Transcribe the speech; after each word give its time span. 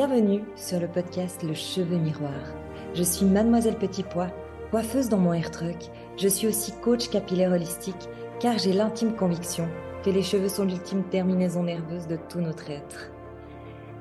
Bienvenue 0.00 0.40
sur 0.56 0.80
le 0.80 0.88
podcast 0.88 1.42
Le 1.42 1.52
Cheveu 1.52 1.98
Miroir. 1.98 2.54
Je 2.94 3.02
suis 3.02 3.26
Mademoiselle 3.26 3.76
Petit 3.76 4.02
Pois, 4.02 4.30
coiffeuse 4.70 5.10
dans 5.10 5.18
mon 5.18 5.34
hair 5.34 5.50
truck. 5.50 5.76
Je 6.16 6.26
suis 6.26 6.46
aussi 6.46 6.72
coach 6.80 7.10
capillaire 7.10 7.52
holistique 7.52 8.08
car 8.40 8.56
j'ai 8.56 8.72
l'intime 8.72 9.14
conviction 9.14 9.68
que 10.02 10.08
les 10.08 10.22
cheveux 10.22 10.48
sont 10.48 10.64
l'ultime 10.64 11.04
terminaison 11.10 11.64
nerveuse 11.64 12.06
de 12.06 12.16
tout 12.30 12.40
notre 12.40 12.70
être. 12.70 13.10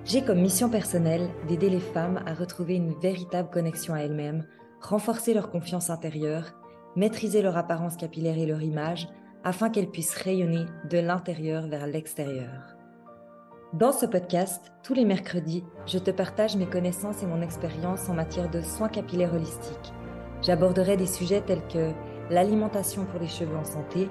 J'ai 0.06 0.24
comme 0.24 0.40
mission 0.40 0.70
personnelle 0.70 1.28
d'aider 1.50 1.70
les 1.70 1.82
femmes 1.82 2.24
à 2.26 2.34
retrouver 2.34 2.76
une 2.76 2.94
véritable 2.94 3.50
connexion 3.50 3.94
à 3.94 4.00
elles-mêmes, 4.00 4.46
renforcer 4.80 5.34
leur 5.34 5.50
confiance 5.50 5.90
intérieure, 5.90 6.54
maîtriser 6.96 7.42
leur 7.42 7.58
apparence 7.58 7.98
capillaire 7.98 8.38
et 8.38 8.46
leur 8.46 8.62
image, 8.62 9.10
afin 9.44 9.70
qu'elles 9.70 9.92
puissent 9.92 10.16
rayonner 10.16 10.64
de 10.90 11.00
l'intérieur 11.00 11.68
vers 11.68 11.88
l'extérieur. 11.88 12.79
Dans 13.74 13.92
ce 13.92 14.08
podcast, 14.08 14.72
tous 14.82 14.96
les 14.96 15.06
mercredis, 15.06 15.64
je 15.86 16.00
te 16.00 16.10
partage 16.10 16.56
mes 16.56 16.66
connaissances 16.66 17.22
et 17.22 17.28
mon 17.28 17.44
expérience 17.44 18.10
en 18.10 18.16
matière 18.16 18.50
de 18.50 18.62
soins 18.62 18.90
capillaires 18.90 19.36
holistiques. 19.36 19.94
J'aborderai 20.42 20.98
des 20.98 21.06
sujets 21.06 21.42
tels 21.42 21.62
que 21.72 21.92
l'alimentation 22.32 23.06
pour 23.06 23.20
les 23.20 23.28
cheveux 23.28 23.56
en 23.56 23.64
santé, 23.64 24.10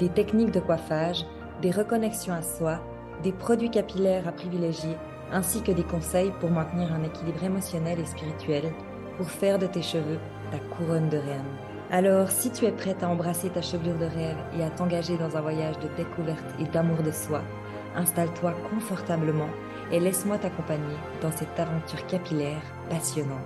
des 0.00 0.08
techniques 0.08 0.50
de 0.50 0.58
coiffage, 0.58 1.24
des 1.62 1.70
reconnexions 1.70 2.34
à 2.34 2.42
soi, 2.42 2.80
des 3.22 3.30
produits 3.30 3.70
capillaires 3.70 4.26
à 4.26 4.32
privilégier, 4.32 4.96
ainsi 5.30 5.62
que 5.62 5.70
des 5.70 5.84
conseils 5.84 6.32
pour 6.40 6.50
maintenir 6.50 6.92
un 6.92 7.04
équilibre 7.04 7.44
émotionnel 7.44 8.00
et 8.00 8.06
spirituel 8.06 8.72
pour 9.18 9.30
faire 9.30 9.60
de 9.60 9.66
tes 9.66 9.82
cheveux 9.82 10.18
ta 10.50 10.58
couronne 10.58 11.10
de 11.10 11.18
reine. 11.18 11.56
Alors, 11.92 12.28
si 12.28 12.50
tu 12.50 12.64
es 12.64 12.72
prête 12.72 13.04
à 13.04 13.08
embrasser 13.08 13.50
ta 13.50 13.62
chevelure 13.62 13.98
de 13.98 14.06
rêve 14.06 14.36
et 14.58 14.64
à 14.64 14.70
t'engager 14.70 15.16
dans 15.16 15.36
un 15.36 15.40
voyage 15.40 15.78
de 15.78 15.88
découverte 15.96 16.54
et 16.58 16.64
d'amour 16.64 17.04
de 17.04 17.12
soi, 17.12 17.42
installe-toi 17.96 18.52
confortablement 18.70 19.50
et 19.90 20.00
laisse-moi 20.00 20.38
t'accompagner 20.38 20.96
dans 21.20 21.32
cette 21.32 21.58
aventure 21.58 22.06
capillaire 22.06 22.62
passionnante. 22.90 23.40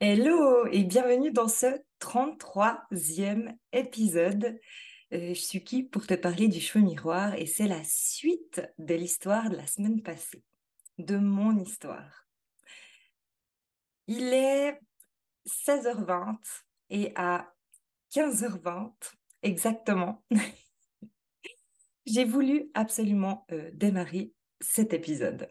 Hello 0.00 0.66
et 0.70 0.84
bienvenue 0.84 1.32
dans 1.32 1.48
ce 1.48 1.66
33e 2.00 3.50
épisode 3.72 4.58
euh, 5.12 5.34
je 5.34 5.40
suis 5.40 5.62
qui 5.62 5.82
pour 5.82 6.06
te 6.06 6.14
parler 6.14 6.48
du 6.48 6.60
cheveu 6.60 6.84
miroir 6.84 7.34
et 7.34 7.46
c'est 7.46 7.68
la 7.68 7.82
suite 7.84 8.62
de 8.78 8.94
l'histoire 8.94 9.50
de 9.50 9.56
la 9.56 9.66
semaine 9.66 10.02
passée, 10.02 10.42
de 10.98 11.16
mon 11.16 11.56
histoire. 11.58 12.26
Il 14.08 14.32
est 14.32 14.80
16h20 15.46 16.38
et 16.90 17.12
à 17.14 17.52
15h20 18.14 18.92
exactement, 19.42 20.24
j'ai 22.06 22.24
voulu 22.24 22.70
absolument 22.74 23.46
euh, 23.52 23.70
démarrer 23.74 24.32
cet 24.60 24.92
épisode. 24.92 25.48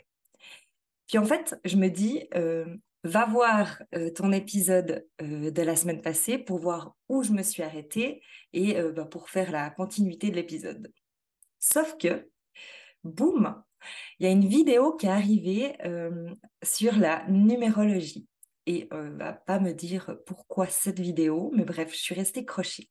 Puis 1.07 1.17
en 1.17 1.25
fait, 1.25 1.55
je 1.63 1.77
me 1.77 1.89
dis, 1.89 2.27
euh, 2.35 2.65
va 3.05 3.25
voir 3.27 3.81
euh, 3.93 4.09
ton 4.09 4.31
épisode 4.31 5.07
euh, 5.21 5.51
de 5.51 5.61
la 5.61 5.75
semaine 5.75 6.01
passée 6.01 6.39
pour 6.39 6.59
voir 6.59 6.95
où 7.07 7.21
je 7.21 7.31
me 7.31 7.43
suis 7.43 7.61
arrêtée 7.61 8.21
et 8.51 8.77
euh, 8.77 8.91
bah, 8.91 9.05
pour 9.05 9.29
faire 9.29 9.51
la 9.51 9.69
continuité 9.69 10.31
de 10.31 10.35
l'épisode. 10.35 10.91
Sauf 11.59 11.97
que, 11.99 12.27
boum, 13.03 13.61
il 14.19 14.25
y 14.25 14.29
a 14.29 14.31
une 14.31 14.47
vidéo 14.47 14.95
qui 14.95 15.05
est 15.05 15.09
arrivée 15.09 15.77
sur 16.63 16.95
la 16.95 17.23
numérologie. 17.27 18.27
Et 18.65 18.87
va 18.91 19.33
pas 19.33 19.59
me 19.59 19.73
dire 19.73 20.17
pourquoi 20.25 20.65
cette 20.67 20.99
vidéo, 20.99 21.51
mais 21.53 21.65
bref, 21.65 21.91
je 21.91 21.99
suis 21.99 22.15
restée 22.15 22.45
crochée. 22.45 22.89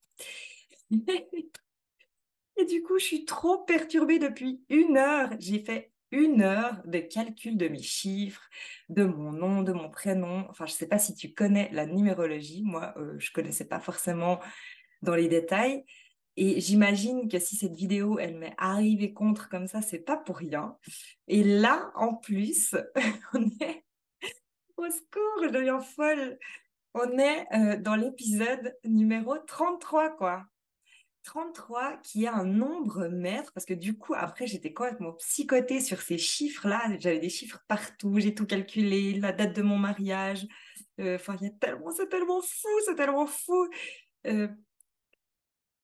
et 0.91 2.65
du 2.65 2.83
coup, 2.83 2.99
je 2.99 3.05
suis 3.05 3.25
trop 3.25 3.59
perturbée 3.59 4.21
depuis 4.21 4.63
une 4.69 4.97
heure. 4.97 5.31
J'ai 5.41 5.65
fait 5.65 5.91
une 6.11 6.43
heure 6.43 6.81
de 6.85 6.99
calcul 6.99 7.57
de 7.57 7.69
mes 7.69 7.83
chiffres, 7.83 8.49
de 8.89 9.05
mon 9.05 9.33
nom, 9.33 9.63
de 9.63 9.73
mon 9.73 9.91
prénom. 9.91 10.47
Enfin, 10.49 10.67
je 10.67 10.73
ne 10.73 10.77
sais 10.77 10.89
pas 10.89 10.99
si 10.99 11.15
tu 11.15 11.33
connais 11.33 11.69
la 11.73 11.87
numérologie. 11.87 12.63
Moi, 12.65 12.95
euh, 12.97 13.17
je 13.19 13.31
ne 13.31 13.35
connaissais 13.35 13.67
pas 13.67 13.81
forcément 13.81 14.41
dans 15.03 15.15
les 15.15 15.29
détails. 15.29 15.85
Et 16.37 16.61
j'imagine 16.61 17.29
que 17.29 17.39
si 17.39 17.57
cette 17.57 17.77
vidéo, 17.77 18.19
elle 18.19 18.37
m'est 18.37 18.55
arrivée 18.59 19.13
contre 19.13 19.49
comme 19.49 19.69
ça, 19.69 19.83
c'est 19.83 20.01
pas 20.01 20.17
pour 20.17 20.37
rien. 20.37 20.77
Et 21.29 21.45
là, 21.45 21.93
en 21.95 22.15
plus, 22.15 22.75
on 23.35 23.45
est 23.61 23.85
au 24.77 24.91
secours, 24.91 25.45
je 25.45 25.49
deviens 25.49 25.81
folle. 25.81 26.39
On 26.95 27.19
est 27.19 27.47
euh, 27.55 27.77
dans 27.81 27.97
l'épisode 27.97 28.77
numéro 28.85 29.37
33, 29.39 30.17
quoi. 30.17 30.45
33 31.25 31.99
qui 32.03 32.27
a 32.27 32.35
un 32.35 32.45
nombre 32.45 33.09
maître, 33.09 33.53
parce 33.53 33.67
que 33.67 33.75
du 33.75 33.97
coup, 33.97 34.15
après, 34.15 34.47
j'étais 34.47 34.73
complètement 34.73 35.15
psychotée 35.15 35.81
sur 35.81 36.01
ces 36.01 36.19
chiffres-là. 36.19 36.97
J'avais 37.01 37.19
des 37.19 37.31
chiffres 37.31 37.61
partout, 37.67 38.19
j'ai 38.19 38.35
tout 38.35 38.47
calculé, 38.47 39.15
la 39.15 39.33
date 39.33 39.57
de 39.57 39.63
mon 39.63 39.79
mariage. 39.79 40.47
Euh, 41.01 41.17
enfin, 41.17 41.37
il 41.41 41.47
y 41.47 41.51
a 41.51 41.55
tellement, 41.59 41.91
c'est 41.91 42.09
tellement 42.09 42.41
fou, 42.41 42.69
c'est 42.85 42.95
tellement 42.95 43.27
fou. 43.27 43.69
Euh, 44.27 44.49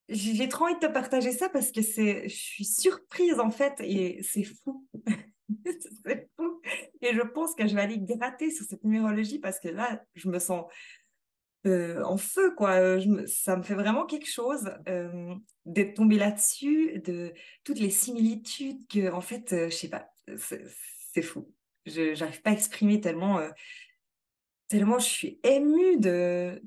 j'ai 0.08 0.48
trop 0.48 0.64
envie 0.64 0.74
de 0.74 0.80
te 0.80 0.92
partager 0.92 1.32
ça 1.32 1.48
parce 1.48 1.70
que 1.70 1.82
c'est, 1.82 2.28
je 2.28 2.34
suis 2.34 2.64
surprise 2.64 3.38
en 3.38 3.50
fait 3.50 3.74
et 3.80 4.22
c'est 4.22 4.44
fou. 4.44 4.86
c'est 6.04 6.28
fou. 6.36 6.60
Et 7.00 7.14
je 7.14 7.22
pense 7.22 7.54
que 7.54 7.66
je 7.66 7.74
vais 7.74 7.82
aller 7.82 7.98
gratter 7.98 8.50
sur 8.50 8.66
cette 8.66 8.84
numérologie 8.84 9.38
parce 9.38 9.60
que 9.60 9.68
là, 9.68 10.02
je 10.14 10.28
me 10.28 10.38
sens 10.38 10.64
euh, 11.66 12.02
en 12.04 12.16
feu, 12.16 12.54
quoi. 12.54 12.76
Euh, 12.80 13.26
ça 13.26 13.56
me 13.56 13.62
fait 13.62 13.74
vraiment 13.74 14.06
quelque 14.06 14.30
chose 14.30 14.70
euh, 14.88 15.34
d'être 15.66 15.94
tombée 15.94 16.16
là-dessus, 16.16 17.00
de 17.00 17.34
toutes 17.64 17.78
les 17.78 17.90
similitudes 17.90 18.86
que, 18.88 19.12
en 19.12 19.20
fait, 19.20 19.48
je 19.50 19.74
sais 19.74 19.90
pas, 19.90 20.08
c'est 20.38 21.22
fou. 21.22 21.52
Je 21.84 22.18
n'arrive 22.18 22.40
pas 22.40 22.50
à 22.50 22.52
exprimer 22.54 23.00
tellement, 23.00 23.40
tellement 24.68 24.98
je 24.98 25.08
suis 25.08 25.40
émue 25.42 25.98
de 25.98 26.62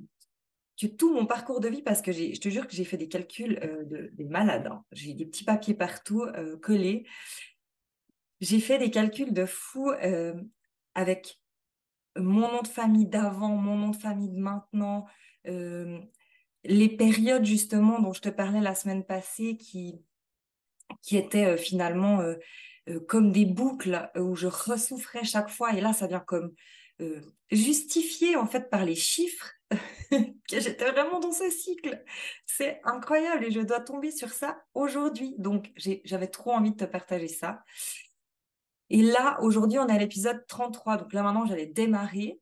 tout 0.97 1.13
mon 1.13 1.25
parcours 1.25 1.59
de 1.59 1.69
vie, 1.69 1.81
parce 1.81 2.01
que 2.01 2.11
je 2.11 2.39
te 2.39 2.49
jure 2.49 2.67
que 2.67 2.75
j'ai 2.75 2.83
fait 2.83 2.97
des 2.97 3.07
calculs 3.07 3.59
de, 3.89 4.09
des 4.13 4.25
malades. 4.25 4.67
Hein. 4.67 4.83
J'ai 4.91 5.13
des 5.13 5.25
petits 5.25 5.45
papiers 5.45 5.75
partout 5.75 6.25
collés. 6.61 7.07
J'ai 8.41 8.59
fait 8.59 8.77
des 8.77 8.91
calculs 8.91 9.33
de 9.33 9.45
fou 9.45 9.91
avec 10.93 11.39
mon 12.17 12.51
nom 12.51 12.61
de 12.61 12.67
famille 12.67 13.07
d'avant, 13.07 13.55
mon 13.55 13.75
nom 13.75 13.89
de 13.89 13.95
famille 13.95 14.29
de 14.29 14.39
maintenant, 14.39 15.05
euh, 15.47 15.99
les 16.63 16.89
périodes 16.89 17.45
justement 17.45 17.99
dont 17.99 18.13
je 18.13 18.21
te 18.21 18.29
parlais 18.29 18.61
la 18.61 18.75
semaine 18.75 19.05
passée 19.05 19.57
qui, 19.57 20.01
qui 21.01 21.17
étaient 21.17 21.45
euh, 21.45 21.57
finalement 21.57 22.21
euh, 22.21 22.99
comme 23.07 23.31
des 23.31 23.45
boucles 23.45 24.09
où 24.15 24.35
je 24.35 24.47
ressouffrais 24.47 25.23
chaque 25.23 25.49
fois. 25.49 25.73
Et 25.73 25.81
là, 25.81 25.93
ça 25.93 26.07
vient 26.07 26.19
comme 26.19 26.53
justifié 27.51 28.37
en 28.37 28.45
fait 28.45 28.69
par 28.69 28.85
les 28.85 28.95
chiffres 28.95 29.51
que 30.11 30.59
j'étais 30.59 30.89
vraiment 30.91 31.19
dans 31.19 31.31
ce 31.31 31.49
cycle. 31.49 32.01
C'est 32.45 32.79
incroyable 32.83 33.45
et 33.45 33.51
je 33.51 33.59
dois 33.59 33.81
tomber 33.81 34.11
sur 34.11 34.29
ça 34.29 34.63
aujourd'hui. 34.73 35.35
Donc, 35.37 35.71
j'avais 35.75 36.27
trop 36.27 36.51
envie 36.51 36.71
de 36.71 36.77
te 36.77 36.85
partager 36.85 37.27
ça. 37.27 37.63
Et 38.93 39.01
là, 39.01 39.39
aujourd'hui, 39.41 39.79
on 39.79 39.87
est 39.87 39.91
à 39.91 39.97
l'épisode 39.97 40.45
33. 40.47 40.97
Donc 40.97 41.13
là, 41.13 41.23
maintenant, 41.23 41.47
j'allais 41.47 41.65
démarrer. 41.65 42.39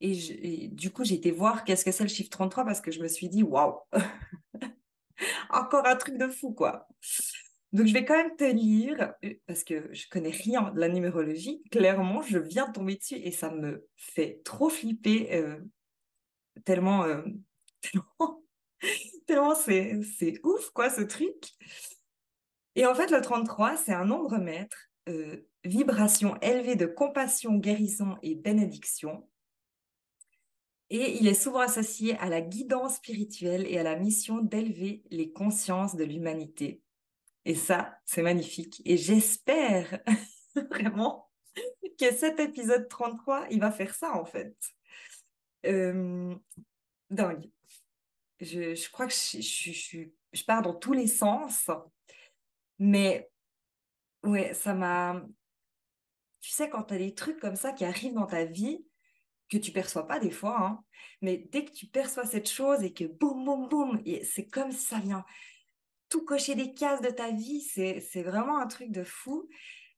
Et, 0.00 0.68
du 0.72 0.90
coup, 0.90 1.04
j'ai 1.04 1.14
été 1.14 1.30
voir 1.30 1.62
qu'est-ce 1.62 1.84
que 1.84 1.92
c'est 1.92 2.02
le 2.02 2.08
chiffre 2.08 2.28
33 2.28 2.64
parce 2.64 2.80
que 2.80 2.90
je 2.90 3.00
me 3.00 3.06
suis 3.06 3.28
dit, 3.28 3.44
waouh, 3.44 3.78
encore 5.50 5.86
un 5.86 5.94
truc 5.94 6.18
de 6.18 6.26
fou, 6.26 6.52
quoi. 6.52 6.88
Donc, 7.72 7.86
je 7.86 7.92
vais 7.92 8.04
quand 8.04 8.16
même 8.16 8.34
te 8.34 8.42
lire 8.42 9.14
euh, 9.24 9.34
parce 9.46 9.62
que 9.62 9.94
je 9.94 10.08
connais 10.10 10.30
rien 10.30 10.72
de 10.72 10.80
la 10.80 10.88
numérologie. 10.88 11.62
Clairement, 11.70 12.20
je 12.20 12.38
viens 12.38 12.66
de 12.66 12.72
tomber 12.72 12.96
dessus 12.96 13.14
et 13.14 13.30
ça 13.30 13.52
me 13.52 13.86
fait 13.94 14.40
trop 14.44 14.70
flipper 14.70 15.32
euh, 15.36 15.60
tellement, 16.64 17.04
euh, 17.04 17.22
tellement, 19.26 19.54
c'est, 19.54 20.00
c'est 20.18 20.40
ouf, 20.42 20.70
quoi, 20.70 20.90
ce 20.90 21.02
truc. 21.02 21.52
Et 22.74 22.86
en 22.86 22.94
fait, 22.96 23.12
le 23.12 23.20
33, 23.20 23.76
c'est 23.76 23.94
un 23.94 24.04
nombre 24.04 24.38
maître 24.38 24.88
vibration 25.64 26.36
élevée 26.40 26.76
de 26.76 26.86
compassion, 26.86 27.54
guérison 27.54 28.16
et 28.22 28.34
bénédiction. 28.34 29.28
Et 30.90 31.16
il 31.18 31.26
est 31.26 31.34
souvent 31.34 31.60
associé 31.60 32.18
à 32.18 32.28
la 32.28 32.40
guidance 32.40 32.96
spirituelle 32.96 33.66
et 33.66 33.78
à 33.78 33.82
la 33.82 33.96
mission 33.96 34.38
d'élever 34.38 35.02
les 35.10 35.32
consciences 35.32 35.96
de 35.96 36.04
l'humanité. 36.04 36.82
Et 37.44 37.54
ça, 37.54 37.98
c'est 38.04 38.22
magnifique. 38.22 38.82
Et 38.84 38.96
j'espère 38.96 40.00
vraiment 40.70 41.30
que 41.98 42.12
cet 42.12 42.40
épisode 42.40 42.88
33, 42.88 43.46
il 43.50 43.60
va 43.60 43.70
faire 43.70 43.94
ça 43.94 44.14
en 44.14 44.24
fait. 44.24 44.54
Euh, 45.66 46.34
dingue. 47.10 47.50
Je, 48.40 48.74
je, 48.74 48.90
crois 48.90 49.06
que 49.06 49.14
je, 49.14 49.40
je, 49.40 50.04
je, 50.32 50.44
pars 50.44 50.62
dans 50.62 50.74
tous 50.74 50.92
les 50.92 51.06
sens, 51.06 51.70
mais 52.78 53.30
ouais, 54.24 54.52
ça 54.52 54.74
m'a 54.74 55.24
tu 56.42 56.50
sais, 56.50 56.68
quand 56.68 56.82
tu 56.82 56.94
as 56.94 56.98
des 56.98 57.14
trucs 57.14 57.38
comme 57.38 57.56
ça 57.56 57.72
qui 57.72 57.84
arrivent 57.84 58.14
dans 58.14 58.26
ta 58.26 58.44
vie, 58.44 58.84
que 59.48 59.56
tu 59.56 59.70
perçois 59.70 60.06
pas 60.06 60.18
des 60.18 60.30
fois, 60.30 60.60
hein, 60.60 60.84
mais 61.20 61.38
dès 61.50 61.64
que 61.64 61.72
tu 61.72 61.86
perçois 61.86 62.26
cette 62.26 62.50
chose 62.50 62.82
et 62.82 62.92
que 62.92 63.04
boum, 63.04 63.44
boum, 63.44 63.68
boum, 63.68 64.02
c'est 64.24 64.46
comme 64.46 64.72
ça 64.72 64.98
vient 64.98 65.24
tout 66.08 66.24
cocher 66.24 66.54
des 66.54 66.74
cases 66.74 67.00
de 67.00 67.08
ta 67.08 67.30
vie, 67.30 67.60
c'est 67.60 68.22
vraiment 68.22 68.58
un 68.58 68.66
truc 68.66 68.90
de 68.90 69.04
fou. 69.04 69.48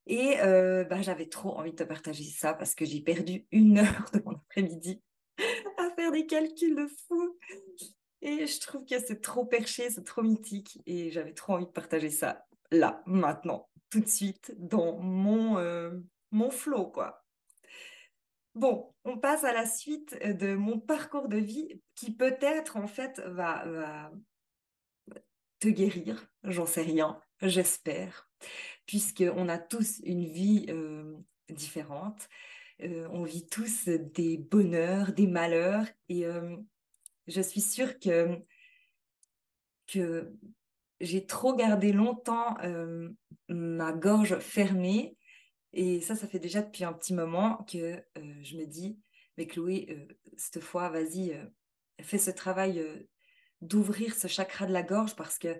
Et 0.07 0.39
euh, 0.39 0.83
bah, 0.85 1.01
j'avais 1.01 1.27
trop 1.27 1.57
envie 1.57 1.71
de 1.71 1.77
te 1.77 1.83
partager 1.83 2.23
ça 2.23 2.53
parce 2.53 2.75
que 2.75 2.85
j'ai 2.85 3.01
perdu 3.01 3.47
une 3.51 3.79
heure 3.79 4.09
de 4.13 4.21
mon 4.23 4.33
après-midi 4.33 5.01
à 5.77 5.89
faire 5.95 6.11
des 6.11 6.25
calculs 6.25 6.75
de 6.75 6.87
fou. 7.07 7.37
Et 8.21 8.47
je 8.47 8.59
trouve 8.61 8.85
que 8.85 8.99
c'est 8.99 9.19
trop 9.19 9.45
perché, 9.45 9.89
c'est 9.89 10.05
trop 10.05 10.21
mythique. 10.21 10.79
Et 10.85 11.11
j'avais 11.11 11.33
trop 11.33 11.53
envie 11.53 11.65
de 11.65 11.71
partager 11.71 12.09
ça 12.09 12.45
là, 12.71 13.03
maintenant, 13.05 13.67
tout 13.89 13.99
de 13.99 14.07
suite, 14.07 14.53
dans 14.57 14.97
mon, 14.97 15.57
euh, 15.57 15.91
mon 16.35 16.49
flow, 16.49 16.87
quoi. 16.87 17.25
Bon, 18.53 18.93
on 19.03 19.17
passe 19.17 19.43
à 19.43 19.51
la 19.51 19.65
suite 19.65 20.17
de 20.23 20.55
mon 20.55 20.79
parcours 20.79 21.27
de 21.27 21.37
vie 21.37 21.81
qui 21.95 22.13
peut-être, 22.13 22.77
en 22.77 22.87
fait, 22.87 23.19
va, 23.25 23.65
va 23.65 24.11
te 25.59 25.67
guérir. 25.67 26.25
J'en 26.43 26.65
sais 26.65 26.81
rien, 26.81 27.19
j'espère 27.41 28.29
puisqu'on 28.85 29.49
a 29.49 29.57
tous 29.57 29.99
une 30.03 30.25
vie 30.25 30.65
euh, 30.69 31.15
différente. 31.49 32.29
Euh, 32.81 33.07
on 33.11 33.23
vit 33.23 33.47
tous 33.47 33.87
des 33.87 34.37
bonheurs, 34.37 35.13
des 35.13 35.27
malheurs, 35.27 35.87
et 36.09 36.25
euh, 36.25 36.57
je 37.27 37.41
suis 37.41 37.61
sûre 37.61 37.99
que, 37.99 38.37
que 39.87 40.33
j'ai 40.99 41.25
trop 41.25 41.55
gardé 41.55 41.91
longtemps 41.91 42.55
ma 43.47 43.93
gorge 43.93 44.39
fermée, 44.39 45.17
et 45.75 46.01
ça, 46.01 46.15
ça 46.15 46.27
fait 46.27 46.39
déjà 46.39 46.61
depuis 46.61 46.83
un 46.83 46.93
petit 46.93 47.13
moment 47.13 47.65
que 47.71 48.03
je 48.15 48.57
me 48.57 48.65
dis, 48.65 48.97
mais 49.37 49.45
Chloé, 49.45 50.07
cette 50.37 50.61
fois, 50.61 50.89
vas-y, 50.89 51.37
fais 52.01 52.17
ce 52.17 52.31
travail 52.31 52.83
d'ouvrir 53.61 54.15
ce 54.15 54.27
chakra 54.27 54.65
de 54.65 54.73
la 54.73 54.83
gorge 54.83 55.15
parce 55.15 55.37
que 55.37 55.59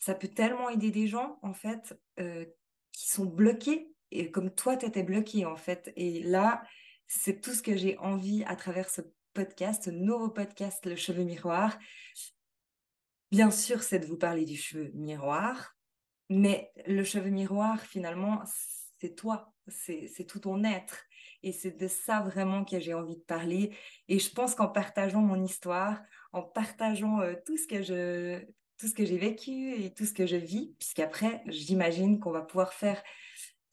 ça 0.00 0.14
peut 0.14 0.28
tellement 0.28 0.70
aider 0.70 0.90
des 0.90 1.06
gens, 1.06 1.38
en 1.42 1.52
fait, 1.52 1.94
euh, 2.18 2.46
qui 2.92 3.08
sont 3.08 3.26
bloqués, 3.26 3.92
et 4.10 4.30
comme 4.30 4.52
toi, 4.52 4.76
tu 4.76 4.86
étais 4.86 5.02
bloqué, 5.02 5.44
en 5.44 5.56
fait. 5.56 5.92
Et 5.94 6.22
là, 6.22 6.62
c'est 7.06 7.40
tout 7.40 7.52
ce 7.52 7.62
que 7.62 7.76
j'ai 7.76 7.96
envie 7.98 8.42
à 8.44 8.56
travers 8.56 8.88
ce 8.88 9.02
podcast, 9.34 9.84
ce 9.84 9.90
nouveau 9.90 10.30
podcast, 10.30 10.84
Le 10.86 10.96
Cheveu 10.96 11.22
Miroir. 11.22 11.78
Bien 13.30 13.50
sûr, 13.50 13.82
c'est 13.82 14.00
de 14.00 14.06
vous 14.06 14.16
parler 14.16 14.44
du 14.44 14.56
cheveu 14.56 14.90
miroir, 14.94 15.76
mais 16.30 16.72
le 16.86 17.04
cheveu 17.04 17.30
miroir, 17.30 17.80
finalement, 17.80 18.42
c'est 19.00 19.14
toi, 19.14 19.52
c'est 19.68 20.26
tout 20.26 20.40
ton 20.40 20.62
être. 20.64 21.04
Et 21.42 21.52
c'est 21.52 21.70
de 21.70 21.88
ça 21.88 22.20
vraiment 22.20 22.64
que 22.64 22.78
j'ai 22.78 22.92
envie 22.92 23.16
de 23.16 23.22
parler. 23.22 23.74
Et 24.08 24.18
je 24.18 24.30
pense 24.30 24.54
qu'en 24.54 24.68
partageant 24.68 25.22
mon 25.22 25.42
histoire, 25.42 26.00
en 26.32 26.42
partageant 26.42 27.20
euh, 27.20 27.34
tout 27.46 27.56
ce 27.56 27.66
que 27.66 27.82
je 27.82 28.44
tout 28.78 28.88
ce 28.88 28.94
que 28.94 29.04
j'ai 29.04 29.18
vécu 29.18 29.74
et 29.74 29.92
tout 29.92 30.06
ce 30.06 30.14
que 30.14 30.26
je 30.26 30.36
vis, 30.36 30.74
puisqu'après, 30.78 31.42
j'imagine 31.48 32.18
qu'on 32.18 32.30
va 32.30 32.40
pouvoir 32.40 32.72
faire 32.72 33.02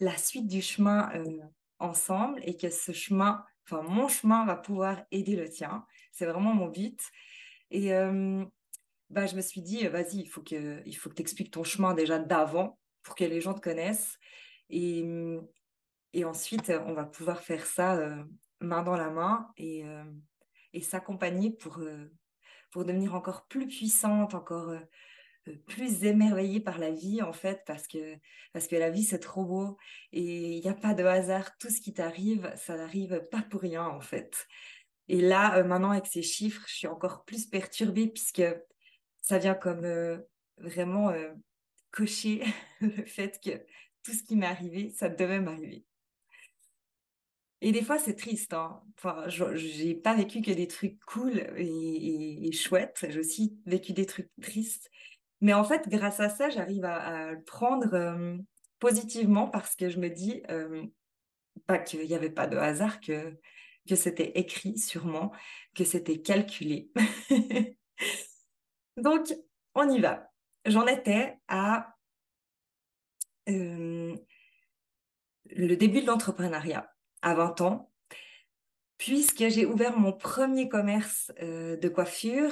la 0.01 0.18
suite 0.18 0.47
du 0.47 0.62
chemin 0.62 1.09
euh, 1.15 1.39
ensemble 1.79 2.41
et 2.44 2.57
que 2.57 2.69
ce 2.69 2.91
chemin, 2.91 3.45
enfin 3.63 3.83
mon 3.83 4.09
chemin 4.09 4.45
va 4.45 4.57
pouvoir 4.57 5.01
aider 5.12 5.38
le 5.38 5.50
tien. 5.50 5.85
C'est 6.12 6.25
vraiment 6.25 6.53
mon 6.53 6.68
but. 6.68 7.00
Et 7.71 7.94
euh, 7.94 8.44
bah, 9.09 9.27
je 9.27 9.35
me 9.38 9.41
suis 9.41 9.62
dit, 9.62 9.88
vas-y, 9.88 10.18
il 10.18 10.27
faut 10.27 10.41
que 10.41 10.83
tu 10.83 11.21
expliques 11.21 11.51
ton 11.51 11.63
chemin 11.63 11.94
déjà 11.94 12.19
d'avant 12.19 12.77
pour 13.01 13.15
que 13.15 13.24
les 13.24 13.39
gens 13.39 13.53
te 13.53 13.62
connaissent. 13.62 14.18
Et, 14.69 15.06
et 16.14 16.25
ensuite, 16.25 16.72
on 16.86 16.94
va 16.94 17.06
pouvoir 17.06 17.42
faire 17.42 17.66
ça 17.66 17.96
euh, 17.96 18.24
main 18.60 18.84
dans 18.84 18.96
la 18.96 19.10
main 19.10 19.50
et, 19.58 19.84
et 20.74 20.81
s'accompagner 20.81 21.52
pour, 21.52 21.80
pour 22.72 22.86
devenir 22.86 23.16
encore 23.16 23.48
plus 23.48 23.68
puissante, 23.68 24.34
encore 24.34 24.69
euh, 24.69 24.80
euh, 25.48 25.56
plus 25.68 26.04
émerveillée 26.04 26.60
par 26.60 26.78
la 26.78 26.92
vie 26.92 27.22
en 27.22 27.34
fait 27.34 27.64
parce 27.66 27.88
que 27.88 28.16
parce 28.54 28.68
que 28.68 28.75
la 28.75 28.90
vie 28.90 29.04
c'est 29.04 29.19
trop 29.19 29.46
beau 29.46 29.78
et 30.12 30.58
il 30.58 30.62
n'y 30.62 30.70
a 30.70 30.74
pas 30.74 30.94
de 30.94 31.04
hasard 31.04 31.58
tout 31.58 31.70
ce 31.70 31.81
qui 31.81 31.94
t'arrive 31.94 32.52
ça 32.56 32.78
n'arrive 32.78 33.22
pas 33.31 33.42
pour 33.42 33.62
rien 33.62 33.86
en 33.86 34.02
fait. 34.02 34.48
Et 35.08 35.22
là 35.22 35.58
euh, 35.58 35.63
maintenant 35.63 35.92
avec 35.92 36.08
ces 36.08 36.22
chiffres 36.22 36.63
je 36.68 36.75
suis 36.75 36.88
encore 36.88 37.25
plus 37.25 37.46
perturbée 37.46 38.08
puisque 38.08 38.44
ça 39.22 39.38
vient 39.38 39.56
comme 39.56 40.22
vraiment 40.58 41.13
cocher 41.92 42.44
le 42.81 43.06
fait 43.06 43.40
que 43.44 43.66
tout 44.07 44.13
ce 44.13 44.24
qui 44.24 44.38
m'est 44.38 44.48
arrivé 44.48 44.89
ça 44.95 45.09
devait 45.09 45.42
m'arriver 45.42 45.86
et 47.62 47.71
des 47.71 47.81
fois, 47.81 47.98
c'est 47.98 48.15
triste. 48.15 48.54
Hein. 48.54 48.81
Enfin, 48.98 49.24
j'ai 49.27 49.95
pas 49.95 50.15
vécu 50.15 50.42
que 50.42 50.51
des 50.51 50.68
trucs 50.68 51.00
cool 51.06 51.39
et, 51.57 52.51
chouettes. 52.51 53.06
J'ai 53.09 53.19
aussi 53.19 53.57
vécu 53.65 53.94
des 53.94 54.06
trucs 54.06 54.30
tristes. 54.42 54.89
Mais 55.42 55.54
en 55.54 55.63
fait, 55.63 55.88
grâce 55.89 56.19
à 56.19 56.30
ça, 56.30 56.50
j'arrive 56.50 56.86
à, 56.86 57.31
le 57.31 57.44
prendre 57.44 58.38
positivement 58.80 59.48
parce 59.48 59.75
que 59.75 59.89
je 59.89 60.00
me 60.00 60.10
dis 60.10 60.44
euh, 60.50 60.86
qu'il 61.86 62.01
n'y 62.01 62.13
avait 62.13 62.30
pas 62.30 62.48
de 62.48 62.57
hasard, 62.57 63.00
que, 63.01 63.36
que 63.88 63.95
c'était 63.95 64.33
écrit 64.36 64.77
sûrement, 64.77 65.31
que 65.74 65.83
c'était 65.83 66.21
calculé. 66.21 66.92
Donc, 68.98 69.33
on 69.74 69.89
y 69.89 70.00
va. 70.00 70.31
J'en 70.65 70.86
étais 70.86 71.38
à 71.48 71.97
le 73.48 74.16
début 75.76 76.02
de 76.02 76.08
l'entrepreneuriat 76.08 76.92
à 77.22 77.34
20 77.34 77.62
ans, 77.62 77.92
puisque 78.98 79.48
j'ai 79.50 79.66
ouvert 79.66 79.98
mon 79.98 80.13
premier 80.13 80.70
commerce 80.70 81.32
euh, 81.42 81.77
de 81.77 81.89
coiffure 81.89 82.51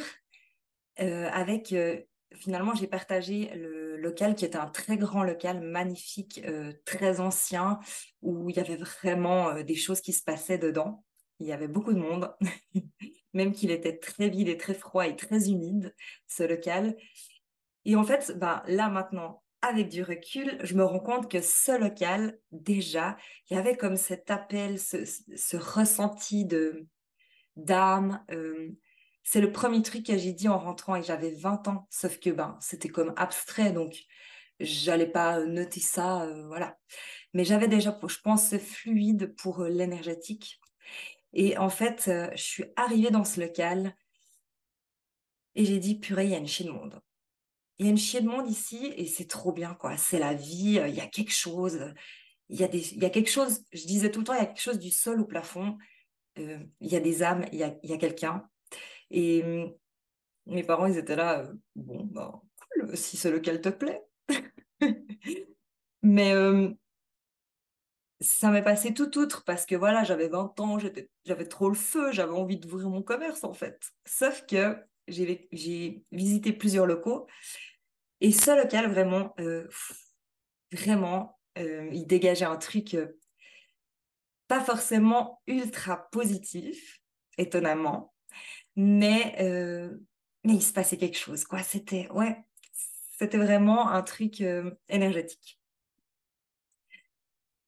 euh, 0.99 1.29
avec, 1.31 1.73
euh, 1.73 1.99
finalement, 2.33 2.75
j'ai 2.75 2.87
partagé 2.87 3.51
le 3.55 3.97
local 3.97 4.35
qui 4.35 4.45
était 4.45 4.57
un 4.57 4.67
très 4.67 4.97
grand 4.97 5.23
local, 5.23 5.61
magnifique, 5.61 6.41
très 6.85 7.19
ancien, 7.19 7.79
où 8.21 8.49
il 8.49 8.57
y 8.57 8.59
avait 8.59 8.75
vraiment 8.75 9.61
des 9.61 9.75
choses 9.75 10.01
qui 10.01 10.13
se 10.13 10.23
passaient 10.23 10.57
dedans. 10.57 11.03
Il 11.39 11.47
y 11.47 11.53
avait 11.53 11.67
beaucoup 11.67 11.93
de 11.93 11.99
monde, 11.99 12.33
même 13.33 13.51
qu'il 13.51 13.71
était 13.71 13.97
très 13.97 14.29
vide 14.29 14.47
et 14.47 14.57
très 14.57 14.73
froid 14.73 15.07
et 15.07 15.15
très 15.15 15.49
humide, 15.49 15.93
ce 16.27 16.43
local. 16.43 16.95
Et 17.85 17.95
en 17.95 18.03
fait, 18.03 18.37
ben, 18.37 18.63
là 18.67 18.89
maintenant, 18.89 19.43
avec 19.67 19.89
du 19.89 20.03
recul, 20.03 20.57
je 20.63 20.75
me 20.75 20.83
rends 20.83 20.99
compte 20.99 21.29
que 21.29 21.41
ce 21.41 21.77
local, 21.77 22.37
déjà, 22.51 23.17
il 23.49 23.55
y 23.55 23.59
avait 23.59 23.77
comme 23.77 23.97
cet 23.97 24.31
appel, 24.31 24.79
ce, 24.79 25.57
ressenti 25.57 26.45
de 26.45 26.87
d'âme. 27.55 28.23
Euh, 28.31 28.71
c'est 29.23 29.41
le 29.41 29.51
premier 29.51 29.81
truc 29.81 30.05
que 30.05 30.17
j'ai 30.17 30.33
dit 30.33 30.47
en 30.47 30.59
rentrant 30.59 30.95
et 30.95 31.03
j'avais 31.03 31.31
20 31.31 31.67
ans, 31.67 31.87
sauf 31.89 32.19
que 32.19 32.29
ben, 32.29 32.57
c'était 32.61 32.89
comme 32.89 33.13
abstrait, 33.17 33.71
donc 33.71 33.95
j'allais 34.59 35.07
pas 35.07 35.43
noter 35.45 35.79
ça, 35.79 36.23
euh, 36.23 36.45
voilà. 36.47 36.77
Mais 37.33 37.43
j'avais 37.43 37.67
déjà, 37.67 37.97
je 38.07 38.19
pense, 38.23 38.49
ce 38.49 38.59
fluide 38.59 39.35
pour 39.35 39.61
euh, 39.61 39.69
l'énergétique. 39.69 40.59
Et 41.33 41.57
en 41.57 41.69
fait, 41.69 42.03
je 42.05 42.41
suis 42.41 42.65
arrivée 42.77 43.11
dans 43.11 43.25
ce 43.25 43.41
local 43.41 43.93
et 45.55 45.65
j'ai 45.65 45.79
dit, 45.79 45.99
purée, 45.99 46.25
il 46.25 46.31
y 46.31 46.35
a 46.35 46.37
une 46.37 46.47
chier 46.47 46.65
de 46.65 46.71
monde 46.71 47.01
il 47.77 47.85
y 47.85 47.89
a 47.89 47.91
une 47.91 47.97
chier 47.97 48.21
de 48.21 48.27
monde 48.27 48.49
ici 48.49 48.93
et 48.97 49.05
c'est 49.05 49.27
trop 49.27 49.51
bien, 49.51 49.73
quoi. 49.73 49.97
C'est 49.97 50.19
la 50.19 50.33
vie, 50.33 50.79
euh, 50.79 50.87
il 50.87 50.95
y 50.95 51.01
a 51.01 51.07
quelque 51.07 51.33
chose. 51.33 51.93
Il 52.49 52.59
y 52.59 52.63
a, 52.63 52.67
des, 52.67 52.93
il 52.93 53.01
y 53.01 53.05
a 53.05 53.09
quelque 53.09 53.29
chose, 53.29 53.63
je 53.73 53.85
disais 53.85 54.11
tout 54.11 54.19
le 54.19 54.25
temps, 54.25 54.33
il 54.33 54.39
y 54.39 54.41
a 54.41 54.45
quelque 54.45 54.61
chose 54.61 54.79
du 54.79 54.91
sol 54.91 55.19
au 55.21 55.25
plafond. 55.25 55.77
Euh, 56.39 56.59
il 56.81 56.91
y 56.91 56.95
a 56.95 56.99
des 56.99 57.23
âmes, 57.23 57.45
il 57.51 57.59
y 57.59 57.63
a, 57.63 57.75
il 57.83 57.89
y 57.89 57.93
a 57.93 57.97
quelqu'un. 57.97 58.47
Et 59.11 59.43
hum, 59.43 59.73
mes 60.47 60.63
parents, 60.63 60.85
ils 60.87 60.97
étaient 60.97 61.15
là, 61.15 61.41
euh, 61.41 61.53
bon, 61.75 62.05
ben, 62.05 62.41
cool, 62.73 62.97
si 62.97 63.17
c'est 63.17 63.31
lequel 63.31 63.61
te 63.61 63.69
plaît. 63.69 64.01
Mais 66.03 66.33
ça 68.21 68.51
m'est 68.51 68.63
passé 68.63 68.93
tout 68.93 69.17
outre 69.17 69.43
parce 69.43 69.65
que 69.65 69.75
voilà, 69.75 70.03
j'avais 70.03 70.27
20 70.27 70.59
ans, 70.59 70.77
j'avais 71.25 71.47
trop 71.47 71.69
le 71.69 71.75
feu, 71.75 72.11
j'avais 72.11 72.31
envie 72.33 72.57
d'ouvrir 72.57 72.89
mon 72.89 73.01
commerce 73.01 73.43
en 73.43 73.53
fait. 73.53 73.91
Sauf 74.05 74.45
que 74.45 74.77
j'ai 75.07 76.03
visité 76.11 76.53
plusieurs 76.53 76.85
locaux. 76.85 77.27
Et 78.21 78.31
ce 78.31 78.51
local, 78.51 78.89
vraiment, 78.89 79.33
euh, 79.39 79.67
vraiment, 80.71 81.39
euh, 81.57 81.89
il 81.91 82.07
dégageait 82.07 82.45
un 82.45 82.57
truc 82.57 82.93
euh, 82.93 83.07
pas 84.47 84.61
forcément 84.61 85.41
ultra 85.47 86.09
positif, 86.11 87.01
étonnamment, 87.37 88.13
mais, 88.75 89.35
mais 90.43 90.53
il 90.53 90.61
se 90.61 90.71
passait 90.71 90.97
quelque 90.97 91.17
chose, 91.17 91.45
quoi. 91.45 91.63
C'était, 91.63 92.07
ouais, 92.11 92.37
c'était 93.17 93.39
vraiment 93.39 93.89
un 93.89 94.03
truc 94.03 94.43
énergétique. 94.87 95.59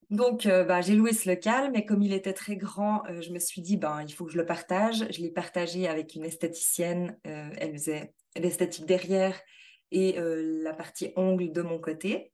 Donc, 0.10 0.46
euh, 0.46 0.64
bah, 0.64 0.80
j'ai 0.82 0.96
loué 0.96 1.12
ce 1.12 1.30
local, 1.30 1.70
mais 1.72 1.86
comme 1.86 2.02
il 2.02 2.14
était 2.14 2.34
très 2.34 2.56
grand, 2.56 3.06
euh, 3.08 3.22
je 3.22 3.32
me 3.32 3.40
suis 3.40 3.62
dit, 3.62 3.76
ben, 3.76 4.02
il 4.08 4.14
faut 4.14 4.26
que 4.26 4.32
je 4.32 4.38
le 4.38 4.46
partage. 4.46 5.06
Je 5.12 5.22
l'ai 5.22 5.32
partagé 5.32 5.88
avec 5.88 6.16
une 6.16 6.24
esthéticienne. 6.24 7.20
Euh, 7.28 7.50
elle 7.58 7.74
faisait 7.74 8.14
l'esthétique 8.38 8.86
derrière 8.86 9.40
et 9.92 10.18
la 10.20 10.74
partie 10.74 11.14
ongles 11.16 11.54
de 11.54 11.62
mon 11.62 11.80
côté. 11.80 12.34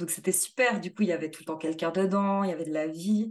Donc 0.00 0.10
c'était 0.10 0.32
super. 0.32 0.80
Du 0.80 0.92
coup, 0.92 1.02
il 1.02 1.08
y 1.08 1.12
avait 1.12 1.30
tout 1.30 1.42
le 1.42 1.46
temps 1.46 1.56
quelqu'un 1.56 1.92
dedans, 1.92 2.42
il 2.42 2.50
y 2.50 2.52
avait 2.52 2.64
de 2.64 2.72
la 2.72 2.88
vie. 2.88 3.30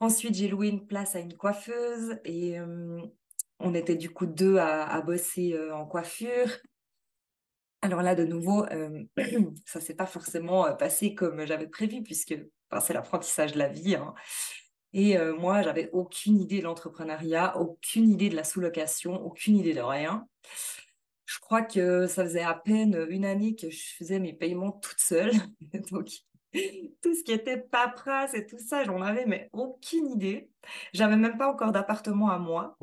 Ensuite, 0.00 0.34
j'ai 0.34 0.48
loué 0.48 0.66
une 0.66 0.84
place 0.84 1.14
à 1.14 1.20
une 1.20 1.36
coiffeuse 1.36 2.18
et 2.24 2.56
on 3.60 3.74
était 3.74 3.94
du 3.94 4.10
coup 4.10 4.26
deux 4.26 4.56
à, 4.56 5.00
bosser 5.02 5.56
en 5.72 5.86
coiffure. 5.86 6.58
Alors 7.82 8.02
là, 8.02 8.14
de 8.14 8.24
nouveau, 8.24 8.64
ça 9.66 9.80
s'est 9.80 9.94
pas 9.94 10.06
forcément 10.06 10.72
passé 10.76 11.14
comme 11.14 11.44
j'avais 11.46 11.66
prévu 11.66 12.02
puisque 12.02 12.34
c'est 12.80 12.92
l'apprentissage 12.94 13.52
de 13.52 13.58
la 13.58 13.68
vie. 13.68 13.96
Hein. 13.96 14.14
Et 14.92 15.18
moi, 15.38 15.62
j'avais 15.62 15.90
aucune 15.92 16.40
idée 16.40 16.58
de 16.58 16.64
l'entrepreneuriat, 16.64 17.58
aucune 17.58 18.10
idée 18.10 18.28
de 18.28 18.36
la 18.36 18.44
sous-location, 18.44 19.14
aucune 19.24 19.56
idée 19.56 19.74
de 19.74 19.80
rien. 19.80 20.26
Je 21.24 21.38
crois 21.38 21.62
que 21.62 22.06
ça 22.06 22.24
faisait 22.24 22.42
à 22.42 22.54
peine 22.54 23.06
une 23.08 23.24
année 23.24 23.54
que 23.56 23.70
je 23.70 23.94
faisais 23.98 24.18
mes 24.18 24.34
paiements 24.34 24.72
toute 24.72 25.00
seule. 25.00 25.32
Donc, 25.90 26.08
tout 27.02 27.14
ce 27.14 27.24
qui 27.24 27.32
était 27.32 27.56
paperasse 27.56 28.34
et 28.34 28.46
tout 28.46 28.58
ça, 28.58 28.84
j'en 28.84 29.00
avais 29.00 29.24
mais 29.24 29.48
aucune 29.52 30.08
idée. 30.08 30.50
J'avais 30.92 31.16
même 31.16 31.38
pas 31.38 31.50
encore 31.50 31.72
d'appartement 31.72 32.30
à 32.30 32.38
moi. 32.38 32.76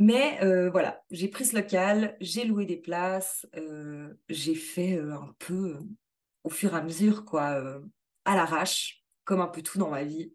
Mais 0.00 0.40
voilà, 0.70 1.04
j'ai 1.12 1.28
pris 1.28 1.44
ce 1.44 1.54
local, 1.54 2.16
j'ai 2.20 2.44
loué 2.44 2.66
des 2.66 2.76
places, 2.76 3.46
j'ai 4.28 4.56
fait 4.56 4.98
un 4.98 5.32
peu 5.38 5.78
au 6.42 6.50
fur 6.50 6.74
et 6.74 6.78
à 6.78 6.82
mesure, 6.82 7.24
quoi, 7.24 7.62
à 8.24 8.34
l'arrache, 8.34 9.04
comme 9.24 9.40
un 9.40 9.46
peu 9.46 9.62
tout 9.62 9.78
dans 9.78 9.90
ma 9.90 10.02
vie. 10.02 10.32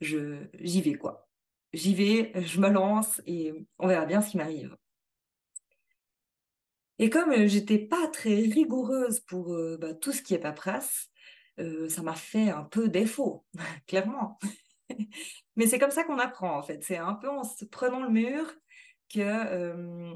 Je, 0.00 0.48
j'y 0.58 0.82
vais, 0.82 0.94
quoi. 0.94 1.28
J'y 1.72 1.94
vais, 1.94 2.32
je 2.44 2.60
me 2.60 2.68
lance 2.68 3.20
et 3.26 3.52
on 3.78 3.86
verra 3.86 4.06
bien 4.06 4.20
ce 4.20 4.30
qui 4.30 4.36
m'arrive. 4.36 4.76
Et 6.98 7.10
comme 7.10 7.32
euh, 7.32 7.46
j'étais 7.48 7.78
pas 7.78 8.06
très 8.08 8.34
rigoureuse 8.34 9.20
pour 9.20 9.54
euh, 9.54 9.76
bah, 9.76 9.94
tout 9.94 10.12
ce 10.12 10.22
qui 10.22 10.34
est 10.34 10.38
paperasse, 10.38 11.08
euh, 11.58 11.88
ça 11.88 12.02
m'a 12.02 12.14
fait 12.14 12.50
un 12.50 12.64
peu 12.64 12.88
défaut, 12.88 13.44
clairement. 13.86 14.38
Mais 15.56 15.66
c'est 15.66 15.78
comme 15.78 15.90
ça 15.90 16.04
qu'on 16.04 16.18
apprend 16.18 16.56
en 16.56 16.62
fait. 16.62 16.82
C'est 16.84 16.98
un 16.98 17.14
peu 17.14 17.28
en 17.28 17.44
se 17.44 17.64
prenant 17.64 18.02
le 18.02 18.10
mur 18.10 18.52
que 19.12 20.14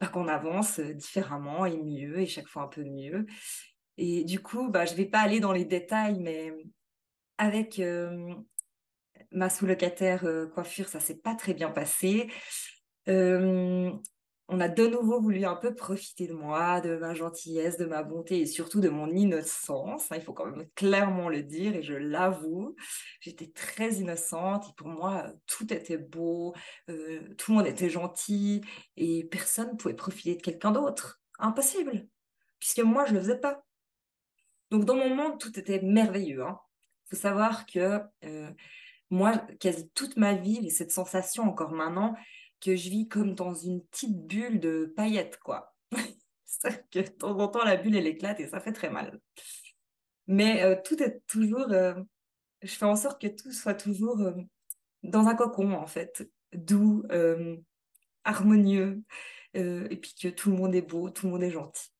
bah, 0.00 0.08
qu'on 0.08 0.28
avance 0.28 0.80
différemment 0.80 1.66
et 1.66 1.76
mieux 1.76 2.20
et 2.20 2.26
chaque 2.26 2.48
fois 2.48 2.62
un 2.62 2.68
peu 2.68 2.84
mieux. 2.84 3.26
Et 3.96 4.24
du 4.24 4.40
coup, 4.40 4.68
bah, 4.68 4.84
je 4.84 4.94
vais 4.94 5.06
pas 5.06 5.20
aller 5.20 5.40
dans 5.40 5.52
les 5.52 5.64
détails, 5.64 6.20
mais 6.20 6.52
avec 7.38 7.80
ma 9.32 9.50
sous-locataire 9.50 10.24
coiffure, 10.54 10.88
ça 10.88 11.00
s'est 11.00 11.18
pas 11.18 11.34
très 11.34 11.54
bien 11.54 11.70
passé 11.70 12.30
on 14.50 14.60
a 14.60 14.68
de 14.68 14.86
nouveau 14.86 15.20
voulu 15.20 15.44
un 15.44 15.56
peu 15.56 15.74
profiter 15.74 16.26
de 16.26 16.32
moi, 16.32 16.80
de 16.80 16.96
ma 16.96 17.12
gentillesse, 17.12 17.76
de 17.76 17.84
ma 17.84 18.02
bonté 18.02 18.40
et 18.40 18.46
surtout 18.46 18.80
de 18.80 18.88
mon 18.88 19.08
innocence. 19.10 20.10
Hein, 20.10 20.16
il 20.16 20.22
faut 20.22 20.32
quand 20.32 20.46
même 20.46 20.66
clairement 20.74 21.28
le 21.28 21.42
dire 21.42 21.76
et 21.76 21.82
je 21.82 21.92
l'avoue. 21.92 22.74
J'étais 23.20 23.48
très 23.48 23.96
innocente 23.96 24.64
et 24.70 24.72
pour 24.74 24.88
moi, 24.88 25.26
tout 25.46 25.70
était 25.72 25.98
beau, 25.98 26.54
euh, 26.88 27.20
tout 27.36 27.52
le 27.52 27.58
monde 27.58 27.66
était 27.66 27.90
gentil 27.90 28.62
et 28.96 29.24
personne 29.24 29.72
ne 29.72 29.76
pouvait 29.76 29.94
profiter 29.94 30.34
de 30.34 30.42
quelqu'un 30.42 30.72
d'autre. 30.72 31.20
Impossible, 31.38 32.08
puisque 32.58 32.80
moi, 32.80 33.04
je 33.04 33.12
ne 33.12 33.16
le 33.16 33.22
faisais 33.22 33.38
pas. 33.38 33.62
Donc 34.70 34.86
dans 34.86 34.96
mon 34.96 35.14
monde, 35.14 35.38
tout 35.38 35.58
était 35.58 35.82
merveilleux. 35.82 36.38
Il 36.38 36.48
hein. 36.48 36.58
faut 37.10 37.16
savoir 37.16 37.66
que 37.66 38.00
euh, 38.24 38.50
moi, 39.10 39.36
quasi 39.60 39.90
toute 39.90 40.16
ma 40.16 40.32
vie, 40.32 40.60
j'ai 40.62 40.70
cette 40.70 40.92
sensation 40.92 41.44
encore 41.44 41.72
maintenant 41.72 42.14
que 42.60 42.76
je 42.76 42.90
vis 42.90 43.08
comme 43.08 43.34
dans 43.34 43.54
une 43.54 43.82
petite 43.84 44.26
bulle 44.26 44.60
de 44.60 44.92
paillettes, 44.96 45.38
quoi. 45.38 45.74
que 46.90 47.00
de 47.00 47.08
temps 47.08 47.38
en 47.38 47.48
temps, 47.48 47.64
la 47.64 47.76
bulle, 47.76 47.96
elle 47.96 48.06
éclate 48.06 48.40
et 48.40 48.48
ça 48.48 48.60
fait 48.60 48.72
très 48.72 48.90
mal. 48.90 49.20
Mais 50.26 50.62
euh, 50.62 50.76
tout 50.84 51.02
est 51.02 51.22
toujours... 51.26 51.70
Euh, 51.72 51.94
je 52.62 52.74
fais 52.74 52.86
en 52.86 52.96
sorte 52.96 53.20
que 53.20 53.28
tout 53.28 53.52
soit 53.52 53.74
toujours 53.74 54.20
euh, 54.20 54.32
dans 55.02 55.26
un 55.26 55.34
cocon, 55.34 55.72
en 55.72 55.86
fait. 55.86 56.28
Doux, 56.52 57.04
harmonieux, 58.24 59.02
et 59.54 59.96
puis 59.96 60.14
que 60.20 60.28
tout 60.28 60.50
le 60.50 60.56
monde 60.56 60.74
est 60.74 60.82
beau, 60.82 61.10
tout 61.10 61.26
le 61.26 61.32
monde 61.32 61.42
est 61.42 61.50
gentil. 61.50 61.90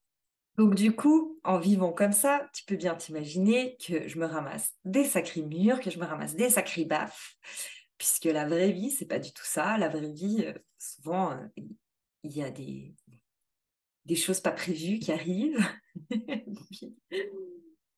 Donc 0.59 0.75
du 0.75 0.95
coup, 0.95 1.39
en 1.45 1.59
vivant 1.59 1.93
comme 1.93 2.13
ça, 2.13 2.49
tu 2.53 2.65
peux 2.65 2.75
bien 2.75 2.97
t'imaginer 2.97 3.77
que 3.77 4.09
je 4.09 4.19
me 4.19 4.27
ramasse 4.27 4.73
des 4.85 5.05
sacrés 5.05 5.43
murs, 5.43 5.81
que 5.81 5.91
je 5.91 6.01
me 6.01 6.05
ramasse 6.05 6.35
des 6.35 6.51
sacrés 6.51 6.85
baffes, 6.85 7.37
puisque 7.99 8.25
la 8.25 8.47
vraie 8.47 8.73
vie, 8.73 8.91
c'est 8.91 9.07
pas 9.07 9.19
du 9.19 9.33
tout 9.33 9.45
ça. 9.45 9.77
La 9.77 9.89
vraie 9.89 10.13
vie, 10.13 10.45
euh, 10.47 10.55
souvent, 10.79 11.33
euh, 11.33 11.47
il 12.23 12.33
y 12.33 12.43
a 12.43 12.51
des, 12.51 12.95
des 14.05 14.17
choses 14.17 14.41
pas 14.41 14.53
prévues 14.53 15.01
qui 15.01 15.13
arrivent. 15.13 15.59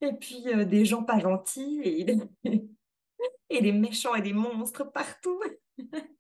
et 0.01 0.13
puis, 0.19 0.49
euh, 0.49 0.65
des 0.65 0.87
gens 0.87 1.05
pas 1.05 1.21
gentils 1.21 1.81
et, 1.85 2.05
des 3.61 3.73
méchants 3.73 4.15
et 4.15 4.23
des 4.23 4.33
monstres 4.33 4.91
partout. 4.91 5.41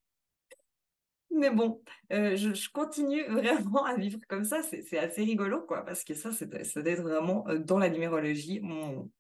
Mais 1.32 1.50
bon, 1.50 1.80
je, 2.10 2.70
continue 2.70 3.24
vraiment 3.24 3.84
à 3.84 3.96
vivre 3.96 4.18
comme 4.28 4.44
ça. 4.44 4.62
C'est 4.62 4.98
assez 4.98 5.22
rigolo, 5.22 5.62
quoi, 5.62 5.84
parce 5.84 6.04
que 6.04 6.12
ça, 6.12 6.32
c'est 6.32 6.48
d'être 6.48 7.02
vraiment 7.02 7.46
dans 7.60 7.78
la 7.78 7.88
numérologie 7.88 8.58
mon, 8.60 9.10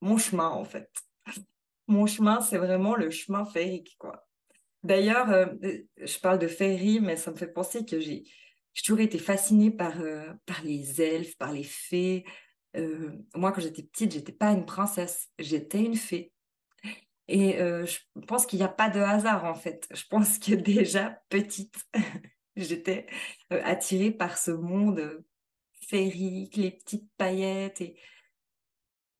mon 0.00 0.18
chemin, 0.18 0.48
en 0.48 0.64
fait 0.64 0.90
mon 1.86 2.06
chemin, 2.06 2.40
c'est 2.40 2.58
vraiment 2.58 2.94
le 2.94 3.10
chemin 3.10 3.44
féerique, 3.44 3.96
quoi. 3.98 4.26
D'ailleurs, 4.82 5.30
euh, 5.30 5.46
je 5.96 6.18
parle 6.18 6.38
de 6.38 6.48
féerie, 6.48 7.00
mais 7.00 7.16
ça 7.16 7.30
me 7.30 7.36
fait 7.36 7.52
penser 7.52 7.84
que 7.84 8.00
j'ai 8.00 8.24
toujours 8.84 9.00
été 9.00 9.18
fascinée 9.18 9.70
par, 9.70 10.00
euh, 10.00 10.32
par 10.44 10.62
les 10.64 11.00
elfes, 11.00 11.36
par 11.36 11.52
les 11.52 11.62
fées. 11.62 12.24
Euh, 12.76 13.12
moi, 13.34 13.52
quand 13.52 13.60
j'étais 13.60 13.82
petite, 13.82 14.12
j'étais 14.12 14.32
pas 14.32 14.50
une 14.50 14.66
princesse, 14.66 15.28
j'étais 15.38 15.80
une 15.80 15.96
fée. 15.96 16.32
Et 17.28 17.56
je 17.56 17.98
pense 18.26 18.44
qu'il 18.44 18.58
n'y 18.58 18.64
a 18.64 18.68
pas 18.68 18.90
de 18.90 18.98
hasard, 18.98 19.44
en 19.44 19.54
fait. 19.54 19.86
Je 19.94 20.02
pense 20.10 20.38
que 20.38 20.54
déjà, 20.54 21.22
petite, 21.28 21.76
j'étais 22.56 23.06
attirée 23.48 24.10
par 24.10 24.36
ce 24.36 24.50
monde 24.50 25.24
féerique, 25.86 26.56
les 26.56 26.72
petites 26.72 27.08
paillettes 27.16 27.80
et 27.80 27.96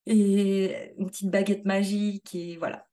et 0.07 0.93
une 0.99 1.09
petite 1.09 1.31
baguette 1.31 1.65
magique 1.65 2.35
et 2.35 2.57
voilà. 2.57 2.89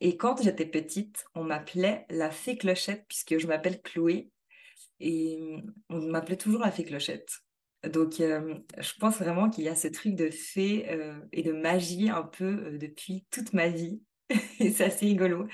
Et 0.00 0.16
quand 0.16 0.40
j'étais 0.42 0.66
petite, 0.66 1.24
on 1.34 1.44
m'appelait 1.44 2.06
la 2.08 2.30
fée 2.30 2.56
clochette 2.56 3.04
puisque 3.08 3.38
je 3.38 3.46
m'appelle 3.46 3.82
Chloé 3.82 4.30
et 5.00 5.56
on 5.88 6.00
m'appelait 6.00 6.36
toujours 6.36 6.60
la 6.60 6.70
fée 6.70 6.84
clochette. 6.84 7.30
Donc 7.84 8.20
euh, 8.20 8.56
je 8.78 8.92
pense 8.98 9.18
vraiment 9.18 9.50
qu'il 9.50 9.64
y 9.64 9.68
a 9.68 9.76
ce 9.76 9.88
truc 9.88 10.14
de 10.14 10.30
fée 10.30 10.90
euh, 10.90 11.18
et 11.32 11.42
de 11.42 11.52
magie 11.52 12.10
un 12.10 12.24
peu 12.24 12.66
euh, 12.66 12.78
depuis 12.78 13.24
toute 13.30 13.52
ma 13.52 13.68
vie 13.68 14.02
et 14.60 14.70
c'est 14.70 14.84
assez 14.84 15.06
rigolo. 15.06 15.46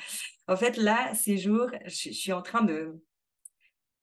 En 0.49 0.57
fait 0.57 0.77
là, 0.77 1.15
ces 1.15 1.37
jours, 1.37 1.69
je, 1.85 2.09
je 2.09 2.13
suis 2.13 2.33
en 2.33 2.43
train 2.43 2.63
de 2.63 3.01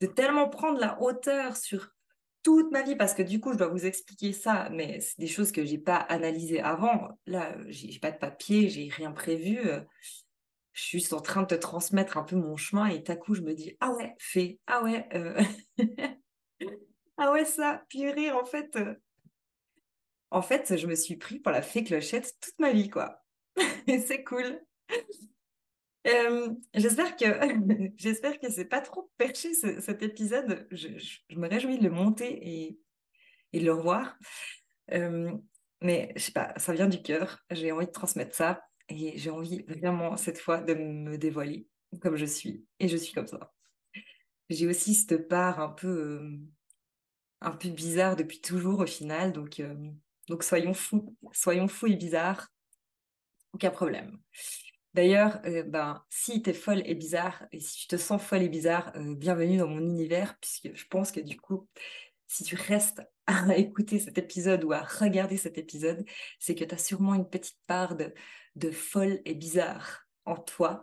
de 0.01 0.07
tellement 0.07 0.49
prendre 0.49 0.79
la 0.79 0.99
hauteur 0.99 1.55
sur 1.55 1.93
toute 2.43 2.71
ma 2.71 2.81
vie 2.81 2.95
parce 2.95 3.13
que 3.13 3.21
du 3.21 3.39
coup, 3.39 3.53
je 3.53 3.57
dois 3.57 3.67
vous 3.67 3.85
expliquer 3.85 4.33
ça, 4.33 4.69
mais 4.71 4.99
c'est 4.99 5.19
des 5.19 5.27
choses 5.27 5.51
que 5.51 5.63
j'ai 5.63 5.77
pas 5.77 5.97
analysées 5.97 6.61
avant. 6.61 7.19
Là, 7.25 7.55
j'ai 7.67 7.99
pas 7.99 8.11
de 8.11 8.17
papier, 8.17 8.69
j'ai 8.69 8.89
rien 8.89 9.11
prévu. 9.11 9.59
Euh, 9.59 9.81
je 10.73 10.83
suis 10.83 10.99
juste 10.99 11.13
en 11.13 11.21
train 11.21 11.41
de 11.41 11.47
te 11.47 11.55
transmettre 11.55 12.17
un 12.17 12.23
peu 12.23 12.35
mon 12.35 12.55
chemin 12.55 12.87
et 12.87 13.03
à 13.07 13.15
coup, 13.15 13.35
je 13.35 13.41
me 13.41 13.53
dis 13.53 13.75
ah 13.79 13.91
ouais, 13.91 14.15
fait, 14.19 14.59
ah 14.67 14.83
ouais, 14.83 15.07
euh, 15.13 15.41
ah 17.17 17.31
ouais 17.31 17.45
ça, 17.45 17.83
purée, 17.89 18.31
en 18.31 18.45
fait, 18.45 18.75
euh, 18.77 18.95
en 20.31 20.41
fait, 20.41 20.77
je 20.77 20.87
me 20.87 20.95
suis 20.95 21.17
pris 21.17 21.39
pour 21.39 21.51
la 21.51 21.61
fée 21.61 21.83
clochette 21.83 22.33
toute 22.39 22.57
ma 22.59 22.71
vie 22.71 22.89
quoi. 22.89 23.21
c'est 23.87 24.23
cool. 24.23 24.61
J'espère 26.73 27.15
que 27.15 27.25
j'espère 27.97 28.39
que 28.39 28.49
c'est 28.49 28.65
pas 28.65 28.81
trop 28.81 29.11
perché 29.17 29.53
cet 29.53 30.01
épisode. 30.01 30.67
Je, 30.71 30.87
me 31.35 31.47
réjouis 31.47 31.77
de 31.77 31.83
le 31.83 31.91
monter 31.91 32.39
et, 32.47 32.79
et 33.53 33.59
de 33.59 33.65
le 33.65 33.73
revoir. 33.73 34.17
Mais 35.81 36.13
je 36.15 36.21
sais 36.21 36.31
pas, 36.31 36.53
ça 36.57 36.73
vient 36.73 36.87
du 36.87 37.01
cœur. 37.01 37.39
J'ai 37.49 37.71
envie 37.71 37.87
de 37.87 37.91
transmettre 37.91 38.35
ça 38.35 38.61
et 38.89 39.17
j'ai 39.17 39.29
envie 39.29 39.63
vraiment 39.63 40.15
cette 40.17 40.39
fois 40.39 40.61
de 40.61 40.73
me 40.73 41.17
dévoiler 41.17 41.67
comme 42.01 42.15
je 42.15 42.25
suis 42.25 42.65
et 42.79 42.87
je 42.87 42.97
suis 42.97 43.13
comme 43.13 43.27
ça. 43.27 43.51
J'ai 44.49 44.67
aussi 44.67 44.93
cette 44.93 45.27
part 45.27 45.59
un 45.59 45.69
peu 45.69 46.21
un 47.41 47.51
peu 47.51 47.69
bizarre 47.69 48.15
depuis 48.15 48.39
toujours 48.39 48.81
au 48.81 48.85
final, 48.85 49.33
donc 49.33 49.61
donc 50.27 50.43
soyons 50.43 50.73
fous, 50.73 51.17
soyons 51.31 51.67
fous 51.67 51.87
et 51.87 51.95
bizarres, 51.95 52.47
aucun 53.53 53.71
problème. 53.71 54.19
D'ailleurs, 54.93 55.39
euh, 55.45 55.63
ben, 55.63 56.03
si 56.09 56.41
tu 56.41 56.49
es 56.49 56.53
folle 56.53 56.81
et 56.85 56.95
bizarre, 56.95 57.45
et 57.53 57.59
si 57.61 57.79
tu 57.81 57.87
te 57.87 57.95
sens 57.95 58.21
folle 58.21 58.41
et 58.41 58.49
bizarre, 58.49 58.91
euh, 58.97 59.15
bienvenue 59.15 59.57
dans 59.57 59.67
mon 59.67 59.79
univers, 59.79 60.37
puisque 60.39 60.75
je 60.75 60.85
pense 60.87 61.11
que 61.11 61.21
du 61.21 61.39
coup, 61.39 61.69
si 62.27 62.43
tu 62.43 62.55
restes 62.55 63.01
à 63.27 63.55
écouter 63.57 63.99
cet 63.99 64.17
épisode 64.17 64.63
ou 64.65 64.73
à 64.73 64.81
regarder 64.81 65.37
cet 65.37 65.57
épisode, 65.57 66.03
c'est 66.39 66.55
que 66.55 66.65
tu 66.65 66.75
as 66.75 66.77
sûrement 66.77 67.15
une 67.15 67.29
petite 67.29 67.59
part 67.67 67.95
de, 67.95 68.13
de 68.55 68.69
folle 68.71 69.21
et 69.25 69.33
bizarre 69.33 70.05
en 70.25 70.35
toi. 70.35 70.81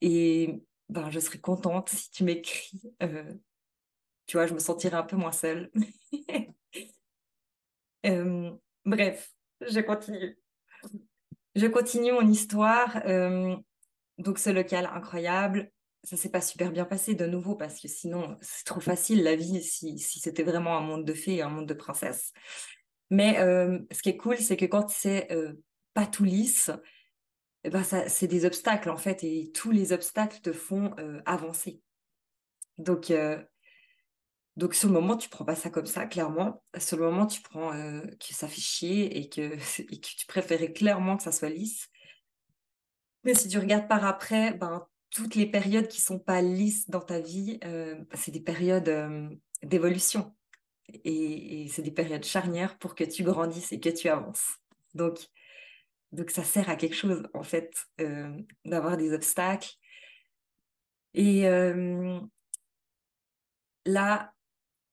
Et 0.00 0.60
ben, 0.88 1.10
je 1.10 1.20
serais 1.20 1.38
contente 1.38 1.90
si 1.90 2.10
tu 2.10 2.24
m'écris. 2.24 2.82
Euh, 3.02 3.34
tu 4.26 4.36
vois, 4.36 4.46
je 4.46 4.54
me 4.54 4.58
sentirais 4.58 4.96
un 4.96 5.04
peu 5.04 5.16
moins 5.16 5.32
seule. 5.32 5.70
bref, 8.84 9.32
je 9.60 9.80
continue. 9.80 10.43
Je 11.54 11.66
continue 11.66 12.12
mon 12.12 12.28
histoire. 12.28 13.02
donc, 14.18 14.38
ce 14.38 14.50
local 14.50 14.88
incroyable, 14.92 15.70
ça 16.02 16.16
s'est 16.16 16.30
pas 16.30 16.40
super 16.40 16.70
bien 16.70 16.84
passé 16.84 17.14
de 17.14 17.26
nouveau 17.26 17.54
parce 17.54 17.80
que 17.80 17.88
sinon, 17.88 18.36
c'est 18.40 18.64
trop 18.64 18.80
facile 18.80 19.22
la 19.22 19.36
vie 19.36 19.62
si, 19.62 19.98
c'était 19.98 20.42
vraiment 20.42 20.76
un 20.76 20.80
monde 20.80 21.04
de 21.04 21.14
fées 21.14 21.36
et 21.36 21.42
un 21.42 21.48
monde 21.48 21.66
de 21.66 21.74
princesses. 21.74 22.32
Mais 23.10 23.34
ce 23.36 24.02
qui 24.02 24.08
est 24.08 24.16
cool, 24.16 24.38
c'est 24.38 24.56
que 24.56 24.66
quand 24.66 24.88
c'est 24.90 25.28
pas 25.94 26.06
tout 26.06 26.24
lisse, 26.24 26.70
eh 27.62 27.70
ben 27.70 27.82
c'est 27.82 28.26
des 28.26 28.44
obstacles 28.44 28.90
en 28.90 28.96
fait, 28.96 29.24
et 29.24 29.50
tous 29.54 29.70
les 29.70 29.92
obstacles 29.92 30.40
te 30.40 30.52
font 30.52 30.94
avancer. 31.24 31.80
Donc, 32.78 33.12
donc 34.56 34.74
sur 34.74 34.88
le 34.88 34.94
moment, 34.94 35.16
tu 35.16 35.28
prends 35.28 35.44
pas 35.44 35.56
ça 35.56 35.70
comme 35.70 35.86
ça, 35.86 36.06
clairement. 36.06 36.62
Sur 36.78 36.98
le 36.98 37.04
moment, 37.04 37.26
tu 37.26 37.42
prends 37.42 37.72
que 37.72 38.34
ça 38.34 38.48
fait 38.48 38.60
chier 38.60 39.18
et 39.18 39.28
que, 39.28 39.40
et 39.80 40.00
que 40.00 40.06
tu 40.06 40.26
préférais 40.26 40.72
clairement 40.72 41.16
que 41.16 41.22
ça 41.22 41.32
soit 41.32 41.50
lisse. 41.50 41.88
Mais 43.24 43.34
si 43.34 43.48
tu 43.48 43.58
regardes 43.58 43.88
par 43.88 44.04
après, 44.04 44.52
ben, 44.54 44.86
toutes 45.10 45.34
les 45.34 45.46
périodes 45.46 45.88
qui 45.88 46.00
sont 46.00 46.18
pas 46.18 46.42
lisses 46.42 46.88
dans 46.90 47.00
ta 47.00 47.20
vie, 47.20 47.58
ben, 47.62 48.06
c'est 48.14 48.30
des 48.30 48.40
périodes 48.40 49.38
d'évolution. 49.62 50.34
Et, 51.04 51.64
et 51.64 51.68
c'est 51.68 51.82
des 51.82 51.90
périodes 51.90 52.24
charnières 52.24 52.78
pour 52.78 52.94
que 52.94 53.04
tu 53.04 53.24
grandisses 53.24 53.72
et 53.72 53.80
que 53.80 53.88
tu 53.88 54.08
avances. 54.08 54.58
Donc, 54.94 55.18
donc 56.14 56.30
ça 56.30 56.44
sert 56.44 56.70
à 56.70 56.76
quelque 56.76 56.94
chose, 56.94 57.28
en 57.34 57.42
fait, 57.42 57.74
euh, 58.00 58.40
d'avoir 58.64 58.96
des 58.96 59.12
obstacles. 59.12 59.72
Et 61.12 61.46
euh, 61.48 62.20
là, 63.84 64.32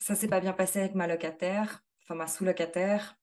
ça 0.02 0.16
s'est 0.16 0.28
pas 0.28 0.42
bien 0.42 0.52
passé 0.52 0.80
avec 0.80 0.96
ma 0.96 1.08
locataire, 1.08 1.84
enfin 2.04 2.16
ma 2.16 2.28
sous-locataire. 2.28 3.18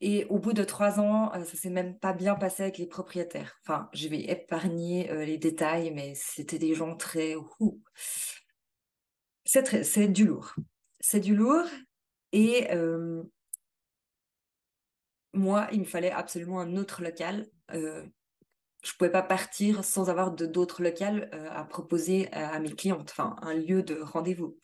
Et 0.00 0.24
au 0.26 0.38
bout 0.38 0.52
de 0.52 0.64
trois 0.64 0.98
ans, 0.98 1.32
euh, 1.34 1.44
ça 1.44 1.56
s'est 1.56 1.70
même 1.70 1.98
pas 1.98 2.12
bien 2.12 2.34
passé 2.34 2.64
avec 2.64 2.78
les 2.78 2.86
propriétaires. 2.86 3.60
Enfin, 3.62 3.88
je 3.94 4.08
vais 4.08 4.20
épargner 4.20 5.08
les 5.24 5.38
détails, 5.38 5.92
mais 5.92 6.14
c'était 6.14 6.58
des 6.58 6.74
gens 6.74 6.96
très... 6.96 7.34
C'est 9.44 10.08
du 10.08 10.26
lourd. 10.26 10.54
C'est 10.98 11.20
du 11.20 11.36
lourd. 11.36 11.64
Et 12.32 12.68
moi, 15.36 15.68
il 15.72 15.80
me 15.80 15.84
fallait 15.84 16.10
absolument 16.10 16.60
un 16.60 16.76
autre 16.76 17.02
local. 17.02 17.46
Euh, 17.72 18.04
je 18.82 18.92
ne 18.92 18.96
pouvais 18.98 19.10
pas 19.10 19.22
partir 19.22 19.84
sans 19.84 20.08
avoir 20.10 20.32
d'autres 20.32 20.82
locales 20.82 21.28
euh, 21.34 21.48
à 21.50 21.64
proposer 21.64 22.32
à, 22.32 22.58
mes 22.58 22.72
clientes, 22.72 23.10
enfin 23.10 23.36
un 23.42 23.54
lieu 23.54 23.82
de 23.82 24.00
rendez-vous. 24.00 24.58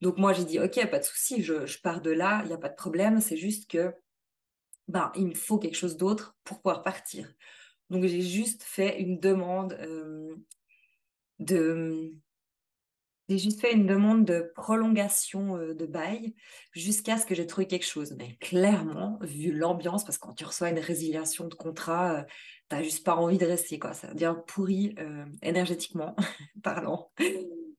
Donc 0.00 0.18
moi, 0.18 0.32
j'ai 0.32 0.44
dit, 0.44 0.60
OK, 0.60 0.84
pas 0.90 0.98
de 0.98 1.04
souci, 1.04 1.42
je, 1.42 1.80
pars 1.80 2.00
de 2.00 2.10
là, 2.10 2.40
il 2.44 2.48
n'y 2.48 2.54
a 2.54 2.58
pas 2.58 2.68
de 2.68 2.74
problème, 2.74 3.20
c'est 3.20 3.36
juste 3.36 3.70
que 3.70 3.94
ben, 4.88 5.10
il 5.16 5.28
me 5.28 5.34
faut 5.34 5.58
quelque 5.58 5.76
chose 5.76 5.96
d'autre 5.96 6.36
pour 6.44 6.58
pouvoir 6.58 6.82
partir. 6.82 7.32
Donc 7.90 8.04
j'ai 8.04 8.20
juste 8.20 8.62
fait 8.62 9.00
une 9.00 9.18
demande 9.18 9.72
euh, 9.80 10.34
de 11.38 12.12
j'ai 13.28 13.38
juste 13.38 13.60
fait 13.60 13.72
une 13.72 13.86
demande 13.86 14.24
de 14.24 14.52
prolongation 14.54 15.56
euh, 15.56 15.74
de 15.74 15.84
bail 15.84 16.34
jusqu'à 16.72 17.18
ce 17.18 17.26
que 17.26 17.34
j'ai 17.34 17.46
trouvé 17.46 17.66
quelque 17.66 17.86
chose. 17.86 18.14
Mais 18.16 18.36
clairement, 18.36 19.18
vu 19.20 19.52
l'ambiance, 19.52 20.04
parce 20.04 20.16
que 20.16 20.26
quand 20.26 20.34
tu 20.34 20.44
reçois 20.44 20.70
une 20.70 20.78
résiliation 20.78 21.48
de 21.48 21.54
contrat, 21.54 22.14
tu 22.14 22.20
euh, 22.20 22.34
t'as 22.68 22.82
juste 22.82 23.04
pas 23.04 23.16
envie 23.16 23.38
de 23.38 23.46
rester, 23.46 23.78
quoi. 23.80 23.94
Ça 23.94 24.12
devient 24.14 24.36
pourri 24.46 24.94
euh, 24.98 25.24
énergétiquement 25.42 26.14
parlant. 26.62 27.10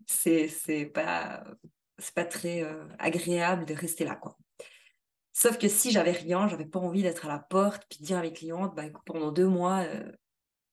C'est 0.05 0.91
pas, 0.93 1.45
c'est 1.97 2.13
pas 2.13 2.25
très 2.25 2.63
agréable 2.99 3.65
de 3.65 3.73
rester 3.73 4.05
là, 4.05 4.15
quoi. 4.15 4.37
Sauf 5.33 5.57
que 5.57 5.67
si 5.67 5.91
j'avais 5.91 6.11
rien, 6.11 6.47
j'avais 6.47 6.65
pas 6.65 6.79
envie 6.79 7.03
d'être 7.03 7.25
à 7.25 7.29
la 7.29 7.39
porte 7.39 7.83
puis 7.89 7.99
de 7.99 8.05
dire 8.05 8.17
à 8.17 8.21
mes 8.21 8.33
clientes, 8.33 8.75
bah, 8.75 8.83
pendant 9.05 9.31
deux 9.31 9.47
mois, 9.47 9.85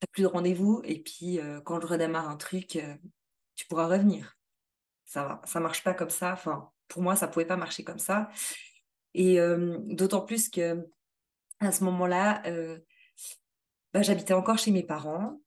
t'as 0.00 0.06
plus 0.12 0.22
de 0.22 0.28
rendez-vous 0.28 0.80
et 0.84 1.02
puis 1.02 1.40
quand 1.64 1.80
je 1.80 1.86
redémarre 1.86 2.28
un 2.28 2.36
truc, 2.36 2.78
tu 3.56 3.66
pourras 3.66 3.86
revenir 3.88 4.36
ça 5.14 5.40
ça 5.44 5.60
marche 5.60 5.84
pas 5.84 5.94
comme 5.94 6.10
ça. 6.10 6.32
Enfin, 6.32 6.70
pour 6.88 7.02
moi, 7.02 7.16
ça 7.16 7.28
pouvait 7.28 7.44
pas 7.44 7.56
marcher 7.56 7.84
comme 7.84 7.98
ça. 7.98 8.30
Et 9.14 9.40
euh, 9.40 9.78
d'autant 9.84 10.22
plus 10.22 10.48
que 10.48 10.86
à 11.60 11.72
ce 11.72 11.84
moment-là, 11.84 12.42
euh, 12.46 12.78
bah, 13.92 14.02
j'habitais 14.02 14.34
encore 14.34 14.58
chez 14.58 14.72
mes 14.72 14.82
parents. 14.82 15.40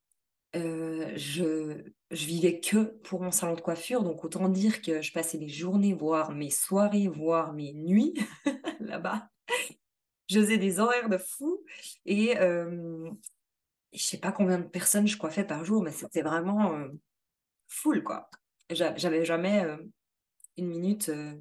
Euh, 0.56 1.12
je, 1.16 1.84
vivais 2.10 2.60
que 2.60 2.86
pour 2.86 3.22
mon 3.22 3.32
salon 3.32 3.56
de 3.56 3.62
coiffure, 3.62 4.02
donc 4.04 4.24
autant 4.24 4.48
dire 4.48 4.82
que 4.82 5.02
je 5.02 5.12
passais 5.12 5.38
mes 5.38 5.50
journées, 5.50 5.94
voire 5.94 6.32
mes 6.32 6.50
soirées, 6.50 7.08
voire 7.08 7.54
mes 7.54 7.74
nuits 7.74 8.14
là-bas. 8.80 9.30
Je 10.30 10.40
faisais 10.40 10.58
des 10.58 10.80
horaires 10.80 11.10
de 11.10 11.18
fou 11.18 11.64
et 12.06 12.36
je 12.38 14.04
sais 14.04 14.18
pas 14.20 14.32
combien 14.32 14.60
de 14.60 14.68
personnes 14.68 15.08
je 15.08 15.18
coiffais 15.18 15.46
par 15.46 15.66
jour, 15.66 15.84
mais 15.84 15.92
c'était 15.92 16.22
vraiment 16.22 16.88
full 17.68 18.04
quoi. 18.04 18.30
J'avais 18.70 19.24
jamais 19.24 19.64
euh, 19.64 19.78
une 20.58 20.68
minute. 20.68 21.10
Euh, 21.10 21.36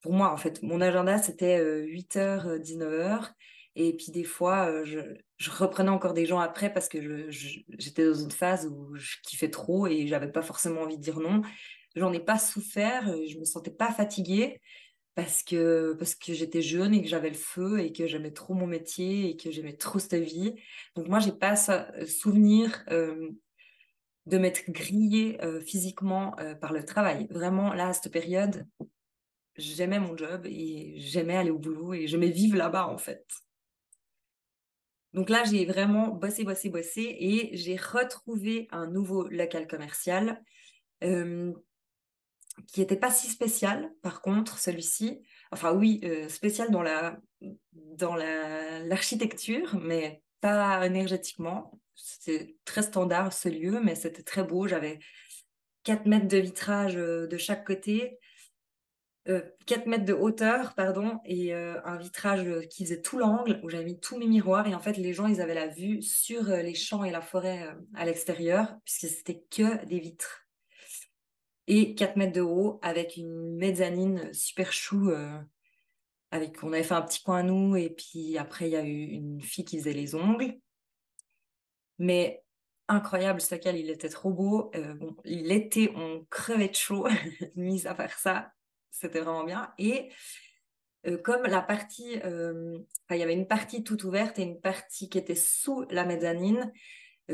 pour 0.00 0.12
moi, 0.12 0.32
en 0.32 0.36
fait, 0.36 0.62
mon 0.62 0.80
agenda, 0.80 1.18
c'était 1.18 1.60
8h, 1.60 2.60
19h. 2.60 3.32
Et 3.74 3.96
puis 3.96 4.12
des 4.12 4.24
fois, 4.24 4.84
je, 4.84 5.00
reprenais 5.50 5.90
encore 5.90 6.14
des 6.14 6.26
gens 6.26 6.40
après 6.40 6.72
parce 6.72 6.88
que 6.88 7.30
j'étais 7.30 8.04
dans 8.04 8.14
une 8.14 8.30
phase 8.30 8.66
où 8.66 8.94
je 8.96 9.16
kiffais 9.22 9.50
trop 9.50 9.86
et 9.86 10.06
j'avais 10.06 10.30
pas 10.30 10.42
forcément 10.42 10.82
envie 10.82 10.96
de 10.96 11.02
dire 11.02 11.20
non. 11.20 11.42
J'en 11.96 12.12
ai 12.12 12.20
pas 12.20 12.38
souffert, 12.38 13.04
je 13.26 13.38
me 13.38 13.44
sentais 13.44 13.70
pas 13.70 13.90
fatiguée 13.92 14.60
parce 15.14 15.42
que, 15.42 15.94
parce 15.98 16.14
que 16.14 16.32
j'étais 16.32 16.62
jeune 16.62 16.94
et 16.94 17.02
que 17.02 17.08
j'avais 17.08 17.30
le 17.30 17.34
feu 17.34 17.80
et 17.80 17.92
que 17.92 18.06
j'aimais 18.06 18.32
trop 18.32 18.54
mon 18.54 18.66
métier 18.66 19.30
et 19.30 19.36
que 19.36 19.50
j'aimais 19.50 19.76
trop 19.76 19.98
cette 19.98 20.14
vie. 20.14 20.54
Donc 20.94 21.08
moi, 21.08 21.18
j'ai 21.18 21.32
pas 21.32 21.56
souvenir 22.06 22.84
de 24.28 24.38
m'être 24.38 24.70
grillée 24.70 25.42
euh, 25.42 25.60
physiquement 25.60 26.38
euh, 26.38 26.54
par 26.54 26.72
le 26.72 26.84
travail. 26.84 27.26
Vraiment, 27.30 27.72
là, 27.72 27.88
à 27.88 27.92
cette 27.92 28.12
période, 28.12 28.66
j'aimais 29.56 29.98
mon 29.98 30.16
job 30.16 30.44
et 30.44 30.94
j'aimais 30.98 31.36
aller 31.36 31.50
au 31.50 31.58
boulot 31.58 31.94
et 31.94 32.06
j'aimais 32.06 32.28
vivre 32.28 32.56
là-bas, 32.56 32.88
en 32.88 32.98
fait. 32.98 33.26
Donc 35.14 35.30
là, 35.30 35.44
j'ai 35.44 35.64
vraiment 35.64 36.08
bossé, 36.08 36.44
bossé, 36.44 36.68
bossé 36.68 37.16
et 37.18 37.56
j'ai 37.56 37.76
retrouvé 37.76 38.68
un 38.70 38.86
nouveau 38.86 39.26
local 39.28 39.66
commercial 39.66 40.42
euh, 41.02 41.52
qui 42.66 42.80
n'était 42.80 42.96
pas 42.96 43.10
si 43.10 43.28
spécial, 43.28 43.92
par 44.02 44.20
contre, 44.20 44.58
celui-ci. 44.58 45.22
Enfin, 45.52 45.72
oui, 45.72 46.02
spécial 46.28 46.70
dans 46.70 46.82
la 46.82 47.18
dans 47.72 48.16
l'architecture, 48.16 49.78
mais 49.80 50.22
pas 50.40 50.84
énergétiquement. 50.86 51.80
C'était 51.94 52.56
très 52.64 52.82
standard 52.82 53.32
ce 53.32 53.48
lieu, 53.48 53.80
mais 53.82 53.94
c'était 53.94 54.22
très 54.22 54.44
beau. 54.44 54.68
J'avais 54.68 54.98
4 55.84 56.06
mètres 56.06 56.28
de 56.28 56.38
vitrage 56.38 56.96
euh, 56.96 57.26
de 57.26 57.36
chaque 57.36 57.66
côté, 57.66 58.18
4 59.66 59.86
euh, 59.86 59.90
mètres 59.90 60.04
de 60.04 60.12
hauteur, 60.12 60.74
pardon, 60.74 61.20
et 61.24 61.54
euh, 61.54 61.80
un 61.84 61.96
vitrage 61.96 62.46
qui 62.70 62.84
faisait 62.84 63.02
tout 63.02 63.18
l'angle, 63.18 63.60
où 63.62 63.68
j'avais 63.68 63.84
mis 63.84 64.00
tous 64.00 64.18
mes 64.18 64.26
miroirs. 64.26 64.66
Et 64.66 64.74
en 64.74 64.80
fait, 64.80 64.96
les 64.96 65.12
gens, 65.12 65.26
ils 65.26 65.40
avaient 65.40 65.54
la 65.54 65.68
vue 65.68 66.02
sur 66.02 66.44
les 66.44 66.74
champs 66.74 67.04
et 67.04 67.10
la 67.10 67.20
forêt 67.20 67.68
à 67.94 68.04
l'extérieur, 68.04 68.76
puisque 68.84 69.06
c'était 69.14 69.42
que 69.50 69.84
des 69.86 70.00
vitres. 70.00 70.46
Et 71.66 71.94
4 71.94 72.16
mètres 72.16 72.32
de 72.32 72.40
haut, 72.40 72.78
avec 72.82 73.16
une 73.16 73.56
mezzanine 73.56 74.32
super 74.32 74.72
chou 74.72 75.12
avec, 76.30 76.62
on 76.62 76.72
avait 76.72 76.82
fait 76.82 76.94
un 76.94 77.02
petit 77.02 77.22
coin 77.22 77.38
à 77.38 77.42
nous, 77.42 77.76
et 77.76 77.90
puis 77.90 78.36
après, 78.36 78.68
il 78.68 78.72
y 78.72 78.76
a 78.76 78.84
eu 78.84 79.04
une 79.04 79.40
fille 79.40 79.64
qui 79.64 79.78
faisait 79.78 79.92
les 79.92 80.14
ongles. 80.14 80.58
Mais 81.98 82.42
incroyable, 82.88 83.40
ce 83.40 83.54
local, 83.54 83.76
il 83.76 83.90
était 83.90 84.08
trop 84.08 84.30
beau. 84.30 84.70
Euh, 84.74 84.94
bon, 84.94 85.16
l'été, 85.24 85.90
on 85.96 86.26
crevait 86.30 86.68
de 86.68 86.74
chaud, 86.74 87.08
mis 87.56 87.86
à 87.86 87.94
faire 87.94 88.18
ça, 88.18 88.52
c'était 88.90 89.20
vraiment 89.20 89.44
bien. 89.44 89.72
Et 89.78 90.10
euh, 91.06 91.18
comme 91.18 91.44
la 91.44 91.62
partie, 91.62 92.20
euh, 92.24 92.78
il 93.10 93.16
y 93.16 93.22
avait 93.22 93.34
une 93.34 93.48
partie 93.48 93.84
toute 93.84 94.04
ouverte 94.04 94.38
et 94.38 94.42
une 94.42 94.60
partie 94.60 95.08
qui 95.08 95.18
était 95.18 95.34
sous 95.34 95.84
la 95.90 96.04
mezzanine, 96.04 96.72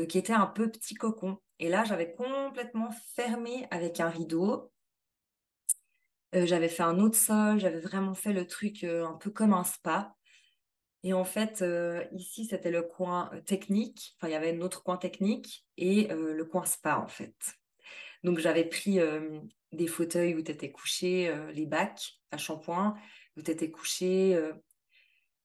qui 0.09 0.17
était 0.17 0.33
un 0.33 0.47
peu 0.47 0.69
petit 0.69 0.93
cocon. 0.93 1.37
Et 1.59 1.69
là, 1.69 1.85
j'avais 1.85 2.13
complètement 2.13 2.89
fermé 3.15 3.65
avec 3.71 4.01
un 4.01 4.09
rideau 4.09 4.73
euh, 6.35 6.45
j'avais 6.45 6.69
fait 6.69 6.83
un 6.83 6.99
autre 6.99 7.17
sol, 7.17 7.59
j'avais 7.59 7.79
vraiment 7.79 8.13
fait 8.13 8.33
le 8.33 8.45
truc 8.45 8.83
euh, 8.83 9.05
un 9.05 9.13
peu 9.13 9.29
comme 9.29 9.53
un 9.53 9.63
spa. 9.63 10.15
Et 11.03 11.13
en 11.13 11.23
fait, 11.23 11.61
euh, 11.61 12.03
ici, 12.11 12.45
c'était 12.45 12.71
le 12.71 12.81
coin 12.81 13.31
technique. 13.45 14.15
Enfin, 14.17 14.27
il 14.27 14.31
y 14.31 14.35
avait 14.35 14.55
un 14.55 14.61
autre 14.61 14.83
coin 14.83 14.97
technique 14.97 15.65
et 15.77 16.07
le 16.07 16.43
coin 16.45 16.65
spa, 16.65 16.97
en 16.97 17.07
fait. 17.07 17.35
Donc, 18.23 18.39
j'avais 18.39 18.65
pris 18.65 18.99
des 19.71 19.87
fauteuils 19.87 20.35
où 20.35 20.41
tu 20.41 20.51
étais 20.51 20.71
couché, 20.71 21.35
les 21.53 21.65
bacs 21.65 22.19
à 22.31 22.37
shampoing, 22.37 22.95
où 23.37 23.41
tu 23.41 23.51
étais 23.51 23.71
couché, 23.71 24.39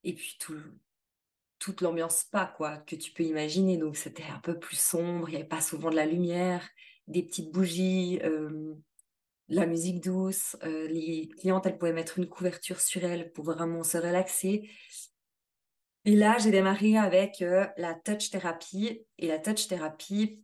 et 0.05 0.15
puis 0.15 0.37
tout, 0.39 0.57
toute 1.59 1.81
l'ambiance 1.81 2.21
spa, 2.21 2.53
quoi, 2.57 2.79
que 2.79 2.97
tu 2.97 3.13
peux 3.13 3.25
imaginer. 3.25 3.77
Donc, 3.77 3.97
c'était 3.97 4.25
un 4.25 4.39
peu 4.39 4.59
plus 4.59 4.79
sombre, 4.79 5.29
il 5.29 5.33
n'y 5.33 5.39
avait 5.39 5.49
pas 5.49 5.61
souvent 5.61 5.91
de 5.91 5.97
la 5.97 6.07
lumière, 6.07 6.69
des 7.07 7.23
petites 7.23 7.51
bougies, 7.51 8.21
la 9.49 9.67
musique 9.67 10.01
douce. 10.01 10.57
les 10.63 11.29
clientes, 11.39 11.67
elles 11.67 11.77
pouvaient 11.77 11.93
mettre 11.93 12.19
une 12.19 12.29
couverture 12.29 12.81
sur 12.81 13.05
elles 13.05 13.33
pour 13.33 13.45
vraiment 13.45 13.83
se 13.83 13.99
relaxer. 13.99 14.71
Et 16.07 16.17
là, 16.17 16.39
j'ai 16.39 16.51
démarré 16.51 16.97
avec 16.97 17.45
la 17.77 17.95
touch 17.95 18.31
thérapie. 18.31 19.05
Et 19.19 19.27
la 19.27 19.39
touch 19.39 19.67
thérapie, 19.67 20.43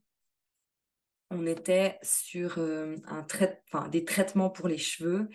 on 1.31 1.47
était 1.47 1.99
sur 2.03 2.59
un 2.59 3.23
trait, 3.23 3.63
des 3.91 4.05
traitements 4.05 4.51
pour 4.51 4.69
les 4.69 4.79
cheveux 4.79 5.29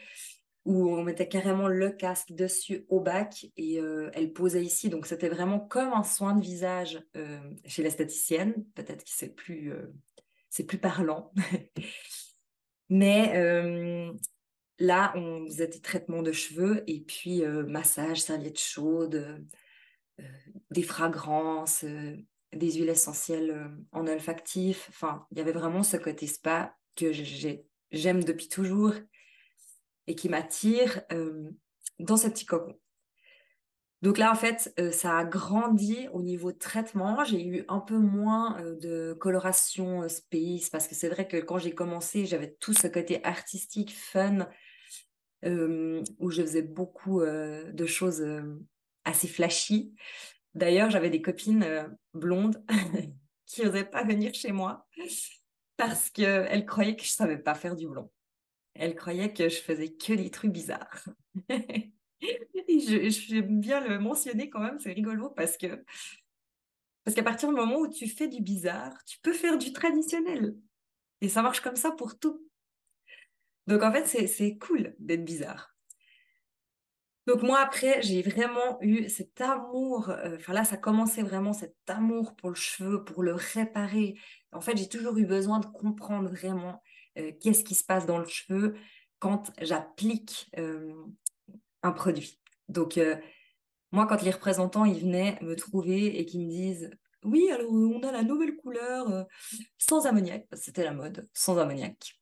où 0.64 0.94
on 0.96 1.04
mettait 1.04 1.28
carrément 1.28 1.68
le 1.68 1.90
casque 1.90 2.34
dessus 2.34 2.86
au 2.90 3.00
bac 3.00 3.48
et 3.58 3.82
elle 4.14 4.32
posait 4.32 4.64
ici. 4.64 4.90
Donc 4.90 5.06
c'était 5.06 5.30
vraiment 5.30 5.60
comme 5.60 5.92
un 5.94 6.04
soin 6.04 6.36
de 6.36 6.42
visage 6.42 7.02
chez 7.66 7.84
l'esthéticienne. 7.84 8.66
Peut-être 8.76 9.04
que 9.04 9.10
c'est 9.12 9.36
plus, 9.36 9.74
plus 10.68 10.78
parlant. 10.78 11.34
Mais 12.90 13.34
là, 14.80 15.14
on 15.16 15.46
faisait 15.48 15.68
des 15.68 15.82
traitements 15.82 16.22
de 16.22 16.32
cheveux 16.32 16.84
et 16.88 17.02
puis 17.02 17.42
massage, 17.68 18.22
serviette 18.22 18.60
chaude, 18.60 19.46
des 20.70 20.84
fragrances, 20.84 21.84
des 22.54 22.74
huiles 22.74 22.90
essentielles 22.90 23.70
en 23.92 24.08
olfactif. 24.08 24.88
Enfin, 24.90 25.26
il 25.32 25.38
y 25.38 25.42
avait 25.42 25.52
vraiment 25.52 25.84
ce 25.84 25.98
côté 25.98 26.28
spa 26.28 26.76
que 26.96 27.12
j'aime 27.92 28.24
depuis 28.24 28.50
toujours 28.50 28.94
et 30.08 30.16
qui 30.16 30.30
m'attire 30.30 31.02
dans 32.00 32.18
ce 32.18 32.28
petit 32.28 32.46
cocon. 32.46 32.78
Donc 34.02 34.18
là, 34.18 34.32
en 34.32 34.36
fait, 34.36 34.74
ça 34.92 35.20
a 35.20 35.24
grandi 35.24 36.08
au 36.12 36.24
niveau 36.24 36.52
de 36.52 36.58
traitement. 36.58 37.24
J'ai 37.24 37.46
eu 37.46 37.66
un 37.68 37.80
peu 37.80 38.00
moins 38.00 38.60
de 38.82 39.14
coloration 39.14 40.10
space 40.10 40.72
parce 40.72 40.88
que 40.88 40.96
c'est 40.96 41.10
vrai 41.10 41.28
que 41.28 41.38
quand 41.38 41.60
j'ai 41.60 41.76
commencé, 41.76 42.26
j'avais 42.26 42.58
tout 42.60 42.74
ce 42.74 42.88
côté 42.88 43.24
artistique, 43.24 43.96
fun, 43.96 44.50
où 45.46 46.32
je 46.32 46.42
faisais 46.42 46.64
beaucoup 46.64 47.22
de 47.22 47.86
choses 47.86 48.26
assez 49.06 49.28
flashy. 49.28 49.94
D'ailleurs, 50.54 50.90
j'avais 50.90 51.10
des 51.10 51.22
copines 51.22 51.64
euh, 51.64 51.88
blondes 52.14 52.64
qui 53.46 53.64
n'osaient 53.64 53.86
pas 53.86 54.04
venir 54.04 54.34
chez 54.34 54.52
moi 54.52 54.88
parce 55.78 56.10
qu'elles 56.10 56.66
croyaient 56.66 56.96
que 56.96 57.04
je 57.04 57.12
savais 57.12 57.38
pas 57.38 57.56
faire 57.56 57.76
du 57.76 57.88
blond. 57.88 58.12
Elles 58.74 58.96
croyaient 58.96 59.34
que 59.34 59.50
je 59.50 59.58
faisais 59.58 59.94
que 59.94 60.14
des 60.14 60.30
trucs 60.30 60.52
bizarres. 60.52 61.06
Et 61.50 62.80
j'aime 63.10 63.60
bien 63.60 63.80
le 63.80 64.00
mentionner 64.00 64.50
quand 64.50 64.60
même, 64.60 64.80
c'est 64.80 64.94
rigolo 64.94 65.30
parce 65.30 65.58
que 65.58 65.84
parce 67.04 67.16
qu'à 67.16 67.24
partir 67.24 67.50
du 67.50 67.56
moment 67.56 67.80
où 67.80 67.88
tu 67.88 68.08
fais 68.08 68.28
du 68.28 68.42
bizarre, 68.42 68.94
tu 69.06 69.18
peux 69.22 69.34
faire 69.34 69.58
du 69.58 69.74
traditionnel. 69.74 70.56
Et 71.22 71.30
ça 71.30 71.42
marche 71.42 71.62
comme 71.62 71.76
ça 71.76 71.92
pour 71.92 72.20
tout. 72.20 72.48
Donc 73.68 73.82
en 73.82 73.92
fait, 73.92 74.06
c'est 74.28 74.58
cool 74.58 74.96
d'être 75.00 75.26
bizarre. 75.26 75.71
Donc 77.28 77.44
moi, 77.44 77.60
après, 77.60 78.02
j'ai 78.02 78.24
vraiment 78.24 78.80
eu 78.82 79.08
cet 79.08 79.42
amour, 79.42 80.10
euh, 80.10 80.38
enfin 80.38 80.54
là, 80.54 80.64
ça 80.64 80.78
commençait 80.78 81.22
vraiment 81.22 81.54
cet 81.54 81.76
amour 81.88 82.36
pour 82.36 82.50
le 82.50 82.56
cheveu, 82.56 83.04
pour 83.04 83.22
le 83.22 83.34
réparer. 83.34 84.16
En 84.52 84.62
fait, 84.62 84.76
j'ai 84.76 84.90
toujours 84.90 85.18
eu 85.18 85.26
besoin 85.26 85.60
de 85.60 85.68
comprendre 85.68 86.30
vraiment 86.30 86.82
euh, 87.20 87.32
qu'est-ce 87.40 87.64
qui 87.64 87.76
se 87.76 87.84
passe 87.84 88.08
dans 88.08 88.18
le 88.18 88.26
cheveu 88.26 88.76
quand 89.20 89.52
j'applique 89.62 90.50
euh, 90.58 90.94
un 91.84 91.92
produit. 91.92 92.40
Donc, 92.70 93.00
moi, 93.92 94.08
quand 94.08 94.22
les 94.22 94.32
représentants, 94.32 94.86
ils 94.86 95.02
venaient 95.02 95.38
me 95.42 95.56
trouver 95.56 96.20
et 96.20 96.26
qu'ils 96.26 96.46
me 96.46 96.50
disent, 96.50 96.90
oui, 97.24 97.52
alors 97.52 97.72
on 97.72 98.02
a 98.02 98.12
la 98.12 98.24
nouvelle 98.24 98.56
couleur 98.56 99.28
sans 99.78 100.06
ammoniac, 100.08 100.48
c'était 100.54 100.84
la 100.84 100.94
mode, 100.94 101.28
sans 101.34 101.58
ammoniac. 101.58 102.14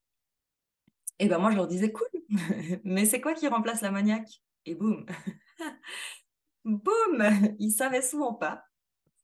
Et 1.20 1.28
ben 1.28 1.38
moi, 1.38 1.52
je 1.52 1.58
leur 1.58 1.68
disais, 1.68 1.92
cool, 1.92 2.08
mais 2.84 3.06
c'est 3.06 3.22
quoi 3.22 3.34
qui 3.34 3.48
remplace 3.48 3.82
l'ammoniac? 3.82 4.42
Et 4.70 4.76
boum, 4.76 5.06
boum, 6.66 7.56
il 7.60 7.72
savait 7.72 8.04
souvent 8.04 8.36
pas. 8.36 8.64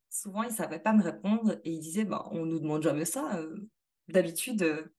Souvent, 0.10 0.44
il 0.44 0.52
savait 0.52 0.80
pas 0.80 0.94
me 0.94 1.04
répondre 1.04 1.60
et 1.64 1.72
il 1.72 1.80
disait, 1.80 2.06
bah, 2.06 2.28
on 2.32 2.46
nous 2.46 2.60
demande 2.60 2.82
jamais 2.82 3.06
ça. 3.06 3.36
Euh, 3.36 3.58
d'habitude, 4.08 4.64
euh, 4.64 4.94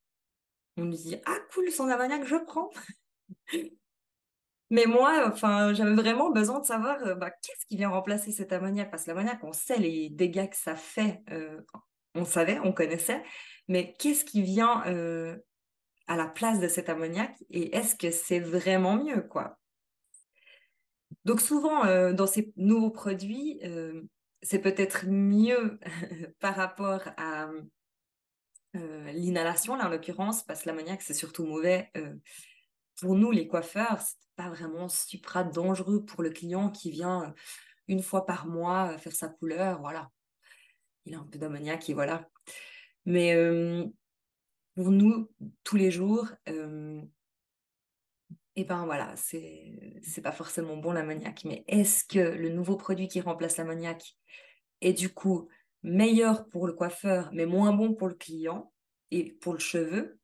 on 0.76 0.84
nous 0.84 0.96
dit, 0.96 1.16
ah 1.26 1.38
cool, 1.52 1.70
son 1.70 1.88
ammoniac, 1.88 2.24
je 2.24 2.36
prends. 2.36 2.70
Mais 4.70 4.86
moi, 4.86 5.28
enfin, 5.32 5.72
j'avais 5.74 5.94
vraiment 5.94 6.30
besoin 6.30 6.60
de 6.60 6.66
savoir 6.66 7.02
euh, 7.04 7.14
bah, 7.14 7.30
qu'est-ce 7.30 7.66
qui 7.66 7.76
vient 7.76 7.88
remplacer 7.88 8.30
cet 8.30 8.52
ammoniac? 8.52 8.90
Parce 8.90 9.04
que 9.04 9.10
l'ammoniac, 9.10 9.42
on 9.42 9.52
sait 9.52 9.78
les 9.78 10.10
dégâts 10.10 10.48
que 10.48 10.56
ça 10.56 10.76
fait. 10.76 11.22
on 12.14 12.24
savait, 12.24 12.60
on 12.60 12.72
connaissait. 12.72 13.22
Mais 13.68 13.94
qu'est-ce 13.98 14.24
qui 14.24 14.42
vient 14.42 14.82
à 16.06 16.16
la 16.16 16.26
place 16.26 16.60
de 16.60 16.68
cet 16.68 16.88
ammoniac? 16.88 17.34
Et 17.50 17.74
est-ce 17.74 17.96
que 17.96 18.10
c'est 18.10 18.40
vraiment 18.40 18.96
mieux, 18.96 19.22
quoi? 19.22 19.58
Donc 21.26 21.40
souvent, 21.40 21.84
euh, 21.84 22.12
dans 22.12 22.28
ces 22.28 22.52
nouveaux 22.54 22.92
produits, 22.92 23.58
euh, 23.64 24.00
c'est 24.42 24.60
peut-être 24.60 25.06
mieux 25.08 25.80
par 26.38 26.54
rapport 26.54 27.02
à 27.16 27.50
euh, 28.76 29.10
l'inhalation, 29.10 29.74
là 29.74 29.86
en 29.86 29.88
l'occurrence, 29.88 30.44
parce 30.44 30.62
que 30.62 30.68
l'ammoniac, 30.68 31.02
c'est 31.02 31.14
surtout 31.14 31.44
mauvais. 31.44 31.90
pour 33.00 33.16
nous, 33.16 33.32
les 33.32 33.48
coiffeurs, 33.48 34.00
c'est 34.00 34.14
pas 34.36 34.50
vraiment 34.50 34.88
super 34.88 35.50
dangereux 35.50 36.04
pour 36.04 36.22
le 36.22 36.30
client 36.30 36.70
qui 36.70 36.92
vient 36.92 37.34
une 37.88 38.04
fois 38.04 38.24
par 38.24 38.46
mois 38.46 38.96
faire 38.98 39.12
sa 39.12 39.28
couleur, 39.28 39.80
voilà. 39.80 40.12
Il 41.06 41.14
a 41.16 41.18
un 41.18 41.24
peu 41.24 41.38
d'ammoniac 41.38 41.90
et 41.90 41.94
voilà. 41.94 42.30
Mais 43.04 43.34
pour 44.76 44.92
nous, 44.92 45.28
tous 45.64 45.76
les 45.76 45.90
jours, 45.90 46.28
et 48.56 48.64
ben 48.64 48.86
voilà, 48.86 49.14
c'est 49.16 50.22
pas 50.22 50.32
forcément 50.32 50.78
bon 50.78 50.92
l'ammoniac. 50.92 51.44
Mais 51.44 51.64
est-ce 51.68 52.04
que 52.04 52.18
le 52.18 52.48
nouveau 52.48 52.76
produit 52.76 53.06
qui 53.06 53.20
remplace 53.20 53.58
l'ammoniac 53.58 54.16
est 54.80 54.94
du 54.94 55.10
coup 55.10 55.48
meilleur 55.82 56.48
pour 56.48 56.66
le 56.66 56.72
coiffeur, 56.72 57.30
mais 57.32 57.44
moins 57.46 57.72
bon 57.72 57.94
pour 57.94 58.08
le 58.08 58.14
client 58.14 58.72
et 59.10 59.32
pour 59.34 59.52
le 59.52 59.58
cheveu? 59.58 60.18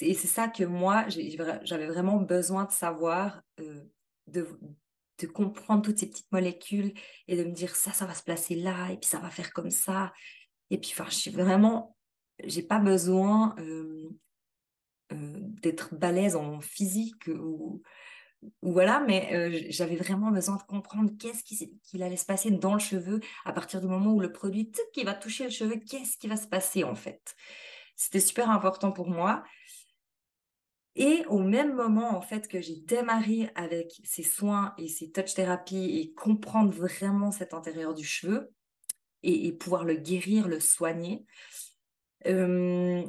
Et 0.00 0.14
c'est 0.14 0.28
ça 0.28 0.48
que 0.48 0.64
moi, 0.64 1.06
j'avais 1.08 1.86
vraiment 1.86 2.16
besoin 2.16 2.64
de 2.64 2.72
savoir, 2.72 3.42
euh, 3.58 3.82
de, 4.26 4.48
de 5.18 5.26
comprendre 5.26 5.82
toutes 5.82 5.98
ces 5.98 6.08
petites 6.08 6.30
molécules 6.32 6.94
et 7.28 7.36
de 7.36 7.44
me 7.44 7.52
dire 7.52 7.76
ça, 7.76 7.92
ça 7.92 8.06
va 8.06 8.14
se 8.14 8.22
placer 8.22 8.54
là, 8.54 8.90
et 8.90 8.96
puis 8.96 9.08
ça 9.10 9.18
va 9.18 9.30
faire 9.30 9.52
comme 9.52 9.70
ça. 9.70 10.12
Et 10.70 10.78
puis, 10.78 10.92
enfin, 10.92 11.06
je 11.10 11.16
suis 11.16 11.30
vraiment, 11.30 11.96
j'ai 12.44 12.62
pas 12.62 12.78
besoin 12.78 13.54
euh, 13.58 14.08
d'être 15.12 15.94
balèze 15.94 16.36
en 16.36 16.60
physique 16.60 17.28
ou, 17.28 17.82
voilà, 18.62 19.00
mais 19.00 19.34
euh, 19.34 19.66
j'avais 19.68 19.96
vraiment 19.96 20.30
besoin 20.30 20.56
de 20.56 20.62
comprendre 20.62 21.10
qu'est-ce 21.18 21.44
qu'il 21.44 22.02
allait 22.02 22.16
se 22.16 22.24
passer 22.24 22.50
dans 22.50 22.72
le 22.72 22.80
cheveu 22.80 23.20
à 23.44 23.52
partir 23.52 23.80
du 23.80 23.86
moment 23.86 24.12
où 24.12 24.20
le 24.20 24.32
produit 24.32 24.72
qui 24.94 25.04
va 25.04 25.14
toucher 25.14 25.44
le 25.44 25.50
cheveu, 25.50 25.76
qu'est-ce 25.76 26.16
qui 26.16 26.26
va 26.26 26.36
se 26.36 26.46
passer 26.46 26.84
en 26.84 26.94
fait? 26.94 27.34
C'était 27.96 28.20
super 28.20 28.50
important 28.50 28.92
pour 28.92 29.10
moi. 29.10 29.44
Et 30.96 31.24
au 31.28 31.38
même 31.38 31.74
moment, 31.74 32.16
en 32.16 32.22
fait, 32.22 32.48
que 32.48 32.60
j'ai 32.60 32.76
démarré 32.76 33.50
avec 33.54 34.00
ces 34.04 34.22
soins 34.22 34.74
et 34.78 34.88
ces 34.88 35.10
touch 35.10 35.34
thérapies 35.34 36.00
et 36.00 36.12
comprendre 36.14 36.72
vraiment 36.72 37.30
cet 37.30 37.54
intérieur 37.54 37.94
du 37.94 38.04
cheveu 38.04 38.50
et, 39.22 39.52
pouvoir 39.52 39.84
le 39.84 39.94
guérir, 39.94 40.48
le 40.48 40.60
soigner, 40.60 41.26
euh, 42.26 43.02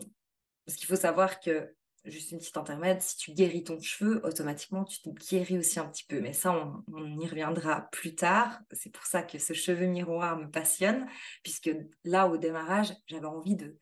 parce 0.66 0.78
qu'il 0.78 0.88
faut 0.88 0.98
savoir 0.98 1.40
que 1.40 1.74
juste 2.06 2.32
une 2.32 2.40
petite 2.40 2.58
intermède, 2.58 3.02
si 3.02 3.18
tu 3.18 3.32
guéris 3.32 3.64
ton 3.64 3.80
cheveu, 3.80 4.22
automatiquement, 4.26 4.84
tu 4.84 5.02
te 5.02 5.10
guéris 5.10 5.58
aussi 5.58 5.80
un 5.80 5.88
petit 5.88 6.06
peu. 6.06 6.20
Mais 6.20 6.34
ça, 6.34 6.84
on, 6.88 7.20
y 7.20 7.28
reviendra 7.28 7.90
plus 7.92 8.16
tard. 8.16 8.60
C'est 8.72 8.92
pour 8.92 9.06
ça 9.06 9.22
que 9.24 9.38
ce 9.38 9.54
cheveu 9.54 9.86
miroir 9.86 10.38
me 10.38 10.50
passionne, 10.50 11.08
puisque 11.44 11.72
là, 12.04 12.28
au 12.28 12.38
démarrage, 12.38 12.94
j'avais 13.08 13.28
envie 13.28 13.56
de, 13.56 13.78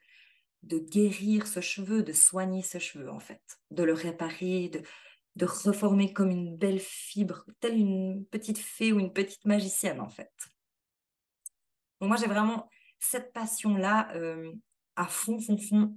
de 0.64 0.80
guérir 0.80 1.48
ce 1.48 1.62
cheveu, 1.62 2.04
de 2.04 2.14
soigner 2.14 2.62
ce 2.62 2.78
cheveu, 2.78 3.10
en 3.10 3.20
fait, 3.20 3.42
de 3.72 3.84
le 3.84 3.94
réparer, 3.94 4.70
de, 4.70 4.82
de 5.38 5.46
reformer 5.46 6.12
comme 6.12 6.32
une 6.32 6.58
belle 6.58 6.80
fibre, 6.80 7.46
telle 7.62 7.78
une 7.78 8.26
petite 8.26 8.58
fée 8.58 8.92
ou 8.92 9.00
une 9.00 9.14
petite 9.14 9.46
magicienne, 9.46 10.02
en 10.02 10.10
fait. 10.10 10.32
Donc 12.02 12.10
moi, 12.10 12.18
j'ai 12.18 12.28
vraiment 12.28 12.70
cette 13.00 13.32
passion-là 13.32 14.14
euh, 14.16 14.52
à 14.98 15.06
fond, 15.06 15.40
fond, 15.40 15.58
fond 15.58 15.96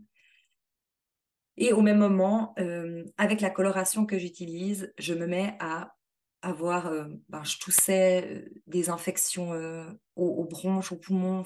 et 1.57 1.73
au 1.73 1.83
même 1.83 1.99
moment, 1.99 2.55
euh, 2.59 3.05
avec 3.19 3.41
la 3.41 3.51
coloration 3.51 4.07
que 4.07 4.19
j'utilise, 4.19 4.93
je 4.99 5.15
me 5.15 5.27
mets 5.27 5.57
à 5.61 5.95
avoir, 6.41 6.87
euh, 6.87 7.05
ben, 7.29 7.45
je 7.45 7.59
toussais 7.59 8.25
euh, 8.27 8.63
des 8.67 8.89
infections 8.89 9.53
aux, 10.17 10.45
bronches, 10.45 10.93
aux 10.93 10.97
poumons, 10.97 11.45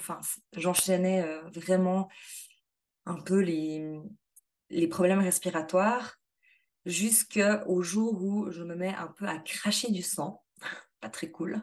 j'enchaînais 0.57 1.27
vraiment 1.53 2.09
un 3.05 3.21
peu 3.21 3.41
les, 3.41 4.01
les 4.71 4.89
problèmes 4.89 5.21
respiratoires 5.21 6.19
jusqu'au 6.85 7.83
jour 7.83 8.23
où 8.23 8.51
je 8.51 8.63
me 8.63 8.77
mets 8.77 8.95
un 8.95 9.09
peu 9.09 9.27
à 9.27 9.39
cracher 9.39 9.91
du 9.91 10.03
sang, 10.03 10.45
pas 11.01 11.09
très 11.09 11.31
cool. 11.31 11.61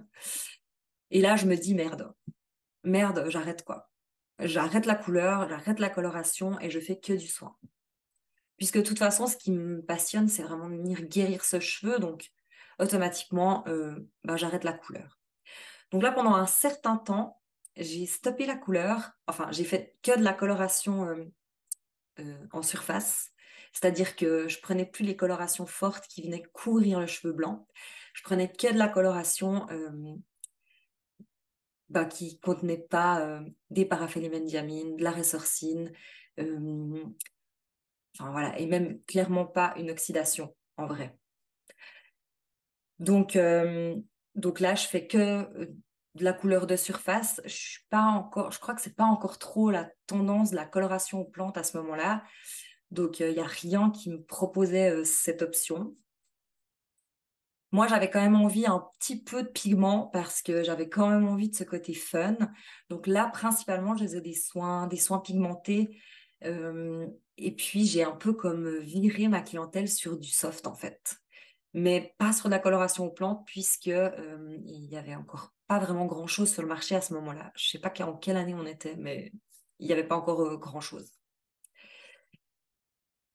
Et 1.11 1.21
là, 1.21 1.37
je 1.37 1.45
me 1.45 1.55
dis 1.55 1.75
merde, 1.75 2.13
merde, 2.83 3.25
j'arrête 3.29 3.63
quoi. 3.63 3.89
J'arrête 4.39 4.85
la 4.85 4.95
couleur, 4.95 5.47
j'arrête 5.47 5.79
la 5.79 5.89
coloration 5.89 6.59
et 6.59 6.69
je 6.69 6.79
fais 6.79 6.99
que 6.99 7.13
du 7.13 7.27
soin. 7.27 7.55
Puisque 8.57 8.77
de 8.77 8.83
toute 8.83 8.99
façon, 8.99 9.27
ce 9.27 9.37
qui 9.37 9.51
me 9.51 9.81
passionne, 9.81 10.27
c'est 10.27 10.43
vraiment 10.43 10.69
de 10.69 10.75
venir 10.75 11.01
guérir 11.03 11.43
ce 11.43 11.59
cheveu, 11.59 11.99
donc 11.99 12.29
automatiquement, 12.79 13.63
bah, 14.23 14.35
j'arrête 14.35 14.63
la 14.63 14.73
couleur. 14.73 15.19
Donc 15.91 16.01
là, 16.01 16.11
pendant 16.11 16.33
un 16.33 16.47
certain 16.47 16.97
temps, 16.97 17.39
j'ai 17.75 18.05
stoppé 18.05 18.45
la 18.45 18.55
couleur, 18.55 19.11
enfin, 19.27 19.47
j'ai 19.51 19.63
fait 19.63 19.95
que 20.01 20.17
de 20.17 20.23
la 20.23 20.33
coloration 20.33 21.31
en 22.51 22.61
surface, 22.61 23.33
c'est-à-dire 23.73 24.15
que 24.15 24.47
je 24.47 24.61
prenais 24.61 24.85
plus 24.85 25.03
les 25.03 25.15
colorations 25.15 25.65
fortes 25.65 26.07
qui 26.07 26.21
venaient 26.21 26.43
couvrir 26.53 26.99
le 26.99 27.07
cheveu 27.07 27.33
blanc. 27.33 27.67
Je 28.13 28.21
prenais 28.21 28.51
que 28.51 28.71
de 28.71 28.77
la 28.77 28.87
coloration 28.87 29.67
euh, 29.71 30.15
bah, 31.89 32.05
qui 32.05 32.39
contenait 32.39 32.77
pas 32.77 33.21
euh, 33.21 33.41
des 33.71 33.85
paraphélimendiamines, 33.85 34.95
de 34.95 35.03
la 35.03 35.11
ressorcine, 35.11 35.91
euh, 36.39 37.03
enfin 38.17 38.31
voilà, 38.31 38.57
et 38.59 38.65
même 38.65 39.01
clairement 39.03 39.45
pas 39.45 39.73
une 39.77 39.91
oxydation 39.91 40.55
en 40.77 40.87
vrai. 40.87 41.17
Donc, 42.99 43.37
donc 44.35 44.59
là, 44.59 44.75
je 44.75 44.87
fais 44.87 45.07
que 45.07 45.73
de 46.15 46.23
la 46.23 46.33
couleur 46.33 46.67
de 46.67 46.75
surface. 46.75 47.41
Je 47.43 47.53
suis 47.53 47.83
pas 47.89 48.03
encore, 48.03 48.51
je 48.51 48.59
crois 48.59 48.75
que 48.75 48.81
c'est 48.81 48.95
pas 48.95 49.05
encore 49.05 49.39
trop 49.39 49.71
la 49.71 49.89
tendance 50.07 50.51
de 50.51 50.55
la 50.55 50.65
coloration 50.65 51.21
aux 51.21 51.25
plantes 51.25 51.57
à 51.57 51.63
ce 51.63 51.77
moment-là. 51.77 52.23
Donc, 52.91 53.19
il 53.19 53.33
n'y 53.33 53.39
a 53.39 53.45
rien 53.45 53.89
qui 53.89 54.11
me 54.11 54.21
proposait 54.23 55.03
cette 55.03 55.41
option. 55.41 55.95
Moi, 57.71 57.87
j'avais 57.87 58.11
quand 58.11 58.21
même 58.21 58.35
envie 58.35 58.67
un 58.67 58.87
petit 58.99 59.23
peu 59.23 59.41
de 59.41 59.47
pigment 59.47 60.05
parce 60.13 60.43
que 60.43 60.61
j'avais 60.61 60.89
quand 60.89 61.09
même 61.09 61.27
envie 61.27 61.49
de 61.49 61.55
ce 61.55 61.63
côté 61.63 61.95
fun. 61.95 62.37
Donc 62.89 63.07
là, 63.07 63.29
principalement, 63.33 63.97
je 63.97 64.03
faisais 64.03 64.21
des 64.21 64.35
soins, 64.35 64.85
des 64.85 64.97
soins 64.97 65.19
pigmentés. 65.19 65.99
Et 67.37 67.55
puis, 67.55 67.85
j'ai 67.85 68.03
un 68.03 68.11
peu 68.11 68.33
comme 68.33 68.79
viré 68.79 69.27
ma 69.27 69.41
clientèle 69.41 69.89
sur 69.89 70.17
du 70.17 70.29
soft, 70.29 70.67
en 70.67 70.75
fait. 70.75 71.17
Mais 71.73 72.13
pas 72.17 72.33
sur 72.33 72.45
de 72.45 72.51
la 72.51 72.59
coloration 72.59 73.05
aux 73.05 73.11
plantes, 73.11 73.43
puisque 73.45 73.87
il 73.87 74.87
n'y 74.89 74.97
avait 74.97 75.15
encore 75.15 75.53
pas 75.67 75.79
vraiment 75.79 76.05
grand-chose 76.05 76.51
sur 76.51 76.61
le 76.61 76.67
marché 76.67 76.95
à 76.95 77.01
ce 77.01 77.13
moment-là. 77.13 77.51
Je 77.55 77.67
ne 77.67 77.71
sais 77.71 77.79
pas 77.79 77.91
en 78.05 78.15
quelle 78.15 78.37
année 78.37 78.53
on 78.53 78.65
était, 78.65 78.95
mais 78.95 79.31
il 79.79 79.87
n'y 79.87 79.93
avait 79.93 80.03
pas 80.03 80.17
encore 80.17 80.59
grand-chose. 80.59 81.11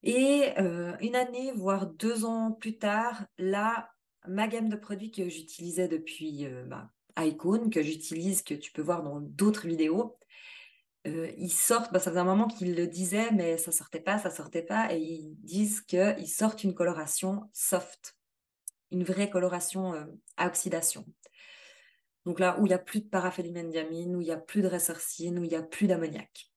Et 0.05 0.53
une 0.57 1.16
année, 1.16 1.51
voire 1.57 1.87
deux 1.87 2.25
ans 2.25 2.53
plus 2.53 2.79
tard, 2.79 3.27
là, 3.38 3.90
ma 4.29 4.47
gamme 4.47 4.68
de 4.68 4.77
produits 4.77 5.11
que 5.11 5.29
j'utilisais 5.29 5.88
depuis 5.88 6.47
bah, 6.66 6.92
Icon, 7.18 7.71
que 7.71 7.83
j'utilise, 7.83 8.42
que 8.42 8.55
tu 8.55 8.71
peux 8.71 8.83
voir 8.83 9.03
dans 9.03 9.21
d'autres 9.21 9.66
vidéos, 9.66 10.16
ils 11.37 11.53
sortent, 11.53 11.92
bah, 11.92 12.01
ça 12.01 12.11
faisait 12.11 12.21
un 12.21 12.25
moment 12.25 12.47
qu'ils 12.47 12.75
le 12.75 12.87
disaient, 12.87 13.31
mais 13.33 13.59
ça 13.59 13.73
sortait 13.73 14.01
pas, 14.01 14.18
ça 14.18 14.31
sortait 14.31 14.62
pas, 14.62 14.92
et 14.92 14.99
ils 14.99 15.37
disent 15.40 15.81
qu'ils 15.81 16.29
sortent 16.29 16.64
une 16.64 16.75
coloration 16.75 17.49
soft, 17.53 18.16
une 18.90 19.05
vraie 19.05 19.31
coloration 19.31 19.94
à 20.37 20.47
oxydation. 20.47 21.05
Donc 22.25 22.40
là, 22.40 22.59
où 22.61 22.66
il 22.66 22.68
n'y 22.68 22.75
a 22.75 22.79
plus 22.79 23.01
de 23.01 23.09
paraphélimendiamine, 23.09 24.14
où 24.14 24.21
il 24.21 24.27
n'y 24.27 24.33
a 24.33 24.37
plus 24.37 24.62
de 24.62 24.68
ressorcine, 24.68 25.38
où 25.38 25.44
il 25.44 25.49
n'y 25.49 25.57
a 25.57 25.62
plus 25.62 25.87
d'ammoniac. 25.87 26.51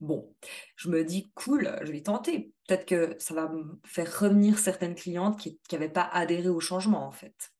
Bon, 0.00 0.34
je 0.74 0.88
me 0.88 1.04
dis, 1.04 1.30
cool, 1.36 1.78
je 1.82 1.92
vais 1.92 2.02
tenter. 2.02 2.52
Peut-être 2.66 2.86
que 2.86 3.14
ça 3.20 3.34
va 3.34 3.48
me 3.48 3.78
faire 3.84 4.18
revenir 4.18 4.58
certaines 4.58 4.96
clientes 4.96 5.38
qui 5.38 5.60
n'avaient 5.70 5.88
pas 5.88 6.08
adhéré 6.12 6.48
au 6.48 6.58
changement, 6.58 7.06
en 7.06 7.12
fait. 7.12 7.52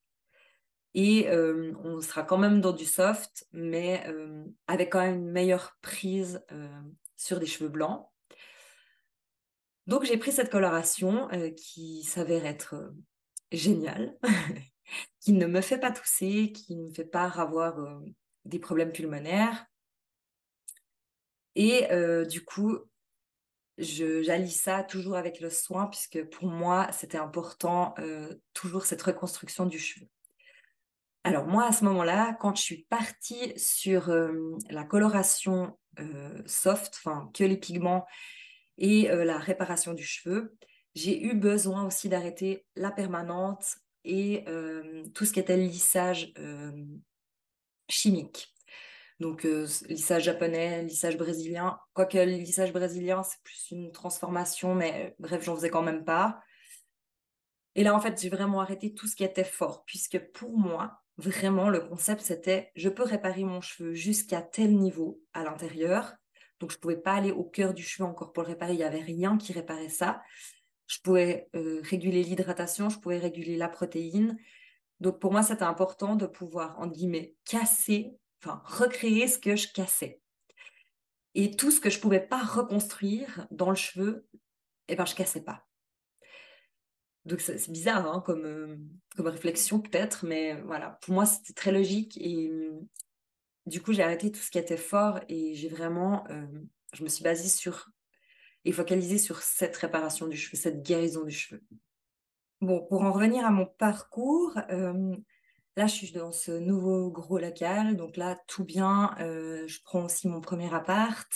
Et 0.94 1.28
on 1.84 2.00
sera 2.00 2.22
quand 2.22 2.38
même 2.38 2.60
dans 2.60 2.72
du 2.72 2.84
soft, 2.84 3.46
mais 3.52 4.04
avec 4.66 4.92
quand 4.92 5.00
même 5.00 5.16
une 5.16 5.30
meilleure 5.30 5.76
prise 5.80 6.44
sur 7.16 7.40
des 7.40 7.46
cheveux 7.46 7.70
blancs. 7.70 8.08
Donc 9.86 10.04
j'ai 10.04 10.16
pris 10.16 10.32
cette 10.32 10.50
coloration 10.50 11.28
qui 11.56 12.02
s'avère 12.04 12.46
être 12.46 12.92
géniale, 13.50 14.16
qui 15.20 15.32
ne 15.32 15.46
me 15.46 15.60
fait 15.60 15.78
pas 15.78 15.90
tousser, 15.90 16.52
qui 16.52 16.76
ne 16.76 16.84
me 16.84 16.92
fait 16.92 17.04
pas 17.04 17.24
avoir 17.24 18.02
des 18.44 18.58
problèmes 18.58 18.92
pulmonaires, 18.92 19.66
et 21.54 21.86
du 22.28 22.44
coup, 22.44 22.78
j'allie 23.78 24.50
ça 24.50 24.82
toujours 24.82 25.16
avec 25.16 25.40
le 25.40 25.50
soin, 25.50 25.86
puisque 25.86 26.24
pour 26.30 26.46
moi, 26.48 26.90
c'était 26.92 27.18
important, 27.18 27.94
toujours 28.54 28.86
cette 28.86 29.02
reconstruction 29.02 29.66
du 29.66 29.78
cheveu. 29.78 30.06
Alors 31.24 31.46
moi, 31.46 31.66
à 31.66 31.72
ce 31.72 31.84
moment-là, 31.84 32.36
quand 32.40 32.56
je 32.56 32.62
suis 32.62 32.86
partie 32.88 33.52
sur 33.56 34.10
euh, 34.10 34.56
la 34.70 34.84
coloration 34.84 35.78
soft, 36.46 36.94
enfin 36.96 37.30
que 37.34 37.44
les 37.44 37.58
pigments 37.58 38.06
et 38.78 39.08
la 39.08 39.36
réparation 39.36 39.92
du 39.92 40.04
cheveu, 40.04 40.56
j'ai 40.94 41.22
eu 41.22 41.34
besoin 41.34 41.84
aussi 41.84 42.08
d'arrêter 42.08 42.64
la 42.76 42.90
permanente 42.90 43.76
et 44.04 44.46
tout 45.14 45.26
ce 45.26 45.34
qui 45.34 45.38
était 45.38 45.58
lissage 45.58 46.32
chimique. 47.90 48.52
Donc, 49.22 49.44
euh, 49.44 49.68
lissage 49.88 50.24
japonais, 50.24 50.82
lissage 50.82 51.16
brésilien. 51.16 51.78
Quoique 51.94 52.18
le 52.18 52.24
lissage 52.24 52.72
brésilien, 52.72 53.22
c'est 53.22 53.40
plus 53.44 53.70
une 53.70 53.92
transformation, 53.92 54.74
mais 54.74 55.14
bref, 55.20 55.44
j'en 55.44 55.54
faisais 55.54 55.70
quand 55.70 55.82
même 55.82 56.04
pas. 56.04 56.40
Et 57.76 57.84
là, 57.84 57.94
en 57.94 58.00
fait, 58.00 58.20
j'ai 58.20 58.28
vraiment 58.28 58.60
arrêté 58.60 58.92
tout 58.92 59.06
ce 59.06 59.14
qui 59.14 59.22
était 59.22 59.44
fort, 59.44 59.84
puisque 59.84 60.18
pour 60.32 60.58
moi, 60.58 61.01
vraiment, 61.16 61.68
le 61.68 61.80
concept, 61.80 62.22
c'était 62.22 62.70
je 62.74 62.88
peux 62.88 63.04
réparer 63.04 63.44
mon 63.44 63.60
cheveu 63.60 63.94
jusqu'à 63.94 64.42
tel 64.42 64.76
niveau 64.76 65.20
à 65.32 65.44
l'intérieur. 65.44 66.14
Donc, 66.60 66.70
je 66.70 66.76
ne 66.76 66.80
pouvais 66.80 66.96
pas 66.96 67.14
aller 67.14 67.32
au 67.32 67.44
cœur 67.44 67.74
du 67.74 67.82
cheveu 67.82 68.08
encore 68.08 68.32
pour 68.32 68.44
le 68.44 68.48
réparer. 68.48 68.74
Il 68.74 68.78
n'y 68.78 68.84
avait 68.84 69.00
rien 69.00 69.36
qui 69.36 69.52
réparait 69.52 69.88
ça. 69.88 70.22
Je 70.86 70.98
pouvais 71.02 71.48
euh, 71.54 71.80
réguler 71.82 72.22
l'hydratation, 72.22 72.88
je 72.88 72.98
pouvais 72.98 73.18
réguler 73.18 73.56
la 73.56 73.68
protéine. 73.68 74.36
Donc, 75.00 75.20
pour 75.20 75.32
moi, 75.32 75.42
c'était 75.42 75.62
important 75.62 76.14
de 76.16 76.26
pouvoir, 76.26 76.78
entre 76.78 76.92
guillemets, 76.92 77.34
casser 77.44 78.14
enfin, 78.42 78.62
recréer 78.64 79.28
ce 79.28 79.38
que 79.38 79.56
je 79.56 79.72
cassais. 79.72 80.20
Et 81.34 81.56
tout 81.56 81.70
ce 81.70 81.80
que 81.80 81.90
je 81.90 81.96
ne 81.96 82.02
pouvais 82.02 82.20
pas 82.20 82.42
reconstruire 82.42 83.46
dans 83.50 83.70
le 83.70 83.76
cheveu, 83.76 84.26
eh 84.88 84.96
ben, 84.96 85.06
je 85.06 85.14
cassais 85.14 85.42
pas. 85.42 85.64
Donc 87.24 87.40
c'est 87.40 87.70
bizarre 87.70 88.06
hein, 88.06 88.22
comme, 88.24 88.44
euh, 88.44 88.76
comme 89.16 89.28
réflexion 89.28 89.80
peut-être, 89.80 90.24
mais 90.26 90.60
voilà, 90.62 90.98
pour 91.02 91.14
moi 91.14 91.24
c'était 91.24 91.52
très 91.52 91.70
logique 91.70 92.18
et 92.20 92.50
du 93.66 93.80
coup 93.80 93.92
j'ai 93.92 94.02
arrêté 94.02 94.32
tout 94.32 94.40
ce 94.40 94.50
qui 94.50 94.58
était 94.58 94.76
fort 94.76 95.20
et 95.28 95.54
j'ai 95.54 95.68
vraiment, 95.68 96.24
euh, 96.30 96.46
je 96.94 97.04
me 97.04 97.08
suis 97.08 97.22
basée 97.22 97.48
sur 97.48 97.90
et 98.64 98.72
focalisée 98.72 99.18
sur 99.18 99.42
cette 99.42 99.76
réparation 99.76 100.26
du 100.28 100.36
cheveu, 100.36 100.56
cette 100.56 100.82
guérison 100.82 101.24
du 101.24 101.34
cheveu. 101.34 101.62
Bon, 102.60 102.84
pour 102.86 103.02
en 103.02 103.12
revenir 103.12 103.44
à 103.44 103.50
mon 103.50 103.66
parcours, 103.66 104.56
euh, 104.70 105.16
Là, 105.76 105.86
je 105.86 105.94
suis 105.94 106.12
dans 106.12 106.32
ce 106.32 106.52
nouveau 106.52 107.10
gros 107.10 107.38
local, 107.38 107.96
donc 107.96 108.18
là, 108.18 108.38
tout 108.46 108.64
bien. 108.64 109.14
Euh, 109.20 109.66
je 109.66 109.80
prends 109.82 110.04
aussi 110.04 110.28
mon 110.28 110.42
premier 110.42 110.72
appart. 110.74 111.32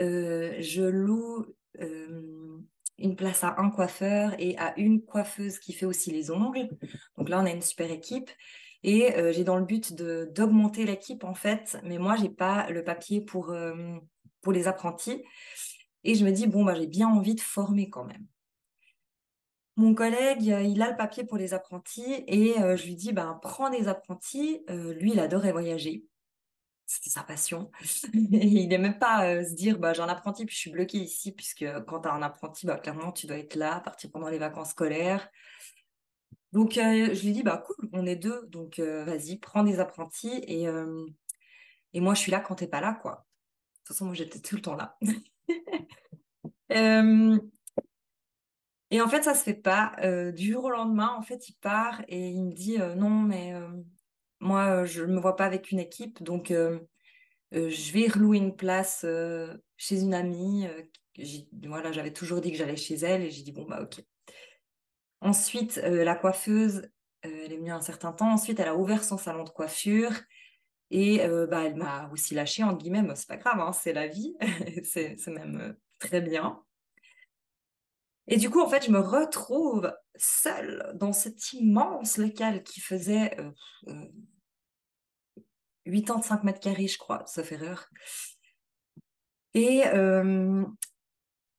Euh, 0.00 0.56
je 0.58 0.82
loue 0.82 1.46
euh, 1.80 2.58
une 2.98 3.16
place 3.16 3.44
à 3.44 3.54
un 3.58 3.70
coiffeur 3.70 4.34
et 4.38 4.56
à 4.58 4.78
une 4.78 5.02
coiffeuse 5.02 5.58
qui 5.58 5.72
fait 5.72 5.86
aussi 5.86 6.10
les 6.10 6.30
ongles. 6.30 6.68
Donc 7.16 7.28
là, 7.28 7.40
on 7.40 7.46
a 7.46 7.50
une 7.50 7.62
super 7.62 7.90
équipe. 7.90 8.30
Et 8.84 9.12
j'ai 9.32 9.42
dans 9.42 9.56
le 9.56 9.64
but 9.64 9.92
d'augmenter 9.94 10.84
l'équipe, 10.84 11.24
en 11.24 11.34
fait, 11.34 11.76
mais 11.82 11.98
moi, 11.98 12.14
j'ai 12.14 12.28
pas 12.28 12.70
le 12.70 12.84
papier 12.84 13.20
pour, 13.20 13.52
pour 14.40 14.52
les 14.52 14.68
apprentis. 14.68 15.24
Et 16.04 16.14
je 16.14 16.24
me 16.24 16.30
dis, 16.30 16.46
bon, 16.46 16.64
bah, 16.64 16.74
j'ai 16.74 16.86
bien 16.86 17.08
envie 17.08 17.34
de 17.34 17.40
former 17.40 17.90
quand 17.90 18.04
même. 18.04 18.26
Mon 19.78 19.94
collègue, 19.94 20.50
euh, 20.50 20.62
il 20.62 20.82
a 20.82 20.90
le 20.90 20.96
papier 20.96 21.22
pour 21.22 21.38
les 21.38 21.54
apprentis 21.54 22.24
et 22.26 22.58
euh, 22.58 22.76
je 22.76 22.84
lui 22.84 22.96
dis, 22.96 23.12
ben, 23.12 23.38
prends 23.40 23.70
des 23.70 23.86
apprentis. 23.86 24.64
Euh, 24.70 24.92
lui, 24.94 25.12
il 25.12 25.20
adorait 25.20 25.52
voyager. 25.52 26.04
C'était 26.90 27.10
sa 27.10 27.22
passion. 27.22 27.70
il 28.14 28.68
n'aimait 28.68 28.98
pas 28.98 29.44
se 29.44 29.54
dire, 29.54 29.78
bah, 29.78 29.92
j'ai 29.92 30.02
un 30.02 30.08
apprenti 30.08 30.44
puis 30.44 30.54
je 30.54 30.60
suis 30.60 30.70
bloqué 30.70 30.98
ici, 30.98 31.32
puisque 31.32 31.64
quand 31.86 32.00
tu 32.00 32.08
as 32.08 32.12
un 32.12 32.22
apprenti, 32.22 32.66
bah, 32.66 32.78
clairement, 32.78 33.12
tu 33.12 33.26
dois 33.26 33.38
être 33.38 33.54
là, 33.54 33.80
partir 33.80 34.10
pendant 34.10 34.28
les 34.28 34.38
vacances 34.38 34.70
scolaires. 34.70 35.28
Donc, 36.52 36.72
je 36.74 37.24
lui 37.24 37.32
dis, 37.32 37.42
bah, 37.42 37.62
cool, 37.66 37.90
on 37.92 38.06
est 38.06 38.16
deux, 38.16 38.46
donc 38.46 38.80
vas-y, 38.80 39.36
prends 39.38 39.62
des 39.64 39.80
apprentis 39.80 40.42
et, 40.48 40.66
moi, 42.00 42.14
je 42.14 42.20
suis 42.20 42.32
là 42.32 42.40
quand 42.40 42.54
tu 42.56 42.64
n'es 42.64 42.70
pas 42.70 42.80
là, 42.80 42.94
quoi. 42.94 43.12
De 43.12 43.78
toute 43.80 43.88
façon, 43.88 44.06
moi, 44.06 44.14
j'étais 44.14 44.40
tout 44.40 44.56
le 44.56 44.62
temps 44.62 44.76
là. 44.76 44.96
Et 48.90 49.00
en 49.00 49.08
fait, 49.08 49.22
ça 49.22 49.34
se 49.34 49.42
fait 49.42 49.54
pas. 49.54 49.94
Euh, 50.02 50.32
du 50.32 50.52
jour 50.52 50.64
au 50.64 50.70
lendemain, 50.70 51.14
en 51.18 51.22
fait, 51.22 51.48
il 51.48 51.54
part 51.54 52.02
et 52.08 52.28
il 52.28 52.42
me 52.44 52.52
dit 52.52 52.80
euh, 52.80 52.94
non, 52.94 53.10
mais 53.10 53.52
euh, 53.54 53.68
moi, 54.40 54.84
je 54.84 55.02
ne 55.04 55.14
me 55.14 55.20
vois 55.20 55.36
pas 55.36 55.44
avec 55.44 55.70
une 55.70 55.78
équipe, 55.78 56.22
donc 56.22 56.52
je 57.52 57.92
vais 57.92 58.08
relouer 58.08 58.38
une 58.38 58.56
place 58.56 59.04
chez 59.76 60.00
une 60.00 60.14
amie. 60.14 60.66
voilà, 61.64 61.92
j'avais 61.92 62.12
toujours 62.12 62.40
dit 62.40 62.52
que 62.52 62.58
j'allais 62.58 62.76
chez 62.76 62.96
elle 62.96 63.22
et 63.22 63.30
j'ai 63.30 63.42
dit 63.42 63.52
bon 63.52 63.64
bah 63.64 63.80
ok. 63.82 64.04
Ensuite, 65.20 65.76
la 65.76 66.14
coiffeuse, 66.14 66.88
elle 67.22 67.52
est 67.52 67.56
venue 67.56 67.72
un 67.72 67.80
certain 67.80 68.12
temps. 68.12 68.32
Ensuite, 68.32 68.60
elle 68.60 68.68
a 68.68 68.76
ouvert 68.76 69.02
son 69.04 69.18
salon 69.18 69.44
de 69.44 69.50
coiffure. 69.50 70.12
Et 70.90 71.18
bah, 71.50 71.64
elle 71.64 71.76
m'a 71.76 72.08
aussi 72.12 72.34
lâché, 72.34 72.62
entre 72.64 72.78
guillemets, 72.78 73.04
c'est 73.14 73.28
pas 73.28 73.36
grave, 73.36 73.60
hein, 73.60 73.72
c'est 73.72 73.92
la 73.92 74.06
vie, 74.06 74.36
c'est 74.84 75.26
même 75.26 75.76
très 75.98 76.20
bien. 76.20 76.62
Et 78.26 78.36
du 78.36 78.50
coup, 78.50 78.60
en 78.60 78.68
fait, 78.68 78.84
je 78.84 78.90
me 78.90 78.98
retrouve 78.98 79.92
seule 80.20 80.92
dans 80.94 81.12
cet 81.12 81.52
immense 81.52 82.16
local 82.16 82.62
qui 82.62 82.80
faisait 82.80 83.36
85 85.84 86.44
mètres 86.44 86.60
carrés, 86.60 86.88
je 86.88 86.98
crois, 86.98 87.24
sauf 87.26 87.50
erreur. 87.52 87.88
Et 89.54 89.82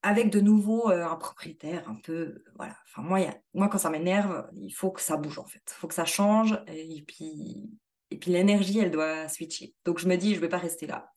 avec 0.01 0.29
de 0.29 0.39
nouveau 0.39 0.89
un 0.89 1.15
propriétaire 1.17 1.89
un 1.89 1.95
peu, 1.95 2.43
voilà. 2.55 2.77
Enfin, 2.85 3.01
moi, 3.01 3.19
moi 3.53 3.67
quand 3.67 3.79
ça 3.79 3.89
m'énerve, 3.89 4.49
il 4.53 4.71
faut 4.71 4.91
que 4.91 5.01
ça 5.01 5.17
bouge 5.17 5.39
en 5.39 5.45
fait. 5.45 5.61
Il 5.67 5.73
faut 5.73 5.87
que 5.87 5.93
ça 5.93 6.05
change. 6.05 6.57
Et 6.67 7.03
puis, 7.05 7.69
et 8.11 8.17
puis 8.17 8.31
l'énergie, 8.31 8.79
elle 8.79 8.91
doit 8.91 9.27
switcher. 9.27 9.75
Donc 9.83 9.99
je 9.99 10.07
me 10.07 10.15
dis, 10.15 10.31
je 10.31 10.37
ne 10.37 10.41
vais 10.41 10.49
pas 10.49 10.57
rester 10.57 10.87
là. 10.87 11.11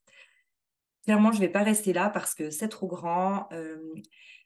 Clairement, 1.05 1.33
je 1.33 1.37
ne 1.37 1.42
vais 1.42 1.52
pas 1.52 1.62
rester 1.62 1.92
là 1.92 2.11
parce 2.11 2.35
que 2.35 2.50
c'est 2.50 2.68
trop 2.68 2.88
grand. 2.88 3.48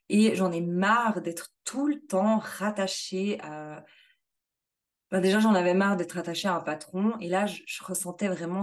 Et 0.09 0.35
j'en 0.37 0.53
ai 0.53 0.61
marre 0.61 1.21
d'être 1.21 1.51
tout 1.65 1.87
le 1.87 2.01
temps 2.01 2.39
rattachée 2.39 3.41
à, 3.43 3.85
déjà, 5.13 5.41
j'en 5.41 5.55
avais 5.55 5.75
marre 5.75 5.97
d'être 5.97 6.19
attachée 6.19 6.49
à 6.49 6.55
un 6.55 6.61
patron. 6.61 7.19
Et 7.21 7.29
là, 7.29 7.47
je, 7.47 7.63
ressentais 7.83 8.29
vraiment 8.29 8.63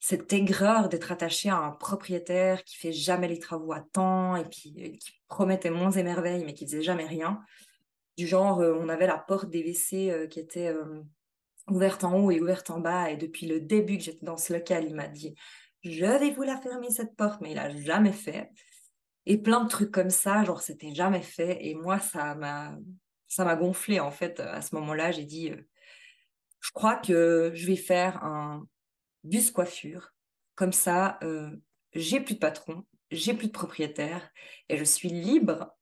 cette 0.00 0.32
aigreur 0.32 0.88
d'être 0.88 1.12
attachée 1.12 1.48
à 1.48 1.56
un 1.56 1.70
propriétaire 1.70 2.64
qui 2.64 2.76
fait 2.76 2.92
jamais 2.92 3.28
les 3.28 3.38
travaux 3.38 3.72
à 3.72 3.80
temps 3.80 4.36
et 4.36 4.44
puis 4.44 4.74
euh, 4.78 4.96
qui 4.98 5.12
promettait 5.28 5.70
monts 5.70 5.90
et 5.90 6.02
merveilles, 6.02 6.44
mais 6.44 6.54
qui 6.54 6.66
faisait 6.66 6.82
jamais 6.82 7.06
rien. 7.06 7.40
Du 8.16 8.26
genre, 8.26 8.60
euh, 8.60 8.74
on 8.78 8.88
avait 8.88 9.06
la 9.06 9.18
porte 9.18 9.50
des 9.50 9.62
WC 9.62 10.10
euh, 10.10 10.26
qui 10.26 10.40
était 10.40 10.72
ouverte 11.68 12.04
en 12.04 12.18
haut 12.18 12.30
et 12.30 12.40
ouverte 12.40 12.70
en 12.70 12.80
bas. 12.80 13.10
Et 13.10 13.16
depuis 13.16 13.46
le 13.46 13.60
début 13.60 13.98
que 13.98 14.04
j'étais 14.04 14.26
dans 14.26 14.36
ce 14.36 14.52
local, 14.52 14.84
il 14.86 14.94
m'a 14.94 15.08
dit 15.08 15.34
Je 15.82 16.04
vais 16.04 16.30
vous 16.30 16.42
la 16.42 16.60
fermer 16.60 16.90
cette 16.90 17.16
porte, 17.16 17.40
mais 17.40 17.52
il 17.52 17.58
a 17.58 17.74
jamais 17.74 18.12
fait. 18.12 18.50
Et 19.26 19.38
plein 19.38 19.64
de 19.64 19.68
trucs 19.68 19.90
comme 19.90 20.10
ça, 20.10 20.44
genre, 20.44 20.60
c'était 20.60 20.94
jamais 20.94 21.22
fait. 21.22 21.64
Et 21.64 21.74
moi, 21.74 21.98
ça 21.98 22.34
m'a 22.34 22.76
ça 23.34 23.44
m'a 23.44 23.56
gonflé 23.56 23.98
en 23.98 24.12
fait. 24.12 24.38
À 24.40 24.62
ce 24.62 24.74
moment-là, 24.76 25.10
j'ai 25.10 25.24
dit, 25.24 25.50
euh, 25.50 25.60
je 26.60 26.70
crois 26.72 26.96
que 26.96 27.50
je 27.54 27.66
vais 27.66 27.76
faire 27.76 28.22
un 28.22 28.66
bus 29.24 29.50
coiffure. 29.50 30.14
Comme 30.54 30.72
ça, 30.72 31.18
euh, 31.24 31.50
j'ai 31.94 32.20
plus 32.20 32.34
de 32.34 32.38
patron, 32.38 32.84
j'ai 33.10 33.34
plus 33.34 33.48
de 33.48 33.52
propriétaire 33.52 34.30
et 34.68 34.76
je 34.76 34.84
suis 34.84 35.08
libre. 35.08 35.76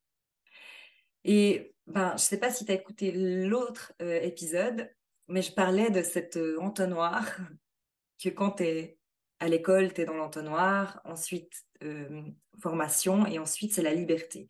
Et 1.24 1.74
ben, 1.86 2.16
je 2.16 2.22
sais 2.22 2.40
pas 2.40 2.50
si 2.50 2.64
tu 2.64 2.72
as 2.72 2.74
écouté 2.74 3.12
l'autre 3.12 3.92
euh, 4.00 4.20
épisode, 4.22 4.90
mais 5.28 5.42
je 5.42 5.52
parlais 5.52 5.90
de 5.90 6.02
cet 6.02 6.38
entonnoir 6.58 7.36
que 8.22 8.30
quand 8.30 8.52
tu 8.52 8.64
es 8.64 8.98
à 9.42 9.48
l'école, 9.48 9.92
tu 9.92 10.02
es 10.02 10.04
dans 10.04 10.14
l'entonnoir, 10.14 11.00
ensuite 11.04 11.66
formation 12.60 13.26
et 13.26 13.40
ensuite 13.40 13.74
c'est 13.74 13.82
la 13.82 13.92
liberté. 13.92 14.48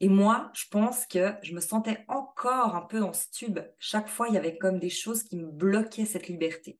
Et 0.00 0.08
moi, 0.08 0.50
je 0.54 0.64
pense 0.70 1.06
que 1.06 1.34
je 1.42 1.54
me 1.54 1.60
sentais 1.60 2.04
encore 2.08 2.74
un 2.74 2.82
peu 2.82 2.98
dans 2.98 3.12
ce 3.12 3.30
tube. 3.30 3.60
Chaque 3.78 4.08
fois, 4.08 4.28
il 4.28 4.34
y 4.34 4.38
avait 4.38 4.56
comme 4.56 4.78
des 4.78 4.90
choses 4.90 5.22
qui 5.22 5.36
me 5.36 5.50
bloquaient 5.50 6.06
cette 6.06 6.28
liberté. 6.28 6.78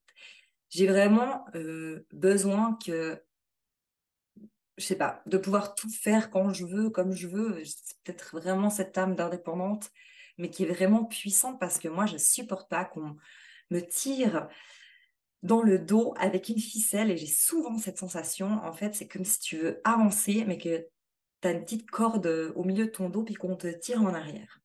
J'ai 0.70 0.86
vraiment 0.86 1.44
euh, 1.54 2.06
besoin 2.12 2.78
que, 2.84 3.22
je 4.78 4.84
sais 4.84 4.96
pas, 4.96 5.22
de 5.26 5.36
pouvoir 5.36 5.74
tout 5.74 5.90
faire 5.90 6.30
quand 6.30 6.52
je 6.52 6.64
veux, 6.64 6.88
comme 6.88 7.12
je 7.12 7.28
veux. 7.28 7.62
C'est 7.64 7.98
peut-être 8.04 8.38
vraiment 8.38 8.70
cette 8.70 8.96
âme 8.96 9.14
d'indépendante, 9.14 9.90
mais 10.38 10.48
qui 10.48 10.64
est 10.64 10.72
vraiment 10.72 11.04
puissante 11.04 11.60
parce 11.60 11.78
que 11.78 11.88
moi, 11.88 12.06
je 12.06 12.16
supporte 12.16 12.68
pas 12.68 12.86
qu'on 12.86 13.16
me 13.70 13.80
tire 13.80 14.48
dans 15.46 15.62
le 15.62 15.78
dos 15.78 16.14
avec 16.18 16.48
une 16.48 16.58
ficelle 16.58 17.10
et 17.10 17.16
j'ai 17.16 17.26
souvent 17.26 17.78
cette 17.78 17.98
sensation, 17.98 18.60
en 18.62 18.72
fait, 18.72 18.94
c'est 18.94 19.08
comme 19.08 19.24
si 19.24 19.38
tu 19.40 19.56
veux 19.56 19.80
avancer, 19.84 20.44
mais 20.46 20.58
que 20.58 20.86
tu 21.40 21.48
as 21.48 21.52
une 21.52 21.62
petite 21.62 21.90
corde 21.90 22.26
euh, 22.26 22.52
au 22.56 22.64
milieu 22.64 22.86
de 22.86 22.90
ton 22.90 23.08
dos, 23.08 23.22
puis 23.22 23.34
qu'on 23.34 23.56
te 23.56 23.68
tire 23.68 24.02
en 24.02 24.14
arrière. 24.14 24.60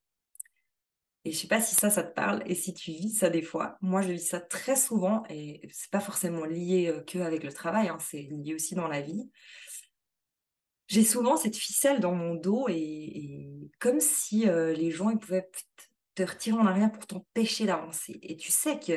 Et 1.23 1.31
je 1.31 1.37
sais 1.37 1.47
pas 1.47 1.61
si 1.61 1.75
ça, 1.75 1.91
ça 1.91 2.03
te 2.03 2.13
parle 2.13 2.41
et 2.47 2.55
si 2.55 2.73
tu 2.73 2.91
vis 2.91 3.11
ça 3.11 3.29
des 3.29 3.43
fois. 3.43 3.77
Moi, 3.81 4.01
je 4.01 4.11
vis 4.11 4.27
ça 4.27 4.39
très 4.39 4.75
souvent 4.75 5.23
et 5.29 5.61
c'est 5.71 5.91
pas 5.91 5.99
forcément 5.99 6.45
lié 6.45 6.87
euh, 6.87 7.01
que 7.01 7.19
avec 7.19 7.43
le 7.43 7.53
travail, 7.53 7.89
hein, 7.89 7.97
c'est 7.99 8.21
lié 8.21 8.55
aussi 8.55 8.73
dans 8.73 8.87
la 8.87 9.01
vie. 9.01 9.29
J'ai 10.87 11.03
souvent 11.03 11.37
cette 11.37 11.55
ficelle 11.55 11.99
dans 11.99 12.15
mon 12.15 12.35
dos 12.35 12.67
et, 12.67 13.69
comme 13.79 13.99
si 14.01 14.49
euh, 14.49 14.73
les 14.73 14.91
gens 14.91 15.09
ils 15.09 15.19
pouvaient 15.19 15.49
te 16.15 16.23
retirer 16.23 16.57
en 16.57 16.65
arrière 16.65 16.91
pour 16.91 17.05
t'empêcher 17.05 17.65
d'avancer. 17.65 18.19
Et 18.23 18.35
tu 18.35 18.51
sais 18.51 18.77
que 18.79 18.93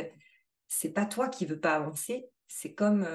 c'est 0.78 0.92
pas 0.92 1.06
toi 1.06 1.28
qui 1.28 1.46
veux 1.46 1.60
pas 1.60 1.74
avancer, 1.74 2.26
c'est 2.48 2.74
comme 2.74 3.06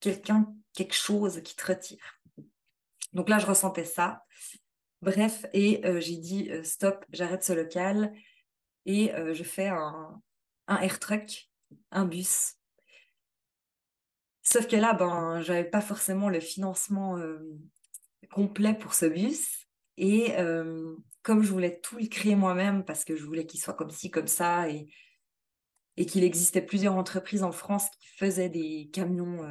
quelqu'un, 0.00 0.54
quelque 0.72 0.94
chose 0.94 1.40
qui 1.42 1.56
te 1.56 1.66
retire. 1.66 2.18
Donc 3.12 3.28
là, 3.28 3.38
je 3.38 3.46
ressentais 3.46 3.84
ça. 3.84 4.24
Bref, 5.00 5.46
et 5.52 5.86
euh, 5.86 6.00
j'ai 6.00 6.16
dit 6.16 6.50
euh, 6.50 6.64
stop, 6.64 7.04
j'arrête 7.12 7.44
ce 7.44 7.52
local 7.52 8.12
et 8.84 9.14
euh, 9.14 9.32
je 9.32 9.44
fais 9.44 9.68
un, 9.68 10.20
un 10.66 10.80
air 10.80 10.98
truck, 10.98 11.48
un 11.92 12.04
bus. 12.04 12.54
Sauf 14.42 14.66
que 14.66 14.76
là, 14.76 14.94
ben, 14.94 15.40
j'avais 15.42 15.64
pas 15.64 15.80
forcément 15.80 16.28
le 16.30 16.40
financement 16.40 17.18
complet 18.30 18.72
pour 18.72 18.94
ce 18.94 19.04
bus. 19.04 19.66
Et 19.98 20.34
comme 21.20 21.42
je 21.42 21.52
voulais 21.52 21.80
tout 21.80 21.98
le 21.98 22.06
créer 22.06 22.34
moi-même, 22.34 22.82
parce 22.82 23.04
que 23.04 23.14
je 23.14 23.24
voulais 23.24 23.44
qu'il 23.44 23.60
soit 23.60 23.74
comme 23.74 23.90
ci, 23.90 24.10
comme 24.10 24.26
ça, 24.26 24.70
et, 24.70 24.88
et 25.98 26.06
qu'il 26.06 26.24
existait 26.24 26.62
plusieurs 26.62 26.94
entreprises 26.94 27.42
en 27.42 27.52
France 27.52 27.90
qui 27.90 28.08
faisaient 28.16 28.48
des 28.48 28.88
camions 28.92 29.46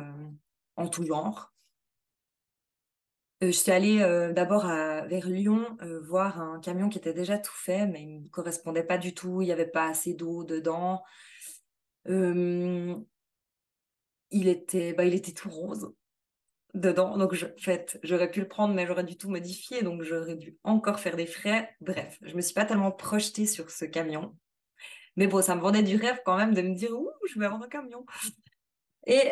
en 0.77 0.87
tout 0.87 1.05
genre, 1.05 1.53
euh, 3.43 3.47
je 3.47 3.51
suis 3.51 3.71
allée 3.71 4.01
euh, 4.01 4.33
d'abord 4.33 4.65
vers 4.65 5.27
Lyon 5.27 5.77
euh, 5.83 6.01
voir 6.01 6.41
un 6.41 6.59
camion 6.59 6.89
qui 6.89 6.97
était 6.97 7.13
déjà 7.13 7.37
tout 7.37 7.53
fait, 7.53 7.85
mais 7.85 8.01
il 8.01 8.15
ne 8.15 8.23
me 8.23 8.29
correspondait 8.29 8.83
pas 8.83 8.97
du 8.97 9.13
tout. 9.13 9.41
Il 9.41 9.45
n'y 9.45 9.51
avait 9.51 9.67
pas 9.67 9.87
assez 9.87 10.13
d'eau 10.13 10.43
dedans. 10.43 11.03
il 12.05 13.05
était, 14.47 14.93
bah, 14.93 15.05
il 15.05 15.13
était 15.13 15.33
tout 15.33 15.49
rose 15.49 15.93
dedans. 16.73 17.17
Donc, 17.17 17.33
en 17.33 17.61
fait, 17.61 17.99
j'aurais 18.03 18.31
pu 18.31 18.41
le 18.41 18.47
prendre, 18.47 18.73
mais 18.73 18.85
j'aurais 18.87 19.03
dû 19.03 19.17
tout 19.17 19.29
modifier. 19.29 19.83
Donc, 19.83 20.03
j'aurais 20.03 20.35
dû 20.35 20.57
encore 20.63 20.99
faire 20.99 21.15
des 21.15 21.27
frais. 21.27 21.75
Bref, 21.81 22.17
je 22.21 22.31
ne 22.31 22.37
me 22.37 22.41
suis 22.41 22.53
pas 22.53 22.65
tellement 22.65 22.91
projetée 22.91 23.45
sur 23.45 23.71
ce 23.71 23.85
camion. 23.85 24.35
Mais 25.17 25.27
bon, 25.27 25.41
ça 25.41 25.55
me 25.55 25.61
vendait 25.61 25.83
du 25.83 25.97
rêve 25.97 26.21
quand 26.25 26.37
même 26.37 26.53
de 26.53 26.61
me 26.61 26.73
dire, 26.73 26.97
ouh, 26.97 27.11
je 27.29 27.37
vais 27.39 27.45
avoir 27.45 27.61
un 27.61 27.67
camion. 27.67 28.05
Et 29.05 29.31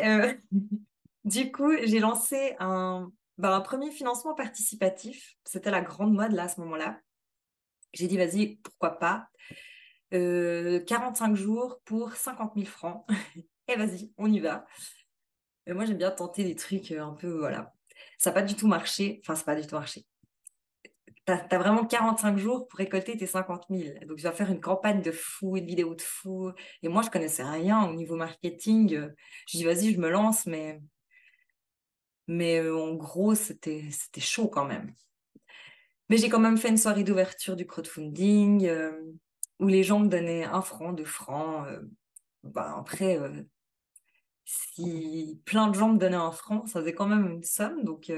du 1.24 1.50
coup, 1.52 1.72
j'ai 1.84 2.00
lancé 2.00 2.56
un, 2.58 3.10
ben, 3.38 3.52
un 3.52 3.60
premier 3.60 3.90
financement 3.90 4.34
participatif, 4.34 5.36
c'était 5.44 5.70
la 5.70 5.82
grande 5.82 6.14
mode 6.14 6.32
là 6.32 6.44
à 6.44 6.48
ce 6.48 6.60
moment-là. 6.60 7.00
J'ai 7.92 8.08
dit, 8.08 8.16
vas-y, 8.16 8.56
pourquoi 8.56 8.98
pas 8.98 9.28
45 10.10 10.16
euh, 10.16 11.34
jours 11.34 11.80
pour 11.84 12.12
50 12.12 12.52
000 12.54 12.66
francs. 12.66 13.06
Et 13.68 13.76
vas-y, 13.76 14.12
on 14.16 14.30
y 14.32 14.40
va. 14.40 14.64
Et 15.66 15.72
moi, 15.72 15.84
j'aime 15.84 15.98
bien 15.98 16.12
tenter 16.12 16.44
des 16.44 16.54
trucs 16.54 16.92
euh, 16.92 17.02
un 17.02 17.12
peu, 17.12 17.38
voilà. 17.38 17.74
Ça 18.18 18.30
n'a 18.30 18.34
pas 18.34 18.42
du 18.42 18.54
tout 18.54 18.68
marché. 18.68 19.20
Enfin, 19.22 19.34
ça 19.34 19.42
n'a 19.42 19.46
pas 19.46 19.60
du 19.60 19.66
tout 19.66 19.74
marché. 19.74 20.06
Tu 21.26 21.32
as, 21.32 21.58
vraiment 21.58 21.84
45 21.84 22.38
jours 22.38 22.68
pour 22.68 22.78
récolter 22.78 23.16
tes 23.16 23.26
50 23.26 23.66
000. 23.70 23.98
Donc, 24.06 24.18
je 24.18 24.22
dois 24.22 24.32
faire 24.32 24.50
une 24.50 24.60
campagne 24.60 25.02
de 25.02 25.10
fou, 25.12 25.56
une 25.56 25.66
vidéo 25.66 25.94
de 25.94 26.02
fou. 26.02 26.52
Et 26.82 26.88
moi, 26.88 27.02
je 27.02 27.10
connaissais 27.10 27.42
rien 27.42 27.84
au 27.88 27.94
niveau 27.94 28.16
marketing. 28.16 29.10
Je 29.48 29.58
dis, 29.58 29.64
vas-y, 29.64 29.92
je 29.92 29.98
me 29.98 30.08
lance, 30.08 30.46
mais 30.46 30.80
mais 32.28 32.58
euh, 32.58 32.76
en 32.76 32.94
gros, 32.94 33.34
c'était 33.34 33.90
chaud 34.18 34.48
quand 34.48 34.64
même. 34.66 34.94
Mais 36.08 36.18
j'ai 36.18 36.28
quand 36.28 36.40
même 36.40 36.58
fait 36.58 36.68
une 36.68 36.76
soirée 36.76 37.04
d'ouverture 37.04 37.56
du 37.56 37.66
crowdfunding 37.66 38.66
euh, 38.66 38.92
où 39.58 39.66
les 39.68 39.82
gens 39.82 40.00
me 40.00 40.08
donnaient 40.08 40.44
un 40.44 40.62
franc, 40.62 40.92
deux 40.92 41.04
francs. 41.04 41.66
Euh, 41.68 41.80
bah, 42.44 42.76
après, 42.78 43.18
si 44.44 45.40
plein 45.44 45.68
de 45.68 45.74
gens 45.74 45.88
me 45.92 45.98
donnaient 45.98 46.16
un 46.16 46.30
franc, 46.30 46.66
ça 46.66 46.80
faisait 46.80 46.94
quand 46.94 47.06
même 47.06 47.26
une 47.26 47.42
somme. 47.42 47.84
Donc, 47.84 48.12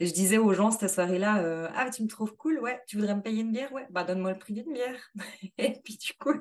je 0.00 0.10
disais 0.12 0.38
aux 0.38 0.52
gens 0.54 0.70
cette 0.70 0.90
soirée-là 0.90 1.70
Ah, 1.74 1.90
tu 1.90 2.02
me 2.02 2.08
trouves 2.08 2.34
cool 2.36 2.58
Ouais, 2.60 2.80
tu 2.86 2.96
voudrais 2.96 3.14
me 3.14 3.22
payer 3.22 3.42
une 3.42 3.52
bière? 3.52 3.72
Ouais, 3.72 3.86
bah 3.90 4.04
donne-moi 4.04 4.32
le 4.32 4.38
prix 4.38 4.54
d'une 4.54 4.72
bière. 4.72 5.10
Et 5.58 5.74
puis, 5.84 5.96
du 5.96 6.12
coup, 6.18 6.34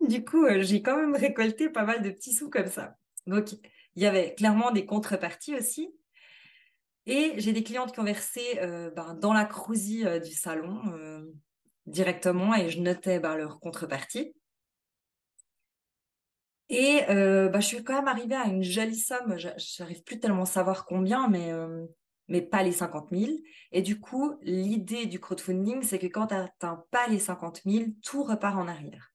du 0.00 0.24
coup 0.24 0.46
j'ai 0.60 0.82
quand 0.82 0.96
même 0.96 1.16
récolté 1.16 1.68
pas 1.70 1.84
mal 1.84 2.02
de 2.02 2.10
petits 2.10 2.34
sous 2.34 2.50
comme 2.50 2.68
ça. 2.68 2.96
Donc, 3.26 3.52
il 3.96 4.02
y 4.02 4.06
avait 4.06 4.34
clairement 4.34 4.70
des 4.70 4.86
contreparties 4.86 5.56
aussi. 5.56 5.90
Et 7.06 7.32
j'ai 7.38 7.52
des 7.52 7.62
clientes 7.62 7.92
qui 7.92 8.00
ont 8.00 8.04
versé 8.04 8.58
euh, 8.60 8.90
ben, 8.90 9.14
dans 9.14 9.32
la 9.32 9.46
crousie 9.46 10.06
euh, 10.06 10.20
du 10.20 10.32
salon 10.32 10.78
euh, 10.92 11.24
directement 11.86 12.54
et 12.54 12.68
je 12.68 12.80
notais 12.80 13.18
ben, 13.18 13.34
leur 13.34 13.60
contrepartie. 13.60 14.34
Et 16.68 17.00
ben, 17.08 17.60
je 17.60 17.66
suis 17.66 17.82
quand 17.82 17.94
même 17.94 18.08
arrivée 18.08 18.34
à 18.34 18.46
une 18.46 18.62
jolie 18.62 18.98
somme. 18.98 19.38
Je 19.38 19.48
n'arrive 19.82 20.02
plus 20.02 20.20
tellement 20.20 20.42
à 20.42 20.46
savoir 20.46 20.84
combien, 20.84 21.28
mais, 21.28 21.50
mais 22.28 22.42
pas 22.42 22.62
les 22.62 22.72
50 22.72 23.08
000. 23.10 23.32
Et 23.72 23.82
du 23.82 24.00
coup, 24.00 24.34
l'idée 24.42 25.06
du 25.06 25.18
crowdfunding, 25.18 25.82
c'est 25.82 25.98
que 25.98 26.06
quand 26.06 26.28
tu 26.28 26.34
n'atteins 26.34 26.84
pas 26.90 27.06
les 27.08 27.18
50 27.18 27.62
000, 27.64 27.84
tout 28.02 28.22
repart 28.22 28.56
en 28.56 28.68
arrière. 28.68 29.12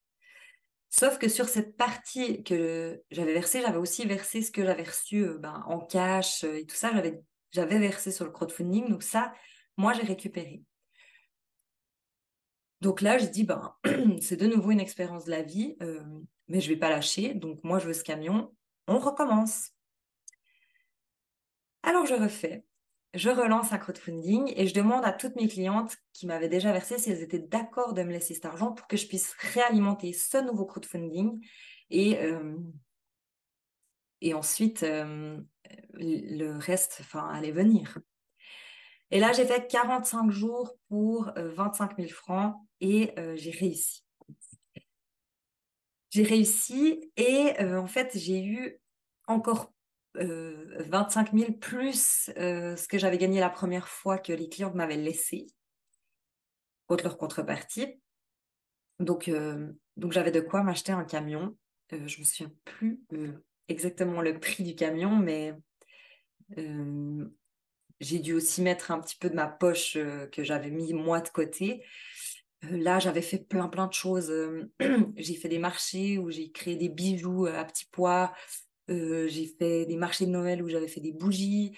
Sauf 0.95 1.17
que 1.17 1.27
sur 1.27 1.49
cette 1.49 1.75
partie 1.75 2.43
que 2.43 3.01
j'avais 3.09 3.33
versée, 3.33 3.61
j'avais 3.61 3.79
aussi 3.79 4.05
versé 4.05 4.43
ce 4.43 4.51
que 4.51 4.63
j'avais 4.63 4.83
reçu 4.83 5.23
euh, 5.23 5.39
ben, 5.39 5.63
en 5.65 5.79
cash 5.79 6.43
euh, 6.43 6.59
et 6.59 6.67
tout 6.67 6.75
ça. 6.75 6.91
J'avais, 7.51 7.79
versé 7.79 8.11
sur 8.11 8.25
le 8.25 8.31
crowdfunding. 8.31 8.89
Donc 8.89 9.01
ça, 9.01 9.33
moi, 9.75 9.93
j'ai 9.93 10.03
récupéré. 10.03 10.61
Donc 12.81 13.01
là, 13.01 13.17
je 13.17 13.25
dis, 13.25 13.43
ben, 13.43 13.73
c'est 14.21 14.37
de 14.37 14.45
nouveau 14.45 14.69
une 14.69 14.79
expérience 14.79 15.25
de 15.25 15.31
la 15.31 15.41
vie, 15.41 15.75
euh, 15.81 16.03
mais 16.47 16.61
je 16.61 16.69
vais 16.69 16.77
pas 16.77 16.89
lâcher. 16.89 17.33
Donc 17.33 17.63
moi, 17.63 17.79
je 17.79 17.87
veux 17.87 17.93
ce 17.93 18.03
camion. 18.03 18.53
On 18.87 18.99
recommence. 18.99 19.71
Alors 21.83 22.05
je 22.05 22.15
refais. 22.15 22.65
Je 23.13 23.29
relance 23.29 23.71
un 23.73 23.77
crowdfunding 23.77 24.51
et 24.55 24.65
je 24.65 24.73
demande 24.73 25.05
à 25.05 25.13
toutes 25.13 25.35
mes 25.35 25.47
clientes 25.47 25.95
qui 26.13 26.25
m'avaient 26.25 26.49
déjà 26.49 26.71
versé 26.71 26.97
si 26.97 27.11
elles 27.11 27.21
étaient 27.21 27.37
d'accord 27.37 27.93
de 27.93 28.01
me 28.01 28.11
laisser 28.11 28.33
cet 28.33 28.45
argent 28.45 28.71
pour 28.71 28.87
que 28.87 28.97
je 28.97 29.05
puisse 29.05 29.35
réalimenter 29.53 30.13
ce 30.13 30.37
nouveau 30.37 30.65
crowdfunding 30.65 31.39
et, 31.91 32.17
euh, 32.19 32.57
et 34.21 34.33
ensuite 34.33 34.81
euh, 34.81 35.39
le 35.93 36.57
reste 36.57 37.03
allait 37.13 37.51
venir. 37.51 37.99
Et 39.11 39.19
là, 39.19 39.31
j'ai 39.31 39.45
fait 39.45 39.67
45 39.67 40.31
jours 40.31 40.75
pour 40.89 41.31
25 41.35 41.91
euh, 41.91 41.95
000 41.99 42.09
francs 42.09 42.55
et 42.81 43.13
j'ai 43.35 43.51
réussi. 43.51 44.03
J'ai 46.13 46.21
réussi 46.21 47.11
et 47.17 47.53
en 47.59 47.87
fait, 47.87 48.11
j'ai 48.13 48.43
eu 48.43 48.77
encore 49.25 49.73
25 50.13 51.33
000 51.33 51.53
plus 51.53 52.29
ce 52.35 52.87
que 52.87 52.99
j'avais 52.99 53.17
gagné 53.17 53.39
la 53.39 53.49
première 53.49 53.87
fois 53.87 54.19
que 54.19 54.31
les 54.31 54.47
clientes 54.47 54.75
m'avaient 54.75 54.95
laissé 54.95 55.47
contre 56.85 57.05
leur 57.05 57.17
contrepartie. 57.17 57.99
Donc, 58.99 59.27
donc 59.97 60.11
j'avais 60.11 60.29
de 60.29 60.39
quoi 60.39 60.61
m'acheter 60.61 60.91
un 60.91 61.03
camion. 61.03 61.57
je 61.91 62.19
me 62.19 62.23
souviens 62.23 62.51
plus 62.63 63.01
exactement 63.67 64.21
le 64.21 64.39
prix 64.39 64.63
du 64.63 64.75
camion, 64.75 65.15
mais 65.15 65.55
j'ai 67.99 68.19
dû 68.19 68.33
aussi 68.33 68.61
mettre 68.61 68.91
un 68.91 69.01
petit 69.01 69.17
peu 69.17 69.31
de 69.31 69.35
ma 69.35 69.47
poche 69.47 69.93
que 70.31 70.43
j'avais 70.43 70.69
mis 70.69 70.93
moi 70.93 71.21
de 71.21 71.29
côté. 71.29 71.83
Là, 72.71 72.99
j'avais 72.99 73.21
fait 73.21 73.39
plein 73.39 73.67
plein 73.67 73.87
de 73.87 73.93
choses. 73.93 74.33
j'ai 75.15 75.35
fait 75.35 75.49
des 75.49 75.59
marchés 75.59 76.17
où 76.17 76.29
j'ai 76.31 76.51
créé 76.51 76.75
des 76.75 76.89
bijoux 76.89 77.45
à 77.45 77.63
petits 77.65 77.87
pois. 77.91 78.33
j'ai 78.87 79.53
fait 79.59 79.85
des 79.85 79.97
marchés 79.97 80.25
de 80.25 80.31
Noël 80.31 80.63
où 80.63 80.69
j'avais 80.69 80.87
fait 80.87 81.01
des 81.01 81.13
bougies. 81.13 81.77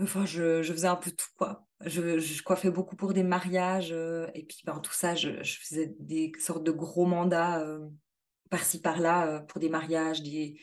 Enfin, 0.00 0.24
je, 0.24 0.62
faisais 0.62 0.88
un 0.88 0.96
peu 0.96 1.10
tout, 1.10 1.28
quoi. 1.36 1.66
Je, 1.84 2.42
coiffais 2.42 2.70
beaucoup 2.70 2.96
pour 2.96 3.12
des 3.12 3.22
mariages. 3.22 3.92
et 3.92 4.44
puis, 4.44 4.62
ben, 4.64 4.78
tout 4.80 4.92
ça, 4.92 5.14
je, 5.14 5.42
faisais 5.42 5.94
des 5.98 6.32
sortes 6.38 6.64
de 6.64 6.70
gros 6.72 7.06
mandats 7.06 7.64
par-ci, 8.50 8.80
par-là 8.80 9.40
pour 9.40 9.60
des 9.60 9.68
mariages, 9.68 10.22
des, 10.22 10.58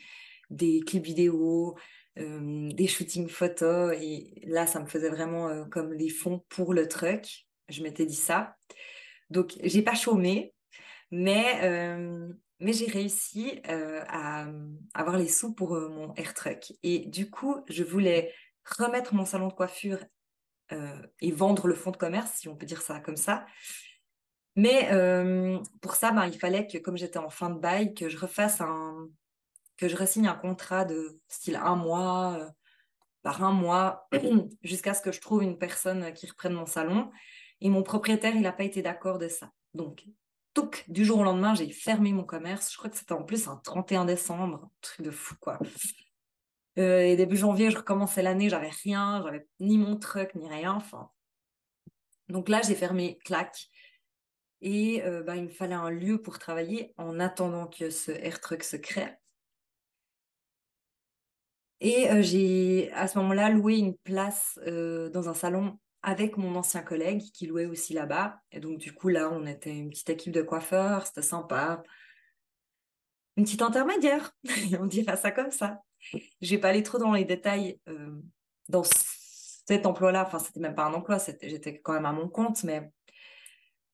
des 0.50 0.80
clips 0.80 1.04
vidéo, 1.04 1.76
des 2.16 2.86
shootings 2.88 3.28
photos. 3.28 3.96
Et 4.00 4.42
là, 4.44 4.66
ça 4.66 4.80
me 4.80 4.86
faisait 4.86 5.10
vraiment 5.10 5.64
comme 5.66 5.92
les 5.92 6.08
fonds 6.08 6.44
pour 6.48 6.74
le 6.74 6.88
truck. 6.88 7.47
Je 7.68 7.82
m'étais 7.82 8.06
dit 8.06 8.14
ça. 8.14 8.56
Donc, 9.30 9.54
j'ai 9.62 9.82
pas 9.82 9.94
chômé, 9.94 10.54
mais, 11.10 11.96
mais 12.60 12.72
j'ai 12.72 12.86
réussi 12.86 13.60
à, 13.64 14.46
avoir 14.94 15.18
les 15.18 15.28
sous 15.28 15.54
pour 15.54 15.72
mon 15.72 16.14
air 16.14 16.34
truck. 16.34 16.72
Et 16.82 17.00
du 17.06 17.30
coup, 17.30 17.62
je 17.68 17.84
voulais 17.84 18.32
remettre 18.78 19.14
mon 19.14 19.24
salon 19.24 19.48
de 19.48 19.52
coiffure 19.52 19.98
et 21.20 21.30
vendre 21.30 21.66
le 21.66 21.74
fonds 21.74 21.90
de 21.90 21.96
commerce, 21.96 22.32
si 22.36 22.48
on 22.48 22.56
peut 22.56 22.66
dire 22.66 22.80
ça 22.80 23.00
comme 23.00 23.16
ça. 23.16 23.44
Mais 24.56 24.88
pour 25.82 25.94
ça, 25.94 26.10
ben, 26.12 26.26
il 26.26 26.38
fallait 26.38 26.66
que, 26.66 26.78
comme 26.78 26.96
j'étais 26.96 27.18
en 27.18 27.30
fin 27.30 27.50
de 27.50 27.58
bail, 27.58 27.92
que 27.92 28.08
je 28.08 28.16
refasse 28.16 28.62
un, 28.62 29.08
que 29.78 29.88
je 29.88 29.96
resigne 29.96 30.26
un 30.26 30.34
contrat 30.34 30.84
de 30.84 31.18
style 31.28 31.56
un 31.56 31.76
mois 31.76 32.36
euh, 32.38 32.50
par 33.22 33.42
un 33.42 33.52
mois 33.52 34.08
jusqu'à 34.62 34.92
ce 34.92 35.00
que 35.00 35.12
je 35.12 35.20
trouve 35.20 35.42
une 35.42 35.56
personne 35.56 36.12
qui 36.12 36.26
reprenne 36.26 36.52
mon 36.52 36.66
salon. 36.66 37.10
Et 37.60 37.70
mon 37.70 37.82
propriétaire, 37.82 38.34
il 38.34 38.42
n'a 38.42 38.52
pas 38.52 38.64
été 38.64 38.82
d'accord 38.82 39.18
de 39.18 39.28
ça. 39.28 39.50
Donc, 39.74 40.04
du 40.88 41.04
jour 41.04 41.20
au 41.20 41.24
lendemain, 41.24 41.54
j'ai 41.54 41.70
fermé 41.70 42.12
mon 42.12 42.24
commerce. 42.24 42.72
Je 42.72 42.78
crois 42.78 42.90
que 42.90 42.96
c'était 42.96 43.12
en 43.12 43.22
plus 43.22 43.48
un 43.48 43.56
31 43.56 44.04
décembre, 44.04 44.64
un 44.64 44.70
truc 44.80 45.04
de 45.04 45.10
fou, 45.10 45.34
quoi. 45.40 45.58
Euh, 46.78 47.00
et 47.00 47.16
début 47.16 47.36
janvier, 47.36 47.72
je 47.72 47.76
recommençais 47.76 48.22
l'année, 48.22 48.48
j'avais 48.48 48.70
rien, 48.70 49.20
j'avais 49.24 49.48
ni 49.58 49.78
mon 49.78 49.96
truck, 49.96 50.34
ni 50.36 50.48
rien. 50.48 50.74
Enfin. 50.74 51.10
Donc 52.28 52.48
là, 52.48 52.60
j'ai 52.62 52.76
fermé, 52.76 53.18
clac. 53.24 53.68
Et 54.60 55.02
euh, 55.02 55.24
bah, 55.24 55.34
il 55.34 55.44
me 55.44 55.48
fallait 55.48 55.74
un 55.74 55.90
lieu 55.90 56.22
pour 56.22 56.38
travailler 56.38 56.94
en 56.96 57.18
attendant 57.18 57.66
que 57.66 57.90
ce 57.90 58.12
air 58.12 58.40
truck 58.40 58.62
se 58.62 58.76
crée. 58.76 59.12
Et 61.80 62.22
j'ai 62.22 62.92
à 62.92 63.08
ce 63.08 63.18
moment-là 63.18 63.50
loué 63.50 63.76
une 63.76 63.96
place 63.96 64.58
dans 64.64 65.28
un 65.28 65.34
salon 65.34 65.78
avec 66.02 66.36
mon 66.36 66.54
ancien 66.56 66.82
collègue 66.82 67.22
qui 67.32 67.46
louait 67.46 67.66
aussi 67.66 67.92
là-bas. 67.92 68.40
Et 68.52 68.60
donc, 68.60 68.78
du 68.78 68.92
coup, 68.92 69.08
là, 69.08 69.30
on 69.32 69.46
était 69.46 69.74
une 69.76 69.90
petite 69.90 70.10
équipe 70.10 70.32
de 70.32 70.42
coiffeurs, 70.42 71.06
c'était 71.06 71.22
sympa. 71.22 71.82
Une 73.36 73.44
petite 73.44 73.62
intermédiaire, 73.62 74.32
on 74.80 74.86
dirait 74.86 75.16
ça 75.16 75.30
comme 75.30 75.50
ça. 75.50 75.80
Je 76.12 76.50
vais 76.50 76.58
pas 76.58 76.68
aller 76.68 76.82
trop 76.82 76.98
dans 76.98 77.12
les 77.12 77.24
détails 77.24 77.80
dans 78.68 78.82
cet 78.84 79.86
emploi-là. 79.86 80.24
Enfin, 80.26 80.38
c'était 80.38 80.60
même 80.60 80.74
pas 80.74 80.86
un 80.86 80.94
emploi, 80.94 81.18
j'étais 81.42 81.80
quand 81.80 81.92
même 81.92 82.06
à 82.06 82.12
mon 82.12 82.28
compte, 82.28 82.64
mais 82.64 82.90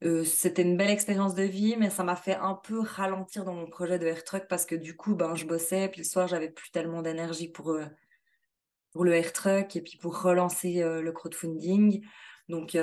euh, 0.05 0.25
c'était 0.25 0.63
une 0.63 0.77
belle 0.77 0.91
expérience 0.91 1.35
de 1.35 1.45
vie, 1.45 1.77
mais 1.79 1.89
ça 1.89 2.05
m'a 2.05 2.17
fait 2.17 2.35
un 2.35 2.55
peu 2.55 2.81
ralentir 2.81 3.45
dans 3.45 3.55
mon 3.55 3.67
projet 3.67 3.99
de 3.99 4.07
air 4.07 4.23
truck 4.25 4.47
parce 4.49 4.67
que 4.67 4.75
du 4.75 4.97
coup, 4.97 5.15
ben, 5.15 5.35
je 5.35 5.47
bossais, 5.47 5.89
puis 5.89 6.01
le 6.03 6.05
soir, 6.05 6.29
j'avais 6.29 6.51
plus 6.51 6.71
tellement 6.71 7.01
d'énergie 7.01 7.49
pour, 7.49 7.71
euh, 7.71 7.87
pour 8.95 9.05
le 9.05 9.13
air 9.13 9.33
truck 9.35 9.77
et 9.77 9.83
puis 9.83 9.99
pour 9.99 10.23
relancer 10.23 10.83
euh, 10.83 11.03
le 11.03 11.13
crowdfunding. 11.13 12.03
Donc, 12.49 12.77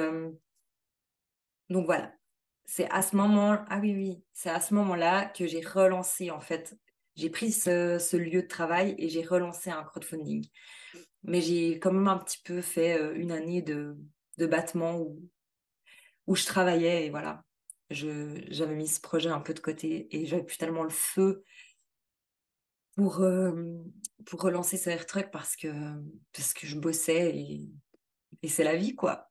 donc 1.70 1.86
voilà. 1.86 2.14
C'est 2.66 2.90
à 2.92 3.02
ce 3.02 3.16
moment, 3.16 3.66
ah 3.68 3.80
oui, 3.82 3.94
oui, 3.96 4.24
c'est 4.34 4.50
à 4.50 4.62
ce 4.62 4.74
moment-là 4.76 5.26
que 5.26 5.48
j'ai 5.48 5.62
relancé 5.62 6.30
en 6.30 6.40
fait. 6.40 6.78
J'ai 7.16 7.30
pris 7.30 7.52
ce, 7.52 7.98
ce, 8.00 8.16
lieu 8.16 8.44
de 8.44 8.48
travail 8.48 8.96
et 8.98 9.10
j'ai 9.10 9.24
relancé 9.24 9.72
un 9.72 9.84
crowdfunding. 9.84 10.48
Mais 11.24 11.42
j'ai 11.42 11.80
quand 11.80 11.92
même 11.92 12.08
un 12.08 12.18
petit 12.18 12.40
peu 12.44 12.62
fait 12.62 13.00
une 13.16 13.32
année 13.32 13.62
de, 13.62 13.98
de 14.38 14.46
battement 14.46 14.98
où 14.98 15.20
où 16.28 16.36
je 16.36 16.46
travaillais 16.46 17.06
et 17.06 17.10
voilà. 17.10 17.44
J'avais 17.90 18.76
mis 18.76 18.88
ce 18.88 19.02
projet 19.02 19.30
un 19.30 19.42
peu 19.42 19.54
de 19.54 19.60
côté 19.60 20.08
et 20.16 20.26
j'avais 20.26 20.44
plus 20.44 20.58
tellement 20.58 20.84
le 20.84 20.90
feu 20.90 21.44
pour, 22.96 23.22
euh, 23.22 23.78
pour 24.26 24.42
relancer 24.42 24.78
ce 24.78 24.90
air 24.90 25.06
truck 25.06 25.32
parce 25.32 25.56
que, 25.56 25.68
parce 26.34 26.54
que 26.54 26.68
je 26.68 26.78
bossais 26.78 27.36
et, 27.36 27.70
c'est 28.48 28.64
la 28.64 28.76
vie, 28.76 28.96
quoi. 28.96 29.30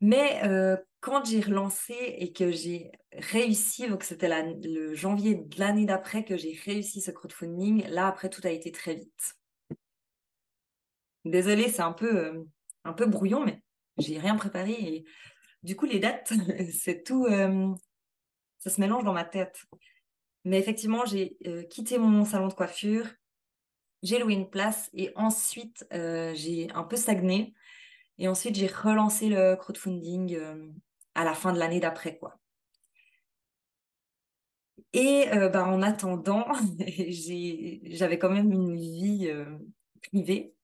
Mais 0.00 0.40
euh, 0.44 0.76
quand 1.00 1.24
j'ai 1.24 1.40
relancé 1.40 1.94
et 1.94 2.32
que 2.32 2.50
j'ai 2.50 2.92
réussi, 3.12 3.88
donc 3.88 4.04
c'était 4.04 4.30
le 4.62 4.94
janvier 4.94 5.36
de 5.36 5.58
l'année 5.58 5.84
d'après 5.84 6.24
que 6.24 6.36
j'ai 6.36 6.58
réussi 6.64 7.00
ce 7.00 7.10
crowdfunding, 7.10 7.86
là 7.88 8.08
après 8.08 8.28
tout 8.28 8.40
a 8.44 8.50
été 8.50 8.72
très 8.72 8.94
vite. 8.94 9.34
Désolée, 11.24 11.68
c'est 11.68 11.82
un 11.82 11.92
peu, 11.92 12.16
euh, 12.16 12.44
un 12.84 12.92
peu 12.92 13.06
brouillon, 13.06 13.44
mais 13.44 13.62
j'ai 13.98 14.18
rien 14.18 14.36
préparé 14.36 14.72
et 14.72 15.04
du 15.62 15.76
coup 15.76 15.86
les 15.86 16.00
dates 16.00 16.32
c'est 16.72 17.04
tout 17.04 17.26
ça 18.58 18.70
se 18.70 18.80
mélange 18.80 19.04
dans 19.04 19.12
ma 19.12 19.24
tête 19.24 19.60
mais 20.44 20.58
effectivement 20.58 21.04
j'ai 21.04 21.36
euh, 21.46 21.62
quitté 21.64 21.98
mon 21.98 22.24
salon 22.24 22.48
de 22.48 22.54
coiffure 22.54 23.06
j'ai 24.02 24.18
loué 24.18 24.34
une 24.34 24.50
place 24.50 24.90
et 24.94 25.12
ensuite 25.14 25.86
euh, 25.92 26.34
j'ai 26.34 26.68
un 26.72 26.82
peu 26.82 26.96
stagné. 26.96 27.54
Et 28.18 28.26
ensuite 28.26 28.56
j'ai 28.56 28.66
relancé 28.66 29.28
le 29.28 29.54
crowdfunding 29.54 30.38
à 31.14 31.24
la 31.24 31.34
fin 31.34 31.52
de 31.52 31.58
l'année 31.60 31.78
d'après 31.78 32.18
quoi. 32.18 32.36
Et 34.92 35.26
bah, 35.52 35.66
en 35.66 35.82
attendant 35.82 36.46
j'avais 37.84 38.18
quand 38.18 38.30
même 38.30 38.50
une 38.50 38.76
vie 38.76 39.32
privée. 40.02 40.54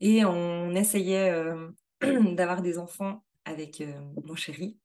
Et 0.00 0.24
on 0.26 0.74
essayait 0.74 1.32
d'avoir 2.36 2.62
des 2.62 2.78
enfants 2.78 3.24
avec 3.44 3.80
euh, 3.80 3.92
mon 4.24 4.34
chéri. 4.34 4.78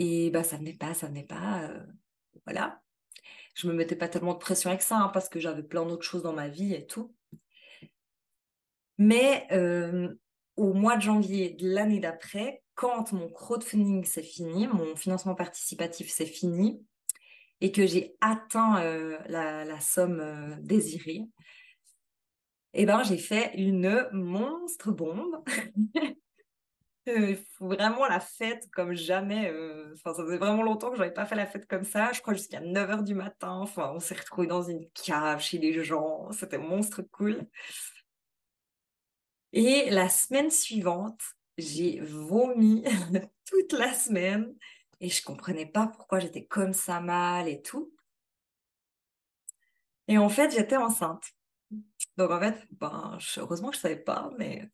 Et 0.00 0.30
bah, 0.30 0.44
ça 0.44 0.56
venait 0.56 0.74
pas, 0.74 0.94
ça 0.94 1.08
venait 1.08 1.24
pas. 1.24 1.62
Euh, 1.64 1.84
voilà. 2.46 2.80
Je 3.54 3.66
me 3.66 3.72
mettais 3.72 3.96
pas 3.96 4.06
tellement 4.06 4.34
de 4.34 4.38
pression 4.38 4.70
avec 4.70 4.80
ça, 4.80 4.96
hein, 4.96 5.10
parce 5.12 5.28
que 5.28 5.40
j'avais 5.40 5.64
plein 5.64 5.84
d'autres 5.84 6.04
choses 6.04 6.22
dans 6.22 6.32
ma 6.32 6.48
vie 6.48 6.72
et 6.72 6.86
tout. 6.86 7.12
Mais 8.96 9.48
euh, 9.50 10.14
au 10.54 10.72
mois 10.72 10.96
de 10.96 11.02
janvier 11.02 11.50
de 11.50 11.68
l'année 11.68 11.98
d'après, 11.98 12.62
quand 12.76 13.12
mon 13.12 13.28
crowdfunding 13.28 14.04
s'est 14.04 14.22
fini, 14.22 14.68
mon 14.68 14.94
financement 14.94 15.34
participatif 15.34 16.08
s'est 16.10 16.26
fini, 16.26 16.80
et 17.60 17.72
que 17.72 17.84
j'ai 17.84 18.16
atteint 18.20 18.80
la, 19.26 19.64
la, 19.64 19.80
somme 19.80 20.56
désirée, 20.60 21.24
eh 22.74 22.86
ben, 22.86 23.02
j'ai 23.02 23.18
fait 23.18 23.52
une 23.56 24.08
monstre 24.12 24.92
bombe. 24.92 25.42
vraiment 27.60 28.06
la 28.06 28.20
fête 28.20 28.68
comme 28.72 28.94
jamais. 28.94 29.52
Enfin, 29.94 30.14
ça 30.14 30.24
faisait 30.24 30.38
vraiment 30.38 30.62
longtemps 30.62 30.90
que 30.90 30.96
j'avais 30.96 31.12
pas 31.12 31.26
fait 31.26 31.34
la 31.36 31.46
fête 31.46 31.66
comme 31.66 31.84
ça. 31.84 32.12
Je 32.12 32.20
crois 32.20 32.34
jusqu'à 32.34 32.60
9h 32.60 33.04
du 33.04 33.14
matin. 33.14 33.52
Enfin, 33.60 33.92
on 33.94 34.00
s'est 34.00 34.14
retrouvés 34.14 34.46
dans 34.46 34.62
une 34.62 34.88
cave 34.90 35.40
chez 35.40 35.58
les 35.58 35.84
gens. 35.84 36.30
C'était 36.32 36.58
monstre 36.58 37.02
cool. 37.02 37.46
Et 39.52 39.90
la 39.90 40.08
semaine 40.08 40.50
suivante, 40.50 41.20
j'ai 41.56 42.00
vomi 42.00 42.84
toute 43.46 43.72
la 43.72 43.92
semaine 43.92 44.54
et 45.00 45.08
je 45.08 45.22
comprenais 45.22 45.66
pas 45.66 45.86
pourquoi 45.86 46.20
j'étais 46.20 46.44
comme 46.44 46.72
ça 46.72 47.00
mal 47.00 47.48
et 47.48 47.62
tout. 47.62 47.92
Et 50.08 50.18
en 50.18 50.28
fait, 50.28 50.50
j'étais 50.50 50.76
enceinte. 50.76 51.24
Donc 52.16 52.30
en 52.30 52.40
fait, 52.40 52.66
ben, 52.72 53.18
heureusement 53.36 53.70
que 53.70 53.76
je 53.76 53.80
savais 53.80 53.96
pas, 53.96 54.30
mais 54.38 54.68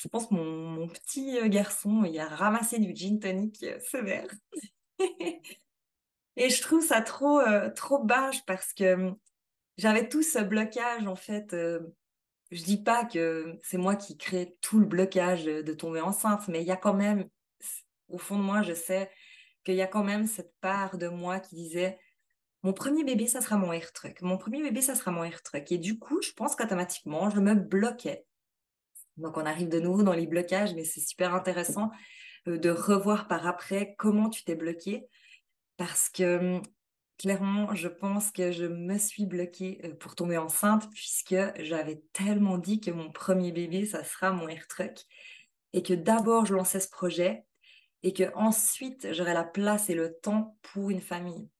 je 0.00 0.08
pense 0.08 0.28
que 0.28 0.34
mon, 0.34 0.88
petit 0.88 1.38
euh, 1.38 1.48
garçon, 1.48 2.04
il 2.04 2.18
a 2.18 2.26
ramassé 2.26 2.78
du 2.78 2.94
gin 2.96 3.18
tonic 3.18 3.62
euh, 3.62 3.78
sévère. 3.80 4.28
et 4.98 6.48
je 6.48 6.62
trouve 6.62 6.82
ça 6.82 7.02
trop, 7.02 7.40
euh, 7.40 7.68
trop 7.70 8.02
bâche 8.02 8.44
parce 8.46 8.72
que 8.72 8.94
hum, 8.94 9.16
j'avais 9.76 10.08
tout 10.08 10.22
ce 10.22 10.38
blocage 10.38 11.06
en 11.06 11.16
fait 11.16 11.54
je 12.50 12.64
dis 12.64 12.82
pas 12.82 13.04
que 13.04 13.58
c'est 13.62 13.78
moi 13.78 13.94
qui 13.94 14.16
crée 14.16 14.56
tout 14.60 14.80
le 14.80 14.86
blocage 14.86 15.44
de, 15.44 15.72
tomber 15.72 16.00
enceinte, 16.00 16.48
mais 16.48 16.60
il 16.62 16.66
y 16.66 16.72
a 16.72 16.76
quand 16.76 16.94
même, 16.94 17.28
au 18.08 18.18
fond 18.18 18.36
de 18.36 18.42
moi, 18.42 18.62
je 18.62 18.74
sais 18.74 19.10
qu'il 19.64 19.76
y 19.76 19.82
a 19.82 19.86
quand 19.86 20.02
même 20.02 20.26
cette 20.26 20.52
part 20.60 20.98
de 20.98 21.08
moi 21.08 21.38
qui 21.38 21.54
disait 21.54 21.98
mon 22.62 22.72
premier 22.72 23.04
bébé, 23.04 23.26
ça 23.26 23.40
sera 23.40 23.56
mon 23.56 23.72
air 23.72 23.92
truck. 23.92 24.20
Mon 24.20 24.36
premier 24.36 24.62
bébé, 24.62 24.82
ça 24.82 24.94
sera 24.94 25.12
mon 25.12 25.24
air 25.24 25.42
truck. 25.42 25.70
Et 25.72 25.78
du 25.78 25.98
coup, 25.98 26.20
je 26.20 26.32
pense 26.32 26.56
qu'automatiquement, 26.56 27.30
je 27.30 27.40
me 27.40 27.54
bloquais. 27.54 28.26
Donc, 29.20 29.36
on 29.36 29.46
arrive 29.46 29.68
de 29.68 29.80
nouveau 29.80 30.02
dans 30.02 30.12
les 30.12 30.26
blocages, 30.26 30.74
mais 30.74 30.84
c'est 30.84 31.00
super 31.00 31.34
intéressant 31.34 31.90
euh, 32.48 32.58
de 32.58 32.70
revoir 32.70 33.28
par 33.28 33.46
après 33.46 33.94
comment 33.98 34.30
tu 34.30 34.44
t'es 34.44 34.54
bloqué. 34.54 35.06
Parce 35.76 36.08
que 36.08 36.56
hum, 36.56 36.62
clairement, 37.20 37.74
je 37.74 37.88
pense 37.88 38.30
que 38.30 38.50
je 38.50 38.64
me 38.64 38.96
suis 38.96 39.26
bloquée 39.26 39.80
euh, 39.84 39.94
pour 39.94 40.14
tomber 40.14 40.38
enceinte 40.38 40.88
puisque 40.90 41.36
j'avais 41.58 42.02
tellement 42.14 42.56
dit 42.56 42.80
que 42.80 42.90
mon 42.90 43.12
premier 43.12 43.52
bébé, 43.52 43.84
ça 43.84 44.04
sera 44.04 44.32
mon 44.32 44.48
air 44.48 44.66
truck 44.68 45.04
et 45.74 45.82
que 45.82 45.92
d'abord 45.92 46.46
je 46.46 46.54
lançais 46.54 46.80
ce 46.80 46.88
projet 46.88 47.44
et 48.02 48.14
que 48.14 48.32
ensuite 48.34 49.12
j'aurais 49.12 49.34
la 49.34 49.44
place 49.44 49.90
et 49.90 49.94
le 49.94 50.14
temps 50.14 50.56
pour 50.62 50.88
une 50.88 51.02
famille. 51.02 51.50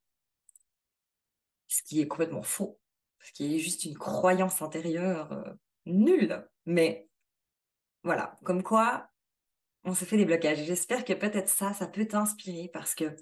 Ce 1.68 1.82
qui 1.82 2.00
est 2.00 2.08
complètement 2.08 2.42
faux, 2.42 2.80
ce 3.20 3.32
qui 3.32 3.54
est 3.54 3.58
juste 3.58 3.84
une 3.84 3.98
croyance 3.98 4.62
intérieure 4.62 5.30
euh, 5.32 5.52
nulle. 5.84 6.48
Mais 6.64 7.09
voilà, 8.02 8.36
comme 8.44 8.62
quoi 8.62 9.10
on 9.84 9.94
se 9.94 10.04
fait 10.04 10.16
des 10.16 10.24
blocages. 10.24 10.64
J'espère 10.64 11.04
que 11.04 11.12
peut-être 11.12 11.48
ça, 11.48 11.72
ça 11.72 11.86
peut 11.86 12.06
t'inspirer 12.06 12.70
parce 12.72 12.94
que 12.94 13.16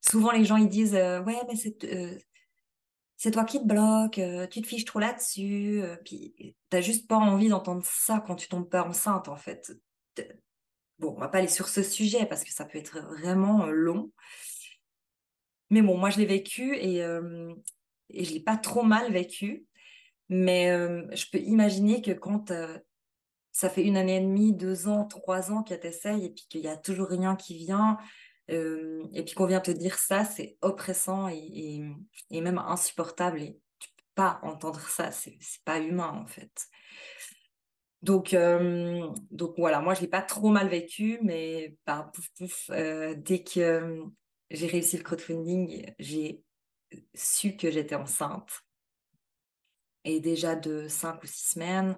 souvent 0.00 0.32
les 0.32 0.44
gens 0.44 0.56
ils 0.56 0.68
disent 0.68 0.94
euh, 0.94 1.22
ouais 1.22 1.38
mais 1.48 1.56
c'est 1.56 1.84
euh, 1.84 2.18
c'est 3.16 3.30
toi 3.30 3.44
qui 3.44 3.60
te 3.60 3.66
bloques, 3.66 4.18
euh, 4.18 4.46
tu 4.48 4.60
te 4.62 4.66
fiches 4.66 4.84
trop 4.84 4.98
là-dessus, 4.98 5.80
puis 6.04 6.56
t'as 6.70 6.80
juste 6.80 7.06
pas 7.06 7.16
envie 7.16 7.48
d'entendre 7.48 7.84
ça 7.84 8.22
quand 8.26 8.34
tu 8.34 8.48
tombes 8.48 8.68
pas 8.68 8.82
enceinte 8.82 9.28
en 9.28 9.36
fait. 9.36 9.72
Bon, 10.98 11.14
on 11.16 11.20
va 11.20 11.28
pas 11.28 11.38
aller 11.38 11.48
sur 11.48 11.68
ce 11.68 11.84
sujet 11.84 12.26
parce 12.26 12.42
que 12.42 12.52
ça 12.52 12.64
peut 12.64 12.78
être 12.78 12.98
vraiment 13.00 13.66
long. 13.66 14.10
Mais 15.70 15.82
bon, 15.82 15.96
moi 15.96 16.10
je 16.10 16.18
l'ai 16.18 16.26
vécu 16.26 16.76
et, 16.76 16.96
et 16.96 18.24
je 18.24 18.32
l'ai 18.32 18.40
pas 18.40 18.56
trop 18.56 18.82
mal 18.82 19.12
vécu. 19.12 19.66
Mais 20.28 20.68
je 21.12 21.26
peux 21.30 21.38
imaginer 21.38 22.02
que 22.02 22.10
quand 22.10 22.50
ça 23.52 23.68
fait 23.68 23.84
une 23.84 23.96
année 23.96 24.16
et 24.16 24.20
demie, 24.20 24.52
deux 24.52 24.88
ans, 24.88 25.04
trois 25.04 25.52
ans 25.52 25.62
que 25.62 25.74
tu 25.74 25.86
essayes 25.86 26.24
et 26.24 26.30
puis 26.30 26.46
qu'il 26.48 26.62
y 26.62 26.68
a 26.68 26.76
toujours 26.76 27.08
rien 27.08 27.36
qui 27.36 27.56
vient, 27.56 27.98
euh, 28.50 29.04
et 29.12 29.22
puis 29.24 29.34
qu'on 29.34 29.46
vient 29.46 29.60
te 29.60 29.70
dire 29.70 29.98
ça, 29.98 30.24
c'est 30.24 30.56
oppressant 30.62 31.28
et, 31.28 31.82
et, 32.30 32.40
même 32.40 32.58
insupportable. 32.58 33.42
Et 33.42 33.58
tu 33.78 33.88
peux 33.96 34.04
pas 34.14 34.40
entendre 34.42 34.80
ça, 34.80 35.10
c'est 35.12 35.38
pas 35.64 35.78
humain 35.80 36.22
en 36.22 36.26
fait. 36.26 36.66
Donc, 38.02 38.34
euh, 38.34 39.08
donc 39.30 39.54
voilà, 39.58 39.80
moi 39.80 39.94
je 39.94 40.00
l'ai 40.00 40.08
pas 40.08 40.22
trop 40.22 40.48
mal 40.50 40.68
vécu, 40.68 41.18
mais 41.22 41.76
bah, 41.86 42.10
pouf 42.12 42.28
pouf, 42.36 42.70
euh, 42.70 43.14
dès 43.16 43.44
que 43.44 44.02
j'ai 44.50 44.66
réussi 44.66 44.96
le 44.96 45.04
crowdfunding, 45.04 45.92
j'ai 46.00 46.42
su 47.14 47.56
que 47.56 47.70
j'étais 47.70 47.94
enceinte. 47.94 48.62
Et 50.04 50.18
déjà 50.18 50.56
de 50.56 50.88
cinq 50.88 51.22
ou 51.22 51.26
six 51.28 51.52
semaines, 51.52 51.96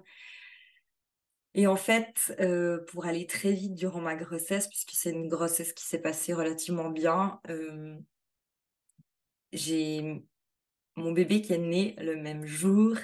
et 1.57 1.67
en 1.67 1.77
fait, 1.77 2.35
euh, 2.41 2.83
pour 2.87 3.05
aller 3.05 3.25
très 3.25 3.53
vite 3.53 3.75
durant 3.75 4.01
ma 4.01 4.15
grossesse, 4.15 4.67
puisque 4.67 4.91
c'est 4.91 5.11
une 5.11 5.29
grossesse 5.29 5.71
qui 5.71 5.85
s'est 5.85 6.01
passée 6.01 6.33
relativement 6.33 6.89
bien, 6.89 7.39
euh, 7.49 7.97
j'ai 9.53 10.21
mon 10.97 11.13
bébé 11.13 11.41
qui 11.41 11.53
est 11.53 11.57
né 11.57 11.95
le 11.97 12.17
même 12.17 12.45
jour 12.45 12.97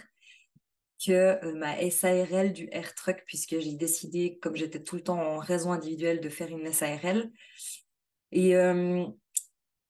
que 1.05 1.11
euh, 1.45 1.55
ma 1.55 1.77
SARL 1.89 2.51
du 2.51 2.67
Air 2.73 2.93
Truck, 2.93 3.23
puisque 3.25 3.57
j'ai 3.57 3.73
décidé, 3.75 4.37
comme 4.39 4.57
j'étais 4.57 4.83
tout 4.83 4.97
le 4.97 5.03
temps 5.03 5.19
en 5.19 5.37
raison 5.37 5.71
individuelle, 5.71 6.19
de 6.19 6.29
faire 6.29 6.49
une 6.49 6.73
SARL. 6.73 7.31
Et 8.33 8.53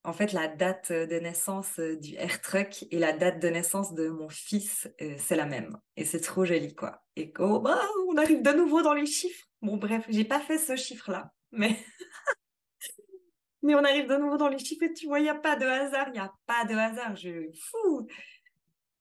en 0.04 0.14
fait, 0.14 0.34
la 0.34 0.48
date 0.48 0.92
de 0.92 1.20
naissance 1.20 1.80
euh, 1.80 1.96
du 1.96 2.16
air 2.16 2.42
truck 2.42 2.86
et 2.90 2.98
la 2.98 3.14
date 3.14 3.40
de 3.40 3.48
naissance 3.50 3.94
de 3.94 4.08
mon 4.08 4.30
fils, 4.30 4.90
euh, 5.02 5.16
c'est 5.18 5.36
la 5.36 5.46
même. 5.46 5.78
Et 5.96 6.06
c'est 6.06 6.22
trop 6.22 6.44
joli, 6.44 6.74
quoi. 6.74 7.04
Et 7.16 7.32
oh, 7.38 7.64
on 8.10 8.18
arrive 8.18 8.42
de 8.42 8.52
nouveau 8.52 8.82
dans 8.82 8.94
les 8.94 9.06
chiffres. 9.06 9.46
Bon, 9.62 9.78
bref, 9.78 10.06
j'ai 10.10 10.26
pas 10.26 10.40
fait 10.40 10.58
ce 10.58 10.76
chiffre-là, 10.76 11.32
mais... 11.52 11.78
mais 13.62 13.76
on 13.76 13.84
arrive 13.84 14.08
de 14.08 14.16
nouveau 14.16 14.38
dans 14.38 14.50
les 14.50 14.58
chiffres 14.58 14.84
et 14.84 14.94
tu 14.94 15.06
vois, 15.06 15.20
il 15.20 15.24
n'y 15.24 15.30
a 15.30 15.36
pas 15.36 15.56
de 15.56 15.68
hasard, 15.68 16.08
il 16.08 16.14
n'y 16.14 16.20
a 16.20 16.34
pas 16.48 16.66
de 16.66 16.74
hasard. 16.74 17.16
Je, 17.16 17.52
fou, 17.54 18.08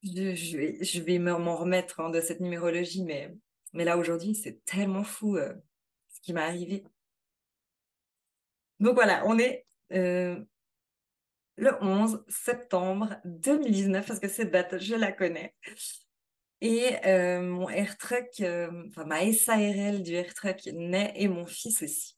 je, 0.02 0.56
vais, 0.58 0.84
je 0.84 1.18
m'en 1.18 1.56
remettre 1.56 2.00
hein, 2.00 2.10
de 2.10 2.20
cette 2.20 2.40
numérologie, 2.40 3.04
mais, 3.04 3.34
mais 3.72 3.84
là, 3.84 3.96
aujourd'hui, 3.96 4.34
c'est 4.34 4.62
tellement 4.66 5.04
fou 5.04 5.38
euh, 5.38 5.54
ce 6.10 6.20
qui 6.20 6.34
m'est 6.34 6.42
arrivé. 6.42 6.84
Donc 8.80 8.94
voilà, 8.94 9.22
on 9.26 9.38
est 9.38 9.66
le 11.60 11.76
11 11.82 12.24
septembre 12.28 13.16
2019, 13.24 14.06
parce 14.06 14.18
que 14.18 14.28
cette 14.28 14.50
date, 14.50 14.78
je 14.78 14.94
la 14.94 15.12
connais. 15.12 15.54
Et 16.62 16.96
euh, 17.06 17.42
mon 17.42 17.68
air 17.68 17.96
truck, 17.98 18.40
euh, 18.40 18.84
enfin 18.88 19.04
ma 19.04 19.30
SARL 19.32 20.02
du 20.02 20.14
air 20.14 20.32
truck 20.34 20.66
naît 20.72 21.12
et 21.16 21.28
mon 21.28 21.46
fils 21.46 21.82
aussi. 21.82 22.16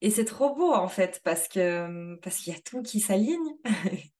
Et 0.00 0.10
c'est 0.10 0.24
trop 0.24 0.54
beau 0.54 0.72
en 0.72 0.88
fait 0.88 1.20
parce 1.24 1.48
que 1.48 2.16
parce 2.16 2.38
qu'il 2.38 2.52
y 2.52 2.56
a 2.56 2.60
tout 2.60 2.82
qui 2.82 3.00
s'aligne 3.00 3.56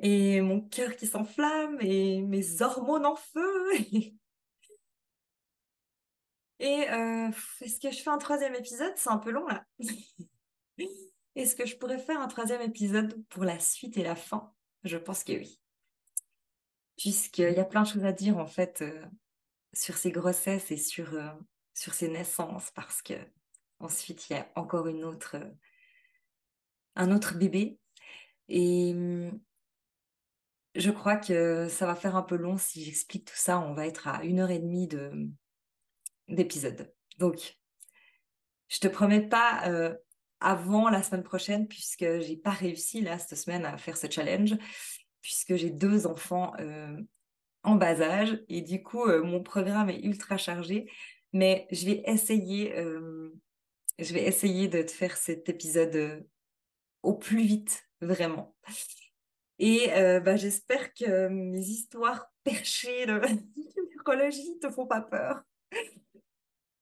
et 0.00 0.40
mon 0.40 0.60
cœur 0.60 0.96
qui 0.96 1.06
s'enflamme 1.06 1.78
et 1.80 2.22
mes 2.22 2.62
hormones 2.62 3.06
en 3.06 3.16
feu. 3.16 3.72
et 6.58 6.90
euh, 6.90 7.30
est-ce 7.60 7.80
que 7.80 7.90
je 7.90 8.02
fais 8.02 8.10
un 8.10 8.18
troisième 8.18 8.54
épisode? 8.54 8.92
C'est 8.96 9.10
un 9.10 9.18
peu 9.18 9.30
long 9.30 9.46
là. 9.46 9.64
Est-ce 11.34 11.56
que 11.56 11.66
je 11.66 11.76
pourrais 11.76 11.98
faire 11.98 12.20
un 12.20 12.28
troisième 12.28 12.60
épisode 12.60 13.24
pour 13.28 13.44
la 13.44 13.58
suite 13.58 13.96
et 13.96 14.02
la 14.02 14.16
fin? 14.16 14.52
Je 14.84 14.98
pense 14.98 15.24
que 15.24 15.32
oui. 15.32 15.58
Puisqu'il 16.98 17.52
y 17.52 17.58
a 17.58 17.64
plein 17.64 17.82
de 17.82 17.88
choses 17.88 18.04
à 18.04 18.12
dire 18.12 18.36
en 18.36 18.46
fait 18.46 18.82
euh, 18.82 19.04
sur 19.72 19.96
ces 19.96 20.12
grossesses 20.12 20.70
et 20.70 20.76
sur, 20.76 21.14
euh, 21.14 21.30
sur 21.74 21.94
ces 21.94 22.08
naissances, 22.08 22.70
parce 22.72 23.00
que 23.00 23.14
ensuite 23.80 24.28
il 24.28 24.34
y 24.34 24.36
a 24.36 24.50
encore 24.56 24.86
une 24.88 25.04
autre, 25.04 25.36
un 26.96 27.10
autre 27.12 27.36
bébé. 27.36 27.78
Et 28.48 28.92
hum, 28.92 29.40
je 30.74 30.90
crois 30.90 31.16
que 31.16 31.68
ça 31.68 31.86
va 31.86 31.94
faire 31.94 32.16
un 32.16 32.22
peu 32.22 32.36
long 32.36 32.58
si 32.58 32.84
j'explique 32.84 33.26
tout 33.26 33.36
ça. 33.36 33.58
On 33.58 33.72
va 33.72 33.86
être 33.86 34.06
à 34.08 34.22
une 34.24 34.40
heure 34.40 34.50
et 34.50 34.58
demie 34.58 34.86
de, 34.86 35.28
d'épisode. 36.28 36.92
Donc, 37.18 37.58
je 38.68 38.80
te 38.80 38.88
promets 38.88 39.26
pas 39.26 39.68
euh, 39.68 39.94
avant 40.42 40.88
la 40.88 41.02
semaine 41.02 41.22
prochaine, 41.22 41.68
puisque 41.68 42.20
j'ai 42.20 42.36
pas 42.36 42.50
réussi 42.50 43.00
là 43.00 43.18
cette 43.18 43.38
semaine 43.38 43.64
à 43.64 43.78
faire 43.78 43.96
ce 43.96 44.10
challenge, 44.10 44.56
puisque 45.20 45.54
j'ai 45.56 45.70
deux 45.70 46.06
enfants 46.06 46.52
euh, 46.60 46.96
en 47.62 47.76
bas 47.76 48.00
âge 48.00 48.42
et 48.48 48.60
du 48.60 48.82
coup 48.82 49.04
euh, 49.04 49.22
mon 49.22 49.42
programme 49.42 49.90
est 49.90 50.00
ultra 50.00 50.36
chargé. 50.36 50.90
Mais 51.32 51.66
je 51.70 51.86
vais 51.86 52.02
essayer, 52.06 52.76
euh, 52.76 53.32
je 53.98 54.12
vais 54.12 54.24
essayer 54.24 54.68
de 54.68 54.82
te 54.82 54.90
faire 54.90 55.16
cet 55.16 55.48
épisode 55.48 56.26
au 57.02 57.14
plus 57.14 57.42
vite, 57.42 57.88
vraiment. 58.00 58.54
Et 59.58 59.88
bah, 60.24 60.36
j'espère 60.36 60.92
que 60.92 61.28
mes 61.28 61.60
histoires 61.60 62.26
perchées 62.44 63.06
de 63.06 63.20
numérologie 63.56 64.58
te 64.60 64.68
font 64.68 64.86
pas 64.86 65.00
peur. 65.00 65.42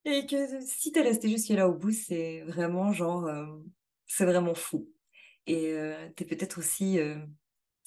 Et 0.05 0.27
que 0.27 0.61
si 0.63 0.93
t'es 0.93 1.03
resté 1.03 1.29
jusqu'à 1.29 1.55
là 1.55 1.69
au 1.69 1.75
bout, 1.75 1.93
c'est 1.93 2.43
vraiment 2.43 2.93
genre, 2.93 3.27
euh, 3.27 3.47
c'est 4.07 4.25
vraiment 4.25 4.55
fou. 4.55 4.91
Et 5.47 5.73
euh, 5.73 6.09
t'es 6.17 6.25
peut-être 6.25 6.59
aussi 6.59 6.99
euh, 6.99 7.19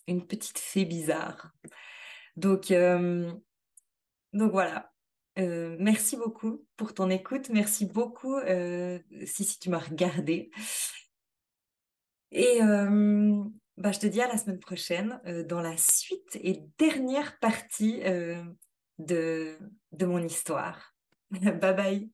une 0.08 0.26
petite 0.28 0.60
fée 0.60 0.86
bizarre. 0.86 1.52
Donc, 2.36 2.72
donc 4.34 4.52
voilà. 4.52 4.94
Euh, 5.40 5.76
merci 5.80 6.16
beaucoup 6.16 6.66
pour 6.78 6.94
ton 6.94 7.10
écoute. 7.10 7.50
Merci 7.50 7.86
beaucoup 7.86 8.36
euh, 8.36 9.00
si, 9.26 9.44
si 9.44 9.60
tu 9.60 9.70
m'as 9.70 9.80
regardé. 9.80 10.52
Et 12.32 12.62
euh, 12.62 13.44
bah, 13.78 13.92
je 13.92 14.00
te 14.00 14.08
dis 14.08 14.22
à 14.22 14.28
la 14.28 14.38
semaine 14.38 14.60
prochaine 14.60 15.20
dans 15.48 15.62
la 15.62 15.78
suite 15.78 16.36
et 16.36 16.62
dernière 16.78 17.40
partie 17.40 18.02
de 19.00 19.58
mon 20.02 20.24
histoire. 20.24 20.93
bye 21.62 21.74
bye. 21.74 22.10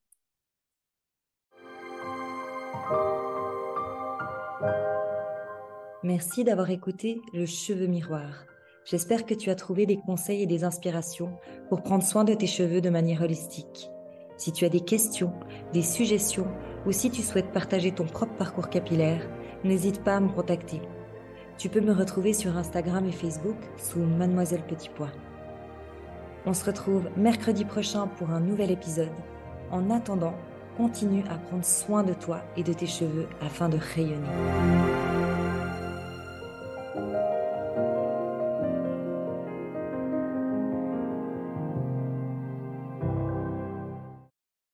Merci 6.04 6.46
d'avoir 6.46 6.70
écouté 6.70 7.22
Le 7.34 7.46
Cheveu 7.46 7.88
Miroir. 7.88 8.46
J'espère 8.86 9.26
que 9.26 9.34
tu 9.34 9.50
as 9.50 9.56
trouvé 9.56 9.86
des 9.86 9.98
conseils 9.98 10.42
et 10.42 10.48
des 10.48 10.64
inspirations 10.64 11.38
pour 11.68 11.84
prendre 11.84 12.04
soin 12.04 12.24
de 12.24 12.34
tes 12.34 12.48
cheveux 12.48 12.80
de 12.80 12.90
manière 12.90 13.22
holistique. 13.22 13.90
Si 14.38 14.54
tu 14.54 14.64
as 14.64 14.70
des 14.70 14.80
questions, 14.80 15.34
des 15.74 15.82
suggestions 15.82 16.48
ou 16.86 16.94
si 16.94 17.12
tu 17.12 17.22
souhaites 17.22 17.52
partager 17.52 17.92
ton 17.92 18.06
propre 18.06 18.36
parcours 18.38 18.70
capillaire, 18.70 19.30
n'hésite 19.66 20.02
pas 20.02 20.16
à 20.16 20.20
me 20.22 20.30
contacter. 20.30 20.82
Tu 21.58 21.68
peux 21.68 21.82
me 21.82 21.94
retrouver 21.94 22.34
sur 22.34 22.56
Instagram 22.56 23.06
et 23.06 23.12
Facebook 23.12 23.58
sous 23.78 24.00
Mademoiselle 24.00 24.64
Petit 24.66 24.90
Pois. 24.96 25.12
On 26.46 26.54
se 26.54 26.66
retrouve 26.66 27.10
mercredi 27.18 27.66
prochain 27.66 28.08
pour 28.18 28.30
un 28.32 28.40
nouvel 28.40 28.72
épisode. 28.72 29.12
En 29.72 29.90
attendant, 29.92 30.36
continue 30.78 31.24
à 31.30 31.38
prendre 31.38 31.66
soin 31.66 32.04
de 32.04 32.14
toi 32.14 32.42
et 32.56 32.64
de 32.64 32.74
tes 32.74 32.88
cheveux 32.88 33.28
afin 33.42 33.70
de 33.70 33.78
rayonner. 33.78 35.29